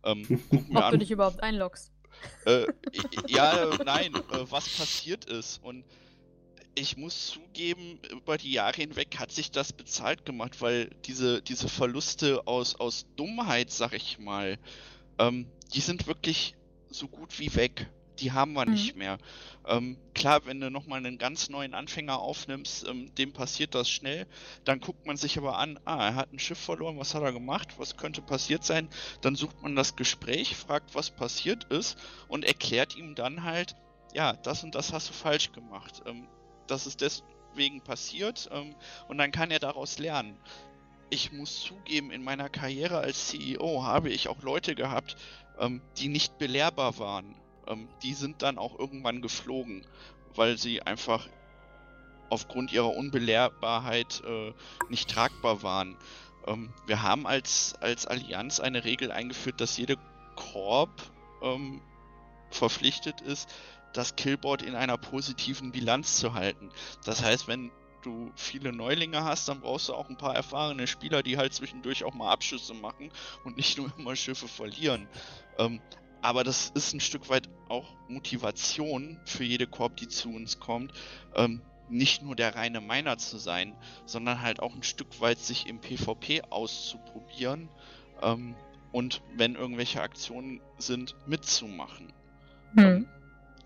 Ähm, 0.06 0.42
Ob 0.74 0.84
an, 0.84 0.92
du 0.94 1.00
dich 1.00 1.12
überhaupt 1.12 1.44
einloggst. 1.44 1.92
Äh, 2.46 2.66
ja, 3.28 3.72
nein, 3.84 4.16
äh, 4.16 4.46
was 4.50 4.70
passiert 4.70 5.26
ist 5.26 5.62
und 5.64 5.84
ich 6.78 6.96
muss 6.96 7.28
zugeben, 7.28 8.00
über 8.12 8.38
die 8.38 8.52
Jahre 8.52 8.76
hinweg 8.76 9.18
hat 9.18 9.32
sich 9.32 9.50
das 9.50 9.74
bezahlt 9.74 10.26
gemacht, 10.26 10.62
weil 10.62 10.92
diese, 11.06 11.42
diese 11.42 11.70
Verluste 11.70 12.46
aus, 12.46 12.76
aus 12.76 13.08
Dummheit, 13.16 13.72
sag 13.72 13.94
ich 13.94 14.20
mal, 14.20 14.60
ähm, 15.18 15.48
die 15.74 15.80
sind 15.80 16.06
wirklich 16.06 16.54
so 16.90 17.08
gut 17.08 17.40
wie 17.40 17.56
weg. 17.56 17.90
Die 18.20 18.32
haben 18.32 18.54
wir 18.54 18.66
mhm. 18.66 18.74
nicht 18.74 18.96
mehr. 18.96 19.18
Ähm, 19.68 19.98
klar, 20.14 20.46
wenn 20.46 20.60
du 20.60 20.70
nochmal 20.70 21.00
einen 21.00 21.18
ganz 21.18 21.50
neuen 21.50 21.74
Anfänger 21.74 22.20
aufnimmst, 22.20 22.88
ähm, 22.88 23.14
dem 23.16 23.34
passiert 23.34 23.74
das 23.74 23.90
schnell. 23.90 24.28
Dann 24.64 24.80
guckt 24.80 25.06
man 25.08 25.18
sich 25.18 25.38
aber 25.38 25.58
an, 25.58 25.80
ah, 25.86 26.08
er 26.10 26.16
hat 26.16 26.32
ein 26.32 26.40
Schiff 26.40 26.60
verloren, 26.60 26.98
was 27.00 27.16
hat 27.16 27.24
er 27.24 27.34
gemacht, 27.34 27.70
was 27.78 27.98
könnte 27.98 28.22
passiert 28.22 28.64
sein. 28.64 28.88
Dann 29.22 29.36
sucht 29.36 29.62
man 29.64 29.76
das 29.76 29.96
Gespräch, 29.96 30.56
fragt, 30.56 30.94
was 30.94 31.10
passiert 31.10 31.66
ist 31.66 31.98
und 32.28 32.46
erklärt 32.46 32.96
ihm 32.96 33.16
dann 33.16 33.44
halt, 33.44 33.76
ja, 34.14 34.34
das 34.34 34.64
und 34.64 34.76
das 34.76 34.94
hast 34.94 35.10
du 35.10 35.14
falsch 35.14 35.52
gemacht. 35.52 36.02
Ähm, 36.06 36.28
das 36.68 36.88
ist 36.88 37.01
deswegen 37.01 37.82
passiert 37.82 38.49
ähm, 38.51 38.76
und 39.07 39.18
dann 39.18 39.32
kann 39.32 39.51
er 39.51 39.59
daraus 39.59 39.99
lernen. 39.99 40.38
Ich 41.09 41.32
muss 41.32 41.61
zugeben, 41.61 42.11
in 42.11 42.24
meiner 42.24 42.49
Karriere 42.49 42.99
als 42.99 43.28
CEO 43.28 43.84
habe 43.84 44.09
ich 44.09 44.28
auch 44.28 44.41
Leute 44.41 44.76
gehabt, 44.76 45.15
ähm, 45.57 45.82
die 45.97 46.09
nicht 46.09 46.38
belehrbar 46.38 46.99
waren. 46.99 47.36
Ähm, 47.68 47.88
die 48.03 48.13
sind 48.13 48.41
dann 48.41 48.57
auch 48.57 48.78
irgendwann 48.78 49.22
geflogen, 49.22 49.86
weil 50.36 50.57
sie 50.57 50.82
einfach 50.82 51.28
aufgrund 52.30 52.72
ihrer 52.74 52.93
Unbelehrbarkeit 52.93 54.22
äh, 54.26 54.53
nicht 54.89 55.09
tragbar 55.09 55.63
waren. 55.63 55.97
Ähm, 56.45 56.74
wir 56.86 57.03
haben 57.03 57.28
als, 57.28 57.76
als 57.80 58.05
Allianz 58.05 58.59
eine 58.59 58.84
Regel 58.84 59.11
eingeführt, 59.11 59.61
dass 59.61 59.78
jede 59.78 59.97
Korb 60.36 60.91
ähm, 61.41 61.82
verpflichtet 62.49 63.22
ist, 63.22 63.49
das 63.94 64.16
Killboard 64.16 64.62
in 64.62 64.76
einer 64.76 64.98
positiven 64.98 65.72
Bilanz 65.72 66.18
zu 66.18 66.34
halten. 66.34 66.70
Das 67.06 67.24
heißt, 67.24 67.48
wenn 67.48 67.72
du 68.04 68.32
viele 68.36 68.72
Neulinge 68.72 69.24
hast, 69.24 69.48
dann 69.50 69.62
brauchst 69.62 69.90
du 69.90 69.94
auch 69.94 70.10
ein 70.10 70.18
paar 70.18 70.36
erfahrene 70.36 70.88
Spieler, 70.88 71.24
die 71.24 71.38
halt 71.38 71.54
zwischendurch 71.54 72.04
auch 72.04 72.14
mal 72.14 72.32
Abschüsse 72.32 72.74
machen 72.74 73.12
und 73.44 73.58
nicht 73.58 73.78
nur 73.78 73.92
immer 73.98 74.16
Schiffe 74.16 74.48
verlieren. 74.48 75.08
Ähm, 75.58 75.82
aber 76.22 76.44
das 76.44 76.72
ist 76.74 76.94
ein 76.94 77.00
Stück 77.00 77.30
weit 77.30 77.50
auch 77.70 77.94
Motivation 78.08 79.20
für 79.26 79.44
jede 79.44 79.68
Korb, 79.68 79.98
die 79.98 80.08
zu 80.08 80.30
uns 80.30 80.60
kommt, 80.60 80.94
ähm, 81.36 81.62
nicht 81.90 82.22
nur 82.22 82.36
der 82.36 82.56
reine 82.56 82.82
Miner 82.82 83.18
zu 83.18 83.38
sein, 83.38 83.76
sondern 84.06 84.42
halt 84.42 84.60
auch 84.60 84.76
ein 84.76 84.84
Stück 84.84 85.22
weit 85.22 85.40
sich 85.40 85.68
im 85.68 85.80
PvP 85.80 86.42
auszuprobieren 86.50 87.70
ähm, 88.22 88.56
und 88.92 89.22
wenn 89.36 89.56
irgendwelche 89.56 90.02
Aktionen 90.02 90.60
sind, 90.78 91.16
mitzumachen. 91.28 92.12
Hm. 92.76 93.08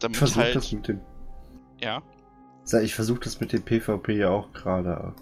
Damit 0.02 0.18
versuch 0.18 0.38
halt... 0.38 0.56
das 0.56 0.72
mit 0.72 0.88
dem. 0.88 1.02
Ja. 1.82 2.02
Ich 2.84 2.94
versuche 2.94 3.22
das 3.22 3.40
mit 3.40 3.54
dem 3.54 3.64
PvP 3.64 4.18
ja 4.18 4.30
auch 4.30 4.52
gerade. 4.54 5.14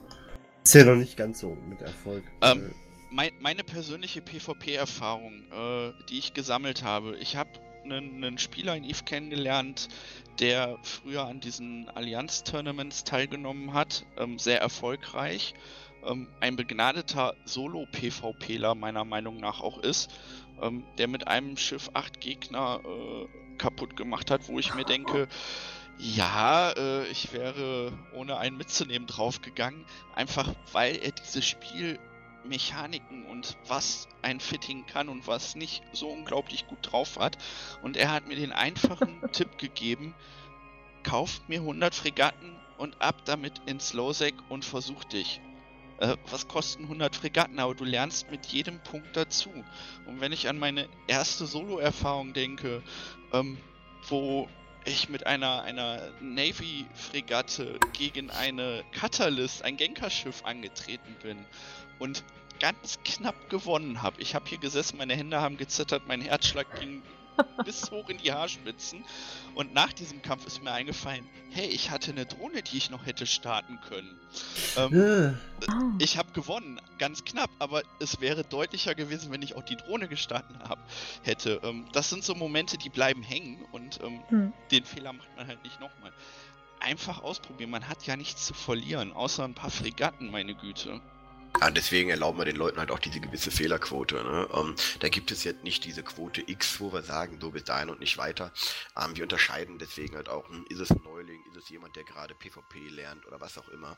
Ist 0.63 0.75
ja 0.75 0.84
noch 0.84 0.95
nicht 0.95 1.17
ganz 1.17 1.39
so 1.39 1.57
mit 1.67 1.82
Erfolg. 1.82 2.23
Ähm, 2.41 2.65
äh, 2.65 2.73
mein, 3.11 3.32
meine 3.39 3.63
persönliche 3.63 4.21
PvP-Erfahrung, 4.21 5.43
äh, 5.51 5.93
die 6.09 6.19
ich 6.19 6.34
gesammelt 6.34 6.84
habe, 6.84 7.17
ich 7.17 7.36
habe 7.36 7.49
einen, 7.84 8.23
einen, 8.23 8.38
Spieler 8.38 8.75
in 8.75 8.84
EVE 8.84 9.03
kennengelernt, 9.03 9.88
der 10.39 10.77
früher 10.84 11.25
an 11.25 11.39
diesen 11.39 11.89
Allianz-Tournaments 11.89 13.03
teilgenommen 13.03 13.73
hat, 13.73 14.05
ähm, 14.17 14.38
sehr 14.38 14.61
erfolgreich. 14.61 15.55
Ähm, 16.05 16.27
ein 16.39 16.55
begnadeter 16.55 17.36
Solo-PvPler 17.45 18.75
meiner 18.75 19.05
Meinung 19.05 19.38
nach 19.38 19.61
auch 19.61 19.80
ist, 19.80 20.11
ähm, 20.61 20.84
der 20.97 21.07
mit 21.07 21.27
einem 21.27 21.57
Schiff 21.57 21.89
acht 21.93 22.21
Gegner 22.21 22.82
äh, 22.86 23.49
kaputt 23.60 23.95
gemacht 23.95 24.32
hat, 24.32 24.47
wo 24.47 24.57
ich 24.57 24.74
mir 24.74 24.86
denke, 24.86 25.28
ja, 25.99 26.72
äh, 26.72 27.07
ich 27.07 27.34
wäre 27.34 27.91
ohne 28.14 28.38
einen 28.38 28.57
mitzunehmen 28.57 29.07
draufgegangen, 29.07 29.86
einfach 30.16 30.55
weil 30.72 30.95
er 30.95 31.12
diese 31.12 31.41
Spielmechaniken 31.41 33.26
und 33.26 33.57
was 33.68 34.07
ein 34.22 34.39
Fitting 34.39 34.86
kann 34.86 35.10
und 35.10 35.28
was 35.28 35.55
nicht 35.55 35.84
so 35.91 36.07
unglaublich 36.07 36.68
gut 36.68 36.80
drauf 36.82 37.20
hat. 37.20 37.38
Und 37.82 37.97
er 37.97 38.12
hat 38.12 38.28
mir 38.28 38.38
den 38.38 38.53
einfachen 38.53 39.22
Tipp 39.34 39.57
gegeben, 39.57 40.16
kauft 41.03 41.49
mir 41.49 41.60
100 41.60 41.93
Fregatten 41.93 42.55
und 42.78 43.01
ab 43.01 43.26
damit 43.26 43.62
ins 43.66 43.91
Lowsec 43.93 44.36
und 44.47 44.64
versuch 44.64 45.03
dich. 45.03 45.41
Äh, 46.00 46.16
was 46.32 46.47
kosten 46.47 46.84
100 46.84 47.16
Fregatten? 47.16 47.60
Aber 47.60 47.76
du 47.76 47.84
lernst 47.84 48.32
mit 48.32 48.45
jedem 48.47 48.80
Punkt 48.80 49.16
dazu. 49.16 49.52
Und 50.06 50.22
wenn 50.22 50.32
ich 50.32 50.47
an 50.47 50.58
meine 50.58 50.88
erste 51.08 51.45
Solo-Erfahrung 51.45 52.34
denke, 52.34 52.82
ähm, 53.34 53.58
wo 54.08 54.47
ich 54.86 55.10
mit 55.10 55.28
einer, 55.28 55.62
einer 55.64 56.10
Navy-Fregatte 56.22 57.80
gegen 57.93 58.32
eine 58.32 58.84
Catalyst, 58.93 59.64
ein 59.64 59.76
Genkerschiff, 59.76 60.45
angetreten 60.45 61.16
bin 61.22 61.45
und 62.00 62.24
ganz 62.60 63.00
knapp 63.04 63.50
gewonnen 63.50 64.02
habe. 64.02 64.22
Ich 64.22 64.36
habe 64.36 64.47
hier 64.47 64.58
gesessen, 64.58 64.97
meine 64.97 65.16
Hände 65.16 65.41
haben 65.41 65.58
gezittert, 65.58 66.04
mein 66.08 66.22
Herzschlag 66.22 66.80
ging 66.80 67.02
bis 67.66 67.92
hoch 67.92 68.10
in 68.10 68.18
die 68.18 68.32
Haarspitzen. 68.32 69.04
Und 69.56 69.74
nach 69.74 69.94
diesem 69.94 70.22
Kampf 70.22 70.46
ist 70.46 70.64
mir 70.64 70.72
eingefallen, 70.72 71.28
hey, 71.52 71.68
ich 71.68 71.90
hatte 71.90 72.12
eine 72.12 72.26
Drohne, 72.26 72.62
die 72.62 72.78
ich 72.78 72.90
noch 72.90 73.06
hätte 73.06 73.26
starten 73.26 73.80
können. 73.88 74.20
Ähm, 74.78 75.38
oh. 75.68 75.74
Ich 76.00 76.18
habe 76.18 76.32
gewonnen, 76.32 76.80
ganz 76.98 77.26
knapp, 77.26 77.50
aber 77.60 77.82
es 78.00 78.22
wäre 78.22 78.44
deutlicher 78.44 78.96
gewesen, 78.96 79.32
wenn 79.32 79.42
ich 79.42 79.56
auch 79.56 79.64
die 79.64 79.76
Drohne 79.76 80.08
gestartet 80.08 80.58
hab, 80.68 80.80
hätte. 81.24 81.60
Ähm, 81.64 81.86
das 81.94 82.10
sind 82.10 82.24
so 82.24 82.36
Momente, 82.36 82.78
die 82.78 82.90
bleiben 82.90 83.24
hängen 83.24 83.66
und 83.72 84.00
ähm, 84.04 84.22
hm. 84.30 84.54
den 84.72 84.86
Fehler 84.86 85.14
macht 85.14 85.36
man 85.36 85.48
halt 85.48 85.64
nicht 85.64 85.80
nochmal. 85.80 86.12
einfach 86.80 87.22
ausprobieren. 87.22 87.70
Man 87.72 87.88
hat 87.90 88.06
ja 88.06 88.16
nichts 88.16 88.46
zu 88.46 88.54
verlieren, 88.54 89.12
außer 89.12 89.44
ein 89.44 89.54
paar 89.54 89.72
Fregatten, 89.72 90.32
meine 90.32 90.56
Güte. 90.56 91.02
Ja, 91.60 91.72
deswegen 91.72 92.10
erlauben 92.10 92.38
wir 92.38 92.45
den 92.45 92.56
Leuten 92.56 92.80
halt 92.80 92.91
auch 92.91 93.00
diese 93.00 93.20
gewisse 93.20 93.52
Fehlerquote. 93.52 94.16
Ne? 94.16 94.47
Ähm, 94.54 94.76
da 95.00 95.10
gibt 95.10 95.32
es 95.32 95.43
jetzt 95.43 95.64
nicht 95.64 95.84
diese 95.84 96.04
Quote 96.04 96.43
X, 96.45 96.80
wo 96.80 96.93
wir 96.93 97.02
sagen, 97.02 97.39
so 97.41 97.52
bis 97.52 97.64
dahin 97.64 97.89
und 97.89 98.00
nicht 98.00 98.18
weiter. 98.18 98.52
Ähm, 98.97 99.16
wir 99.16 99.24
unterscheiden 99.24 99.78
deswegen 99.78 100.16
halt 100.16 100.30
auch, 100.30 100.47
hm, 100.47 100.66
ist 100.70 100.80
es 100.80 100.91
ein 100.91 101.02
Neuling, 101.04 101.41
ist 101.52 101.58
es 101.58 101.70
jemand, 101.70 101.95
der 101.95 102.04
gerade 102.04 102.36
PvP 102.36 102.89
lernt 102.89 103.26
oder 103.26 103.41
was 103.41 103.58
auch 103.58 103.68
immer. 103.70 103.97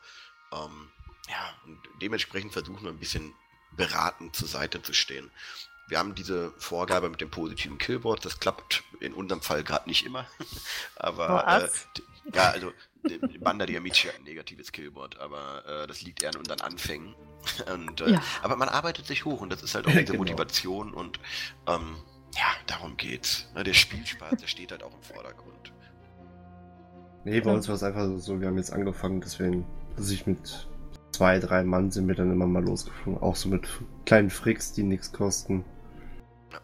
Ähm, 0.51 0.89
ja, 1.29 1.55
und 1.65 1.79
dementsprechend 2.01 2.53
versuchen 2.53 2.83
wir 2.83 2.89
ein 2.89 2.99
bisschen 2.99 3.33
beratend 3.71 4.35
zur 4.35 4.47
Seite 4.47 4.81
zu 4.81 4.93
stehen. 4.93 5.29
Wir 5.87 5.99
haben 5.99 6.15
diese 6.15 6.53
Vorgabe 6.57 7.09
mit 7.09 7.21
dem 7.21 7.29
positiven 7.29 7.77
Killboard, 7.77 8.23
das 8.23 8.39
klappt 8.39 8.83
in 9.01 9.13
unserem 9.13 9.41
Fall 9.41 9.63
gerade 9.63 9.89
nicht 9.89 10.05
immer. 10.05 10.25
Aber 10.95 11.45
äh, 11.47 11.69
ja, 12.33 12.49
also 12.49 12.71
Banda 13.39 13.65
Amici 13.65 14.07
hat 14.07 14.15
ein 14.19 14.23
negatives 14.23 14.71
Killboard, 14.71 15.19
aber 15.19 15.63
äh, 15.65 15.87
das 15.87 16.01
liegt 16.01 16.23
eher 16.23 16.29
an 16.29 16.37
unseren 16.37 16.61
Anfängen. 16.61 17.15
Und, 17.73 18.01
äh, 18.01 18.11
ja. 18.11 18.23
Aber 18.43 18.55
man 18.55 18.69
arbeitet 18.69 19.07
sich 19.07 19.25
hoch 19.25 19.41
und 19.41 19.51
das 19.51 19.63
ist 19.63 19.73
halt 19.73 19.85
auch 19.85 19.89
unsere 19.89 20.05
genau. 20.05 20.19
Motivation 20.19 20.93
und 20.93 21.19
ähm, 21.67 21.95
ja, 22.35 22.45
darum 22.67 22.97
geht's. 22.97 23.49
Ne, 23.55 23.63
der 23.63 23.73
Spielspaß, 23.73 24.39
der 24.39 24.47
steht 24.47 24.71
halt 24.71 24.83
auch 24.83 24.93
im 24.93 25.01
Vordergrund. 25.01 25.73
Nee, 27.23 27.41
bei 27.41 27.51
uns 27.51 27.67
war 27.67 27.75
es 27.75 27.83
einfach 27.83 28.07
so, 28.19 28.39
wir 28.39 28.47
haben 28.47 28.57
jetzt 28.57 28.71
angefangen, 28.73 29.21
deswegen, 29.21 29.65
dass 29.95 30.11
ich 30.11 30.27
mit 30.27 30.67
zwei, 31.11 31.39
drei 31.39 31.63
Mann 31.63 31.91
sind 31.91 32.07
wir 32.07 32.15
dann 32.15 32.31
immer 32.31 32.47
mal 32.47 32.63
losgeflogen. 32.63 33.21
Auch 33.21 33.35
so 33.35 33.49
mit 33.49 33.67
kleinen 34.05 34.29
Fricks, 34.29 34.73
die 34.73 34.83
nichts 34.83 35.11
kosten. 35.11 35.65
Ja. 36.51 36.59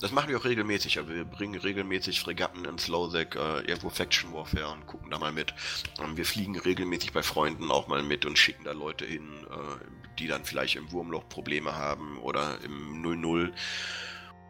Das 0.00 0.12
machen 0.12 0.30
wir 0.30 0.38
auch 0.38 0.44
regelmäßig. 0.44 0.98
Also 0.98 1.14
wir 1.14 1.24
bringen 1.24 1.60
regelmäßig 1.60 2.20
Fregatten 2.20 2.64
ins 2.64 2.88
Lowsec, 2.88 3.36
äh, 3.36 3.60
irgendwo 3.60 3.90
Faction 3.90 4.32
Warfare 4.32 4.72
und 4.72 4.86
gucken 4.86 5.10
da 5.10 5.18
mal 5.18 5.32
mit. 5.32 5.54
Ähm, 6.02 6.16
wir 6.16 6.24
fliegen 6.24 6.58
regelmäßig 6.58 7.12
bei 7.12 7.22
Freunden 7.22 7.70
auch 7.70 7.86
mal 7.86 8.02
mit 8.02 8.24
und 8.24 8.38
schicken 8.38 8.64
da 8.64 8.72
Leute 8.72 9.04
hin, 9.04 9.28
äh, 9.50 10.16
die 10.18 10.26
dann 10.26 10.44
vielleicht 10.44 10.76
im 10.76 10.90
Wurmloch 10.90 11.28
Probleme 11.28 11.76
haben 11.76 12.18
oder 12.18 12.58
im 12.64 13.02
0-0. 13.02 13.52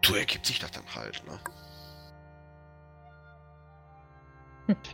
So 0.05 0.15
ergibt 0.15 0.47
sich 0.47 0.61
das 0.61 0.71
dann 0.71 0.95
halt, 0.95 1.23
ne? 1.27 1.39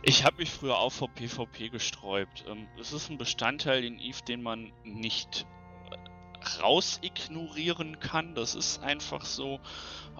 Ich 0.01 0.25
habe 0.25 0.37
mich 0.37 0.49
früher 0.49 0.79
auch 0.79 0.91
vor 0.91 1.09
PvP 1.09 1.69
gesträubt. 1.69 2.45
Ähm, 2.47 2.67
es 2.79 2.93
ist 2.93 3.11
ein 3.11 3.19
Bestandteil 3.19 3.83
in 3.83 3.99
EVE, 3.99 4.23
den 4.27 4.41
man 4.41 4.73
nicht 4.83 5.45
rausignorieren 6.61 7.99
kann. 7.99 8.35
Das 8.35 8.55
ist 8.55 8.83
einfach 8.83 9.25
so. 9.25 9.59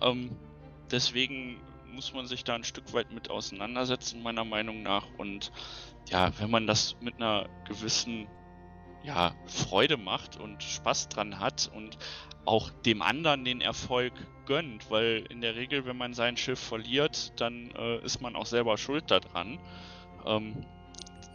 Ähm, 0.01 0.35
deswegen 0.91 1.61
muss 1.91 2.13
man 2.13 2.27
sich 2.27 2.43
da 2.43 2.55
ein 2.55 2.63
Stück 2.63 2.93
weit 2.93 3.11
mit 3.11 3.29
auseinandersetzen, 3.29 4.21
meiner 4.21 4.45
Meinung 4.45 4.83
nach. 4.83 5.05
Und 5.17 5.51
ja, 6.09 6.31
wenn 6.39 6.51
man 6.51 6.67
das 6.67 6.95
mit 7.01 7.15
einer 7.15 7.49
gewissen 7.67 8.27
ja, 9.03 9.33
Freude 9.45 9.97
macht 9.97 10.37
und 10.37 10.61
Spaß 10.61 11.09
dran 11.09 11.39
hat 11.39 11.71
und 11.73 11.97
auch 12.45 12.69
dem 12.69 13.01
anderen 13.01 13.45
den 13.45 13.61
Erfolg 13.61 14.13
gönnt, 14.45 14.89
weil 14.89 15.25
in 15.29 15.41
der 15.41 15.55
Regel, 15.55 15.85
wenn 15.85 15.97
man 15.97 16.13
sein 16.13 16.37
Schiff 16.37 16.59
verliert, 16.59 17.39
dann 17.39 17.71
äh, 17.71 17.97
ist 18.03 18.21
man 18.21 18.35
auch 18.35 18.45
selber 18.45 18.77
schuld 18.77 19.11
daran. 19.11 19.59
Ähm, 20.25 20.65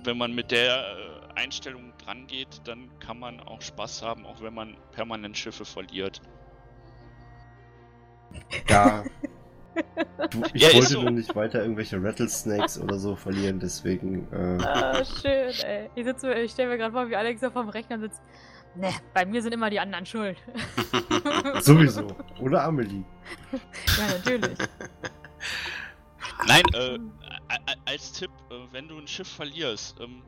wenn 0.04 0.18
man 0.18 0.34
mit 0.34 0.50
der 0.50 0.84
äh, 0.86 1.21
Einstellung 1.34 1.92
dran 1.98 2.26
geht, 2.26 2.60
dann 2.64 2.88
kann 2.98 3.18
man 3.18 3.40
auch 3.40 3.62
Spaß 3.62 4.02
haben, 4.02 4.26
auch 4.26 4.40
wenn 4.42 4.54
man 4.54 4.76
permanent 4.92 5.36
Schiffe 5.36 5.64
verliert. 5.64 6.20
Ja. 8.68 9.04
Du, 10.30 10.42
ich 10.52 10.62
ja, 10.62 10.74
wollte 10.74 10.86
so. 10.88 11.00
nur 11.00 11.10
nicht 11.12 11.34
weiter 11.34 11.62
irgendwelche 11.62 12.02
Rattlesnakes 12.02 12.78
oder 12.78 12.98
so 12.98 13.16
verlieren, 13.16 13.58
deswegen. 13.58 14.28
Äh... 14.30 14.62
Ah, 14.62 15.02
schön, 15.02 15.50
ey. 15.64 15.88
Ich, 15.94 16.06
ich 16.06 16.50
stelle 16.50 16.68
mir 16.68 16.76
gerade 16.76 16.92
vor, 16.92 17.08
wie 17.08 17.16
Alex 17.16 17.42
auf 17.42 17.54
dem 17.54 17.70
Rechner 17.70 17.98
sitzt. 17.98 18.20
Ne, 18.74 18.92
bei 19.12 19.26
mir 19.26 19.42
sind 19.42 19.52
immer 19.52 19.68
die 19.70 19.80
anderen 19.80 20.06
schuld. 20.06 20.36
Sowieso. 21.60 22.06
Oder 22.40 22.64
Amelie. 22.64 23.02
ja, 23.52 24.06
natürlich. 24.08 24.58
Nein, 26.46 26.62
äh, 26.74 26.98
als 27.84 28.12
Tipp, 28.12 28.30
äh, 28.50 28.54
wenn 28.72 28.88
du 28.88 28.98
ein 28.98 29.06
Schiff 29.06 29.28
verlierst, 29.28 30.00
ähm, 30.00 30.22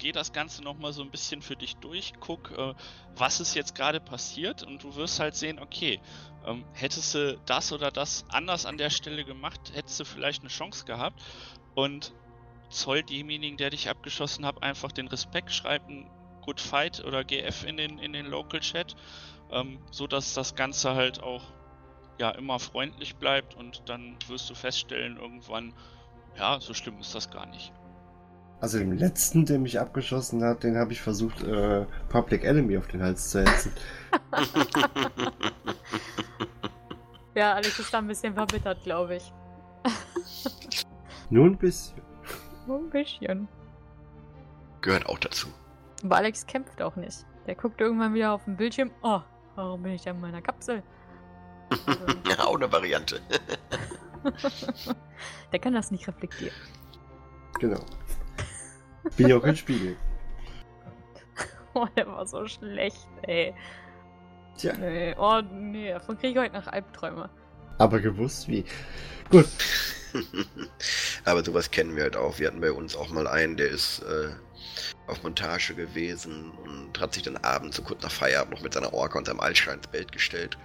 geh 0.00 0.12
das 0.12 0.32
Ganze 0.32 0.64
nochmal 0.64 0.92
so 0.92 1.02
ein 1.02 1.10
bisschen 1.10 1.42
für 1.42 1.56
dich 1.56 1.76
durch, 1.76 2.14
guck, 2.18 2.50
äh, 2.50 2.74
was 3.14 3.38
ist 3.38 3.54
jetzt 3.54 3.74
gerade 3.74 4.00
passiert 4.00 4.62
und 4.62 4.82
du 4.82 4.96
wirst 4.96 5.20
halt 5.20 5.36
sehen, 5.36 5.60
okay, 5.60 6.00
ähm, 6.44 6.64
hättest 6.72 7.14
du 7.14 7.38
das 7.46 7.70
oder 7.70 7.90
das 7.90 8.24
anders 8.30 8.66
an 8.66 8.78
der 8.78 8.90
Stelle 8.90 9.24
gemacht, 9.24 9.60
hättest 9.74 10.00
du 10.00 10.04
vielleicht 10.04 10.40
eine 10.40 10.48
Chance 10.48 10.84
gehabt 10.86 11.22
und 11.74 12.12
zoll 12.70 13.02
demjenigen, 13.02 13.58
der 13.58 13.70
dich 13.70 13.88
abgeschossen 13.88 14.46
hat, 14.46 14.62
einfach 14.62 14.90
den 14.90 15.06
Respekt, 15.06 15.52
schreib 15.52 15.86
ein 15.88 16.10
Good 16.40 16.60
Fight 16.60 17.04
oder 17.04 17.22
GF 17.22 17.64
in 17.64 17.76
den, 17.76 17.98
in 17.98 18.14
den 18.14 18.26
Local 18.26 18.60
Chat, 18.60 18.96
ähm, 19.50 19.78
so 19.90 20.06
dass 20.06 20.32
das 20.32 20.54
Ganze 20.54 20.94
halt 20.94 21.22
auch 21.22 21.42
ja 22.18 22.30
immer 22.30 22.58
freundlich 22.58 23.16
bleibt 23.16 23.54
und 23.54 23.82
dann 23.86 24.16
wirst 24.28 24.48
du 24.48 24.54
feststellen 24.54 25.18
irgendwann, 25.18 25.74
ja, 26.38 26.58
so 26.58 26.72
schlimm 26.72 26.98
ist 27.00 27.14
das 27.14 27.30
gar 27.30 27.46
nicht. 27.46 27.70
Also 28.60 28.78
dem 28.78 28.92
letzten, 28.92 29.46
der 29.46 29.58
mich 29.58 29.80
abgeschossen 29.80 30.44
hat, 30.44 30.64
den 30.64 30.76
habe 30.76 30.92
ich 30.92 31.00
versucht, 31.00 31.42
äh, 31.42 31.86
Public 32.10 32.44
Enemy 32.44 32.76
auf 32.76 32.88
den 32.88 33.02
Hals 33.02 33.30
zu 33.30 33.40
hetzen. 33.40 33.72
ja, 37.34 37.54
Alex 37.54 37.78
ist 37.78 37.92
da 37.92 37.98
ein 37.98 38.06
bisschen 38.06 38.34
verbittert, 38.34 38.82
glaube 38.84 39.16
ich. 39.16 39.32
Nur 41.30 41.46
ein 41.46 41.56
bisschen. 41.56 42.02
Nur 42.66 42.80
ein 42.80 42.90
bisschen. 42.90 43.48
Gehört 44.82 45.06
auch 45.06 45.18
dazu. 45.18 45.48
Aber 46.04 46.16
Alex 46.16 46.46
kämpft 46.46 46.82
auch 46.82 46.96
nicht. 46.96 47.24
Der 47.46 47.54
guckt 47.54 47.80
irgendwann 47.80 48.12
wieder 48.12 48.32
auf 48.32 48.44
den 48.44 48.56
Bildschirm. 48.56 48.90
Oh, 49.02 49.20
warum 49.54 49.82
bin 49.82 49.92
ich 49.92 50.02
da 50.02 50.10
in 50.10 50.20
meiner 50.20 50.42
Kapsel? 50.42 50.82
ja, 52.28 52.44
auch 52.44 52.56
eine 52.56 52.70
Variante. 52.70 53.20
Der 55.52 55.58
kann 55.58 55.72
das 55.72 55.90
nicht 55.90 56.06
reflektieren. 56.06 56.54
Genau. 57.58 57.80
Bin 59.16 59.28
ja 59.28 59.36
auch 59.36 59.42
kein 59.42 59.56
Spiegel. 59.56 59.96
Oh, 61.72 61.86
der 61.96 62.08
war 62.08 62.26
so 62.26 62.48
schlecht, 62.48 63.06
ey. 63.22 63.54
Tja. 64.56 64.72
Nee, 64.76 65.14
oh, 65.16 65.40
nee, 65.40 65.90
davon 65.92 66.18
kriege 66.18 66.32
ich 66.32 66.38
heute 66.38 66.56
noch 66.56 66.66
Albträume. 66.66 67.30
Aber 67.78 68.00
gewusst 68.00 68.48
wie. 68.48 68.64
Gut. 69.30 69.46
Aber 71.24 71.44
sowas 71.44 71.70
kennen 71.70 71.94
wir 71.94 72.02
halt 72.02 72.16
auch. 72.16 72.40
Wir 72.40 72.48
hatten 72.48 72.60
bei 72.60 72.72
uns 72.72 72.96
auch 72.96 73.10
mal 73.10 73.28
einen, 73.28 73.56
der 73.56 73.68
ist 73.68 74.00
äh, 74.00 74.30
auf 75.06 75.22
Montage 75.22 75.74
gewesen 75.74 76.52
und 76.64 76.98
hat 77.00 77.14
sich 77.14 77.22
dann 77.22 77.36
abends, 77.38 77.76
so 77.76 77.82
kurz 77.82 78.02
nach 78.02 78.10
Feierabend, 78.10 78.54
noch 78.54 78.62
mit 78.62 78.74
seiner 78.74 78.92
Orca 78.92 79.18
und 79.18 79.26
seinem 79.26 79.40
Altschrein 79.40 79.78
ins 79.78 79.88
Bett 79.88 80.12
gestellt. 80.12 80.56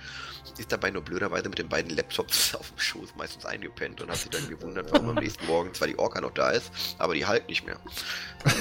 Ist 0.58 0.72
dabei 0.72 0.92
nur 0.92 1.02
blöderweise 1.02 1.50
mit 1.50 1.58
den 1.58 1.68
beiden 1.68 1.96
Laptops 1.96 2.56
auf 2.60 2.70
dem 2.70 2.80
Schoß 2.80 3.16
meistens 3.16 3.46
eingepennt 3.46 4.02
und 4.02 4.10
hat 4.10 4.18
sich 4.18 4.30
dann 4.30 4.48
gewundert, 4.48 4.92
warum 4.92 5.10
am 5.10 5.16
nächsten 5.16 5.46
Morgen 5.48 5.74
zwar 5.74 5.88
die 5.88 5.98
Orca 5.98 6.22
noch 6.22 6.34
da 6.34 6.52
ist, 6.52 6.72
aber 6.98 7.14
die 7.14 7.26
halt 7.26 7.48
nicht 7.50 7.66
mehr. 7.66 7.78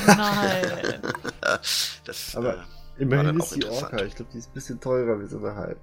Nein. 0.06 1.02
das, 2.04 2.34
aber 2.34 2.54
äh, 2.98 3.02
immerhin 3.02 3.38
ist 3.38 3.54
die 3.54 3.64
Orca, 3.66 4.02
ich 4.02 4.14
glaube, 4.14 4.30
die 4.32 4.38
ist 4.38 4.50
ein 4.50 4.54
bisschen 4.54 4.80
teurer 4.80 5.20
wie 5.20 5.26
so 5.26 5.38
eine 5.38 5.54
Halb. 5.54 5.78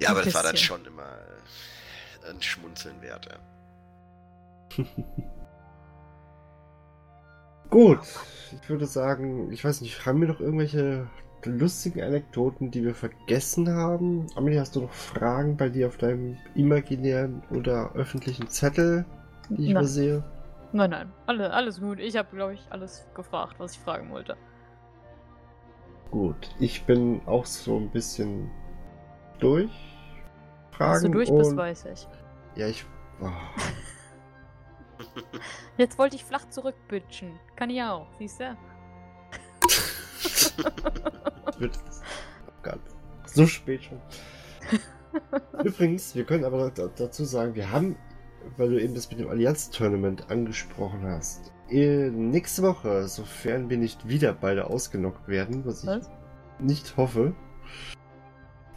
Ja, 0.00 0.10
aber 0.10 0.22
das 0.22 0.34
war 0.34 0.42
dann 0.42 0.56
schon 0.56 0.84
immer 0.84 1.18
äh, 2.24 2.30
ein 2.30 2.40
Schmunzeln 2.40 3.00
wert, 3.02 3.26
ja. 3.26 4.84
Gut, 7.70 8.00
ich 8.60 8.68
würde 8.68 8.86
sagen, 8.86 9.52
ich 9.52 9.64
weiß 9.64 9.80
nicht, 9.80 10.04
haben 10.04 10.20
wir 10.20 10.26
noch 10.26 10.40
irgendwelche 10.40 11.06
lustigen 11.44 12.02
Anekdoten, 12.02 12.72
die 12.72 12.84
wir 12.84 12.96
vergessen 12.96 13.72
haben? 13.72 14.26
Amelie, 14.34 14.58
hast 14.58 14.74
du 14.74 14.82
noch 14.82 14.92
Fragen 14.92 15.56
bei 15.56 15.68
dir 15.68 15.86
auf 15.86 15.96
deinem 15.96 16.36
imaginären 16.56 17.42
oder 17.50 17.92
öffentlichen 17.94 18.48
Zettel, 18.48 19.04
die 19.48 19.62
ich 19.62 19.68
nein. 19.68 19.76
übersehe? 19.76 20.24
Nein, 20.72 20.90
nein, 20.90 21.12
alles, 21.26 21.50
alles 21.50 21.80
gut. 21.80 22.00
Ich 22.00 22.16
habe, 22.16 22.28
glaube 22.34 22.54
ich, 22.54 22.66
alles 22.70 23.06
gefragt, 23.14 23.54
was 23.58 23.72
ich 23.72 23.78
fragen 23.78 24.10
wollte. 24.10 24.36
Gut, 26.10 26.50
ich 26.58 26.84
bin 26.84 27.20
auch 27.26 27.46
so 27.46 27.76
ein 27.76 27.90
bisschen 27.90 28.50
durch. 29.38 29.70
Fragen 30.72 30.92
Dass 30.92 31.02
du 31.02 31.10
durch 31.10 31.30
bist, 31.32 31.56
weiß 31.56 31.84
ich. 31.86 32.08
Ja, 32.56 32.66
ich. 32.66 32.84
Oh. 33.20 33.28
Jetzt 35.76 35.98
wollte 35.98 36.16
ich 36.16 36.24
flach 36.24 36.48
zurückbitchen. 36.48 37.38
Kann 37.56 37.70
ich 37.70 37.82
auch, 37.82 38.06
siehst 38.18 38.40
du? 38.40 38.56
So 43.26 43.46
spät 43.46 43.84
schon. 43.84 44.00
Übrigens, 45.64 46.14
wir 46.14 46.24
können 46.24 46.44
aber 46.44 46.70
dazu 46.70 47.24
sagen, 47.24 47.54
wir 47.54 47.70
haben, 47.70 47.96
weil 48.56 48.70
du 48.70 48.82
eben 48.82 48.94
das 48.94 49.10
mit 49.10 49.20
dem 49.20 49.28
Allianz-Tournament 49.28 50.30
angesprochen 50.30 51.04
hast, 51.04 51.52
äh, 51.68 52.10
nächste 52.10 52.62
Woche, 52.62 53.06
sofern 53.06 53.70
wir 53.70 53.78
nicht 53.78 54.08
wieder 54.08 54.32
beide 54.32 54.66
ausgenockt 54.66 55.28
werden, 55.28 55.64
was, 55.64 55.86
was? 55.86 56.08
ich 56.58 56.64
nicht 56.64 56.96
hoffe, 56.96 57.34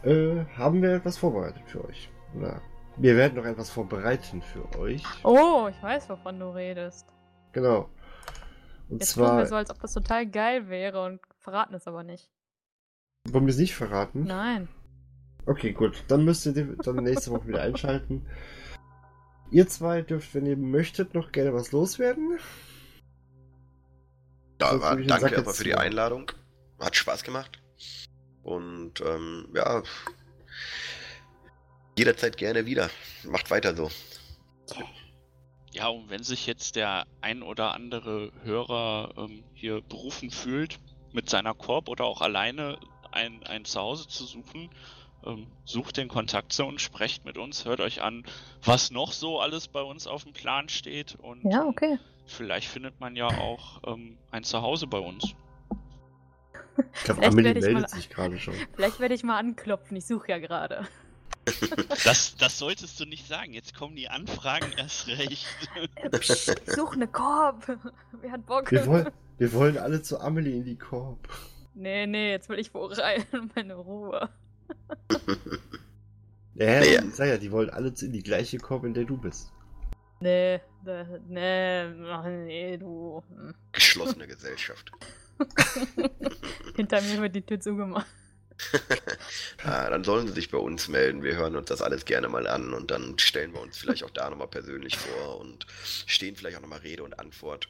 äh, 0.04 0.44
haben 0.56 0.82
wir 0.82 0.94
etwas 0.94 1.18
vorbereitet 1.18 1.62
für 1.66 1.84
euch. 1.84 2.10
Oder 2.36 2.60
wir 2.96 3.16
werden 3.16 3.34
noch 3.36 3.44
etwas 3.44 3.70
vorbereiten 3.70 4.42
für 4.42 4.78
euch. 4.78 5.02
Oh, 5.24 5.68
ich 5.70 5.82
weiß, 5.82 6.08
wovon 6.08 6.38
du 6.38 6.48
redest. 6.54 7.06
Genau. 7.52 7.88
Und 8.88 9.00
Jetzt 9.00 9.14
tun 9.14 9.22
wir 9.24 9.28
zwar, 9.28 9.46
so, 9.46 9.54
als 9.56 9.70
ob 9.70 9.80
das 9.80 9.92
total 9.94 10.26
geil 10.26 10.68
wäre 10.68 11.04
und 11.04 11.20
verraten 11.38 11.74
es 11.74 11.86
aber 11.86 12.02
nicht. 12.04 12.30
wollen 13.28 13.46
wir 13.46 13.52
es 13.52 13.58
nicht 13.58 13.74
verraten? 13.74 14.24
Nein. 14.24 14.68
Okay, 15.46 15.72
gut. 15.72 16.04
Dann 16.08 16.24
müsst 16.24 16.46
ihr 16.46 16.52
die- 16.52 16.76
dann 16.82 16.96
nächste 16.96 17.30
Woche 17.30 17.46
wieder 17.48 17.62
einschalten. 17.62 18.26
Ihr 19.50 19.68
zwei 19.68 20.02
dürft, 20.02 20.34
wenn 20.34 20.46
ihr 20.46 20.56
möchtet, 20.56 21.14
noch 21.14 21.32
gerne 21.32 21.52
was 21.54 21.70
loswerden. 21.72 22.38
Ja, 24.60 24.70
Sonst 24.78 25.10
danke 25.10 25.34
erstmal 25.34 25.54
für 25.54 25.64
die. 25.64 25.74
Einladung. 25.74 26.30
Hat 26.80 26.96
Spaß 26.96 27.22
gemacht. 27.24 27.62
Und 28.42 29.00
ähm, 29.00 29.48
ja, 29.54 29.82
jederzeit 31.98 32.36
gerne 32.36 32.66
wieder. 32.66 32.90
Macht 33.24 33.50
weiter 33.50 33.74
so. 33.76 33.90
Ja, 35.72 35.88
und 35.88 36.08
wenn 36.08 36.22
sich 36.22 36.46
jetzt 36.46 36.76
der 36.76 37.06
ein 37.20 37.42
oder 37.42 37.74
andere 37.74 38.30
Hörer 38.44 39.12
ähm, 39.16 39.42
hier 39.54 39.80
berufen 39.82 40.30
fühlt, 40.30 40.78
mit 41.12 41.28
seiner 41.28 41.54
Korb 41.54 41.88
oder 41.88 42.04
auch 42.04 42.20
alleine 42.20 42.78
ein, 43.12 43.42
ein 43.44 43.64
Zuhause 43.64 44.06
zu 44.08 44.24
suchen, 44.24 44.70
ähm, 45.26 45.46
sucht 45.64 45.96
den 45.96 46.08
Kontakt 46.08 46.52
zu 46.52 46.64
uns, 46.64 46.82
sprecht 46.82 47.24
mit 47.24 47.38
uns, 47.38 47.64
hört 47.64 47.80
euch 47.80 48.02
an, 48.02 48.24
was 48.62 48.90
noch 48.90 49.12
so 49.12 49.40
alles 49.40 49.68
bei 49.68 49.82
uns 49.82 50.06
auf 50.06 50.24
dem 50.24 50.32
Plan 50.32 50.68
steht 50.68 51.16
und 51.16 51.42
Ja, 51.50 51.64
okay. 51.64 51.98
vielleicht 52.26 52.68
findet 52.68 53.00
man 53.00 53.16
ja 53.16 53.26
auch 53.26 53.80
ähm, 53.86 54.16
ein 54.30 54.44
Zuhause 54.44 54.86
bei 54.86 54.98
uns. 54.98 55.34
Ich 56.94 57.04
glaube, 57.04 57.20
Vielleicht 57.20 57.24
Amelie 57.32 57.44
werde 57.54 57.58
ich 57.60 57.64
meldet 57.66 57.82
mal- 57.90 57.96
sich 57.96 58.08
gerade 58.10 58.38
schon. 58.38 58.54
Vielleicht 58.74 59.00
werde 59.00 59.14
ich 59.14 59.22
mal 59.22 59.38
anklopfen. 59.38 59.96
Ich 59.96 60.06
suche 60.06 60.28
ja 60.28 60.38
gerade. 60.38 60.86
Das, 62.04 62.36
das 62.36 62.58
solltest 62.58 62.98
du 63.00 63.04
nicht 63.04 63.26
sagen, 63.26 63.52
jetzt 63.52 63.74
kommen 63.74 63.96
die 63.96 64.08
Anfragen 64.08 64.72
erst 64.76 65.08
recht. 65.08 65.46
Ich 66.20 66.28
suche 66.66 66.94
eine 66.94 67.06
Korb. 67.08 67.66
Wer 68.20 68.32
hat 68.32 68.46
Bock? 68.46 68.70
Wir 68.70 68.86
wollen, 68.86 69.10
wir 69.38 69.52
wollen 69.52 69.78
alle 69.78 70.02
zu 70.02 70.20
Amelie 70.20 70.56
in 70.56 70.64
die 70.64 70.76
Korb. 70.76 71.28
Nee, 71.74 72.06
nee, 72.06 72.30
jetzt 72.30 72.48
will 72.48 72.58
ich 72.58 72.72
wo 72.72 72.86
rein. 72.86 73.24
Meine 73.54 73.74
Ruhe. 73.74 74.28
Ja, 76.56 76.82
Ja. 76.84 77.02
ich 77.02 77.14
sag 77.16 77.26
ja, 77.26 77.36
die 77.36 77.50
wollen 77.50 77.68
alle 77.70 77.92
in 78.00 78.12
die 78.12 78.22
gleiche 78.22 78.58
Korb, 78.58 78.84
in 78.84 78.94
der 78.94 79.02
du 79.04 79.16
bist. 79.16 79.52
Nee, 80.20 80.60
da, 80.84 81.04
nee, 81.26 81.82
ach, 82.08 82.24
nee, 82.26 82.76
du. 82.78 83.24
Hm. 83.28 83.54
Geschlossene 83.72 84.28
Gesellschaft. 84.28 84.92
Hinter 86.76 87.02
mir 87.02 87.20
wird 87.22 87.34
die 87.34 87.42
Tür 87.42 87.58
zugemacht. 87.58 88.06
Ah, 89.64 89.88
dann 89.88 90.04
sollen 90.04 90.26
sie 90.26 90.34
sich 90.34 90.50
bei 90.50 90.58
uns 90.58 90.88
melden. 90.88 91.22
Wir 91.22 91.36
hören 91.36 91.56
uns 91.56 91.68
das 91.68 91.80
alles 91.80 92.04
gerne 92.04 92.28
mal 92.28 92.46
an 92.46 92.74
und 92.74 92.90
dann 92.90 93.18
stellen 93.18 93.52
wir 93.52 93.60
uns 93.60 93.78
vielleicht 93.78 94.04
auch 94.04 94.10
da 94.10 94.28
nochmal 94.28 94.48
persönlich 94.48 94.98
vor 94.98 95.40
und 95.40 95.66
stehen 96.06 96.36
vielleicht 96.36 96.58
auch 96.58 96.62
nochmal 96.62 96.80
Rede 96.80 97.02
und 97.02 97.18
Antwort. 97.18 97.68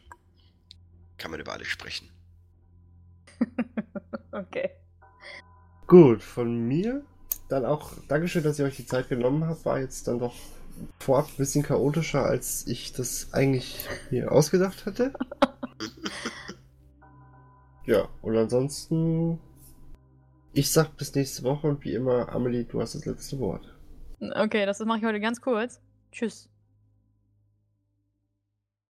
Kann 1.16 1.30
man 1.30 1.40
über 1.40 1.52
alles 1.52 1.68
sprechen. 1.68 2.10
Okay. 4.32 4.70
Gut, 5.86 6.24
von 6.24 6.66
mir 6.66 7.04
dann 7.48 7.64
auch 7.64 7.92
Dankeschön, 8.08 8.42
dass 8.42 8.58
ihr 8.58 8.64
euch 8.64 8.74
die 8.74 8.86
Zeit 8.86 9.08
genommen 9.08 9.46
habt. 9.46 9.64
War 9.64 9.78
jetzt 9.78 10.08
dann 10.08 10.18
doch 10.18 10.34
vorab 10.98 11.28
ein 11.28 11.36
bisschen 11.36 11.62
chaotischer, 11.62 12.24
als 12.24 12.66
ich 12.66 12.92
das 12.92 13.32
eigentlich 13.32 13.86
mir 14.10 14.32
ausgedacht 14.32 14.86
hatte. 14.86 15.12
ja, 17.86 18.08
und 18.22 18.36
ansonsten, 18.36 19.38
ich 20.54 20.70
sag 20.70 20.96
bis 20.96 21.14
nächste 21.14 21.42
Woche 21.42 21.66
und 21.66 21.84
wie 21.84 21.94
immer, 21.94 22.28
Amelie, 22.30 22.64
du 22.64 22.80
hast 22.80 22.94
das 22.94 23.04
letzte 23.04 23.38
Wort. 23.38 23.74
Okay, 24.20 24.64
das 24.64 24.78
mache 24.80 24.98
ich 24.98 25.04
heute 25.04 25.20
ganz 25.20 25.40
kurz. 25.40 25.80
Tschüss. 26.12 26.48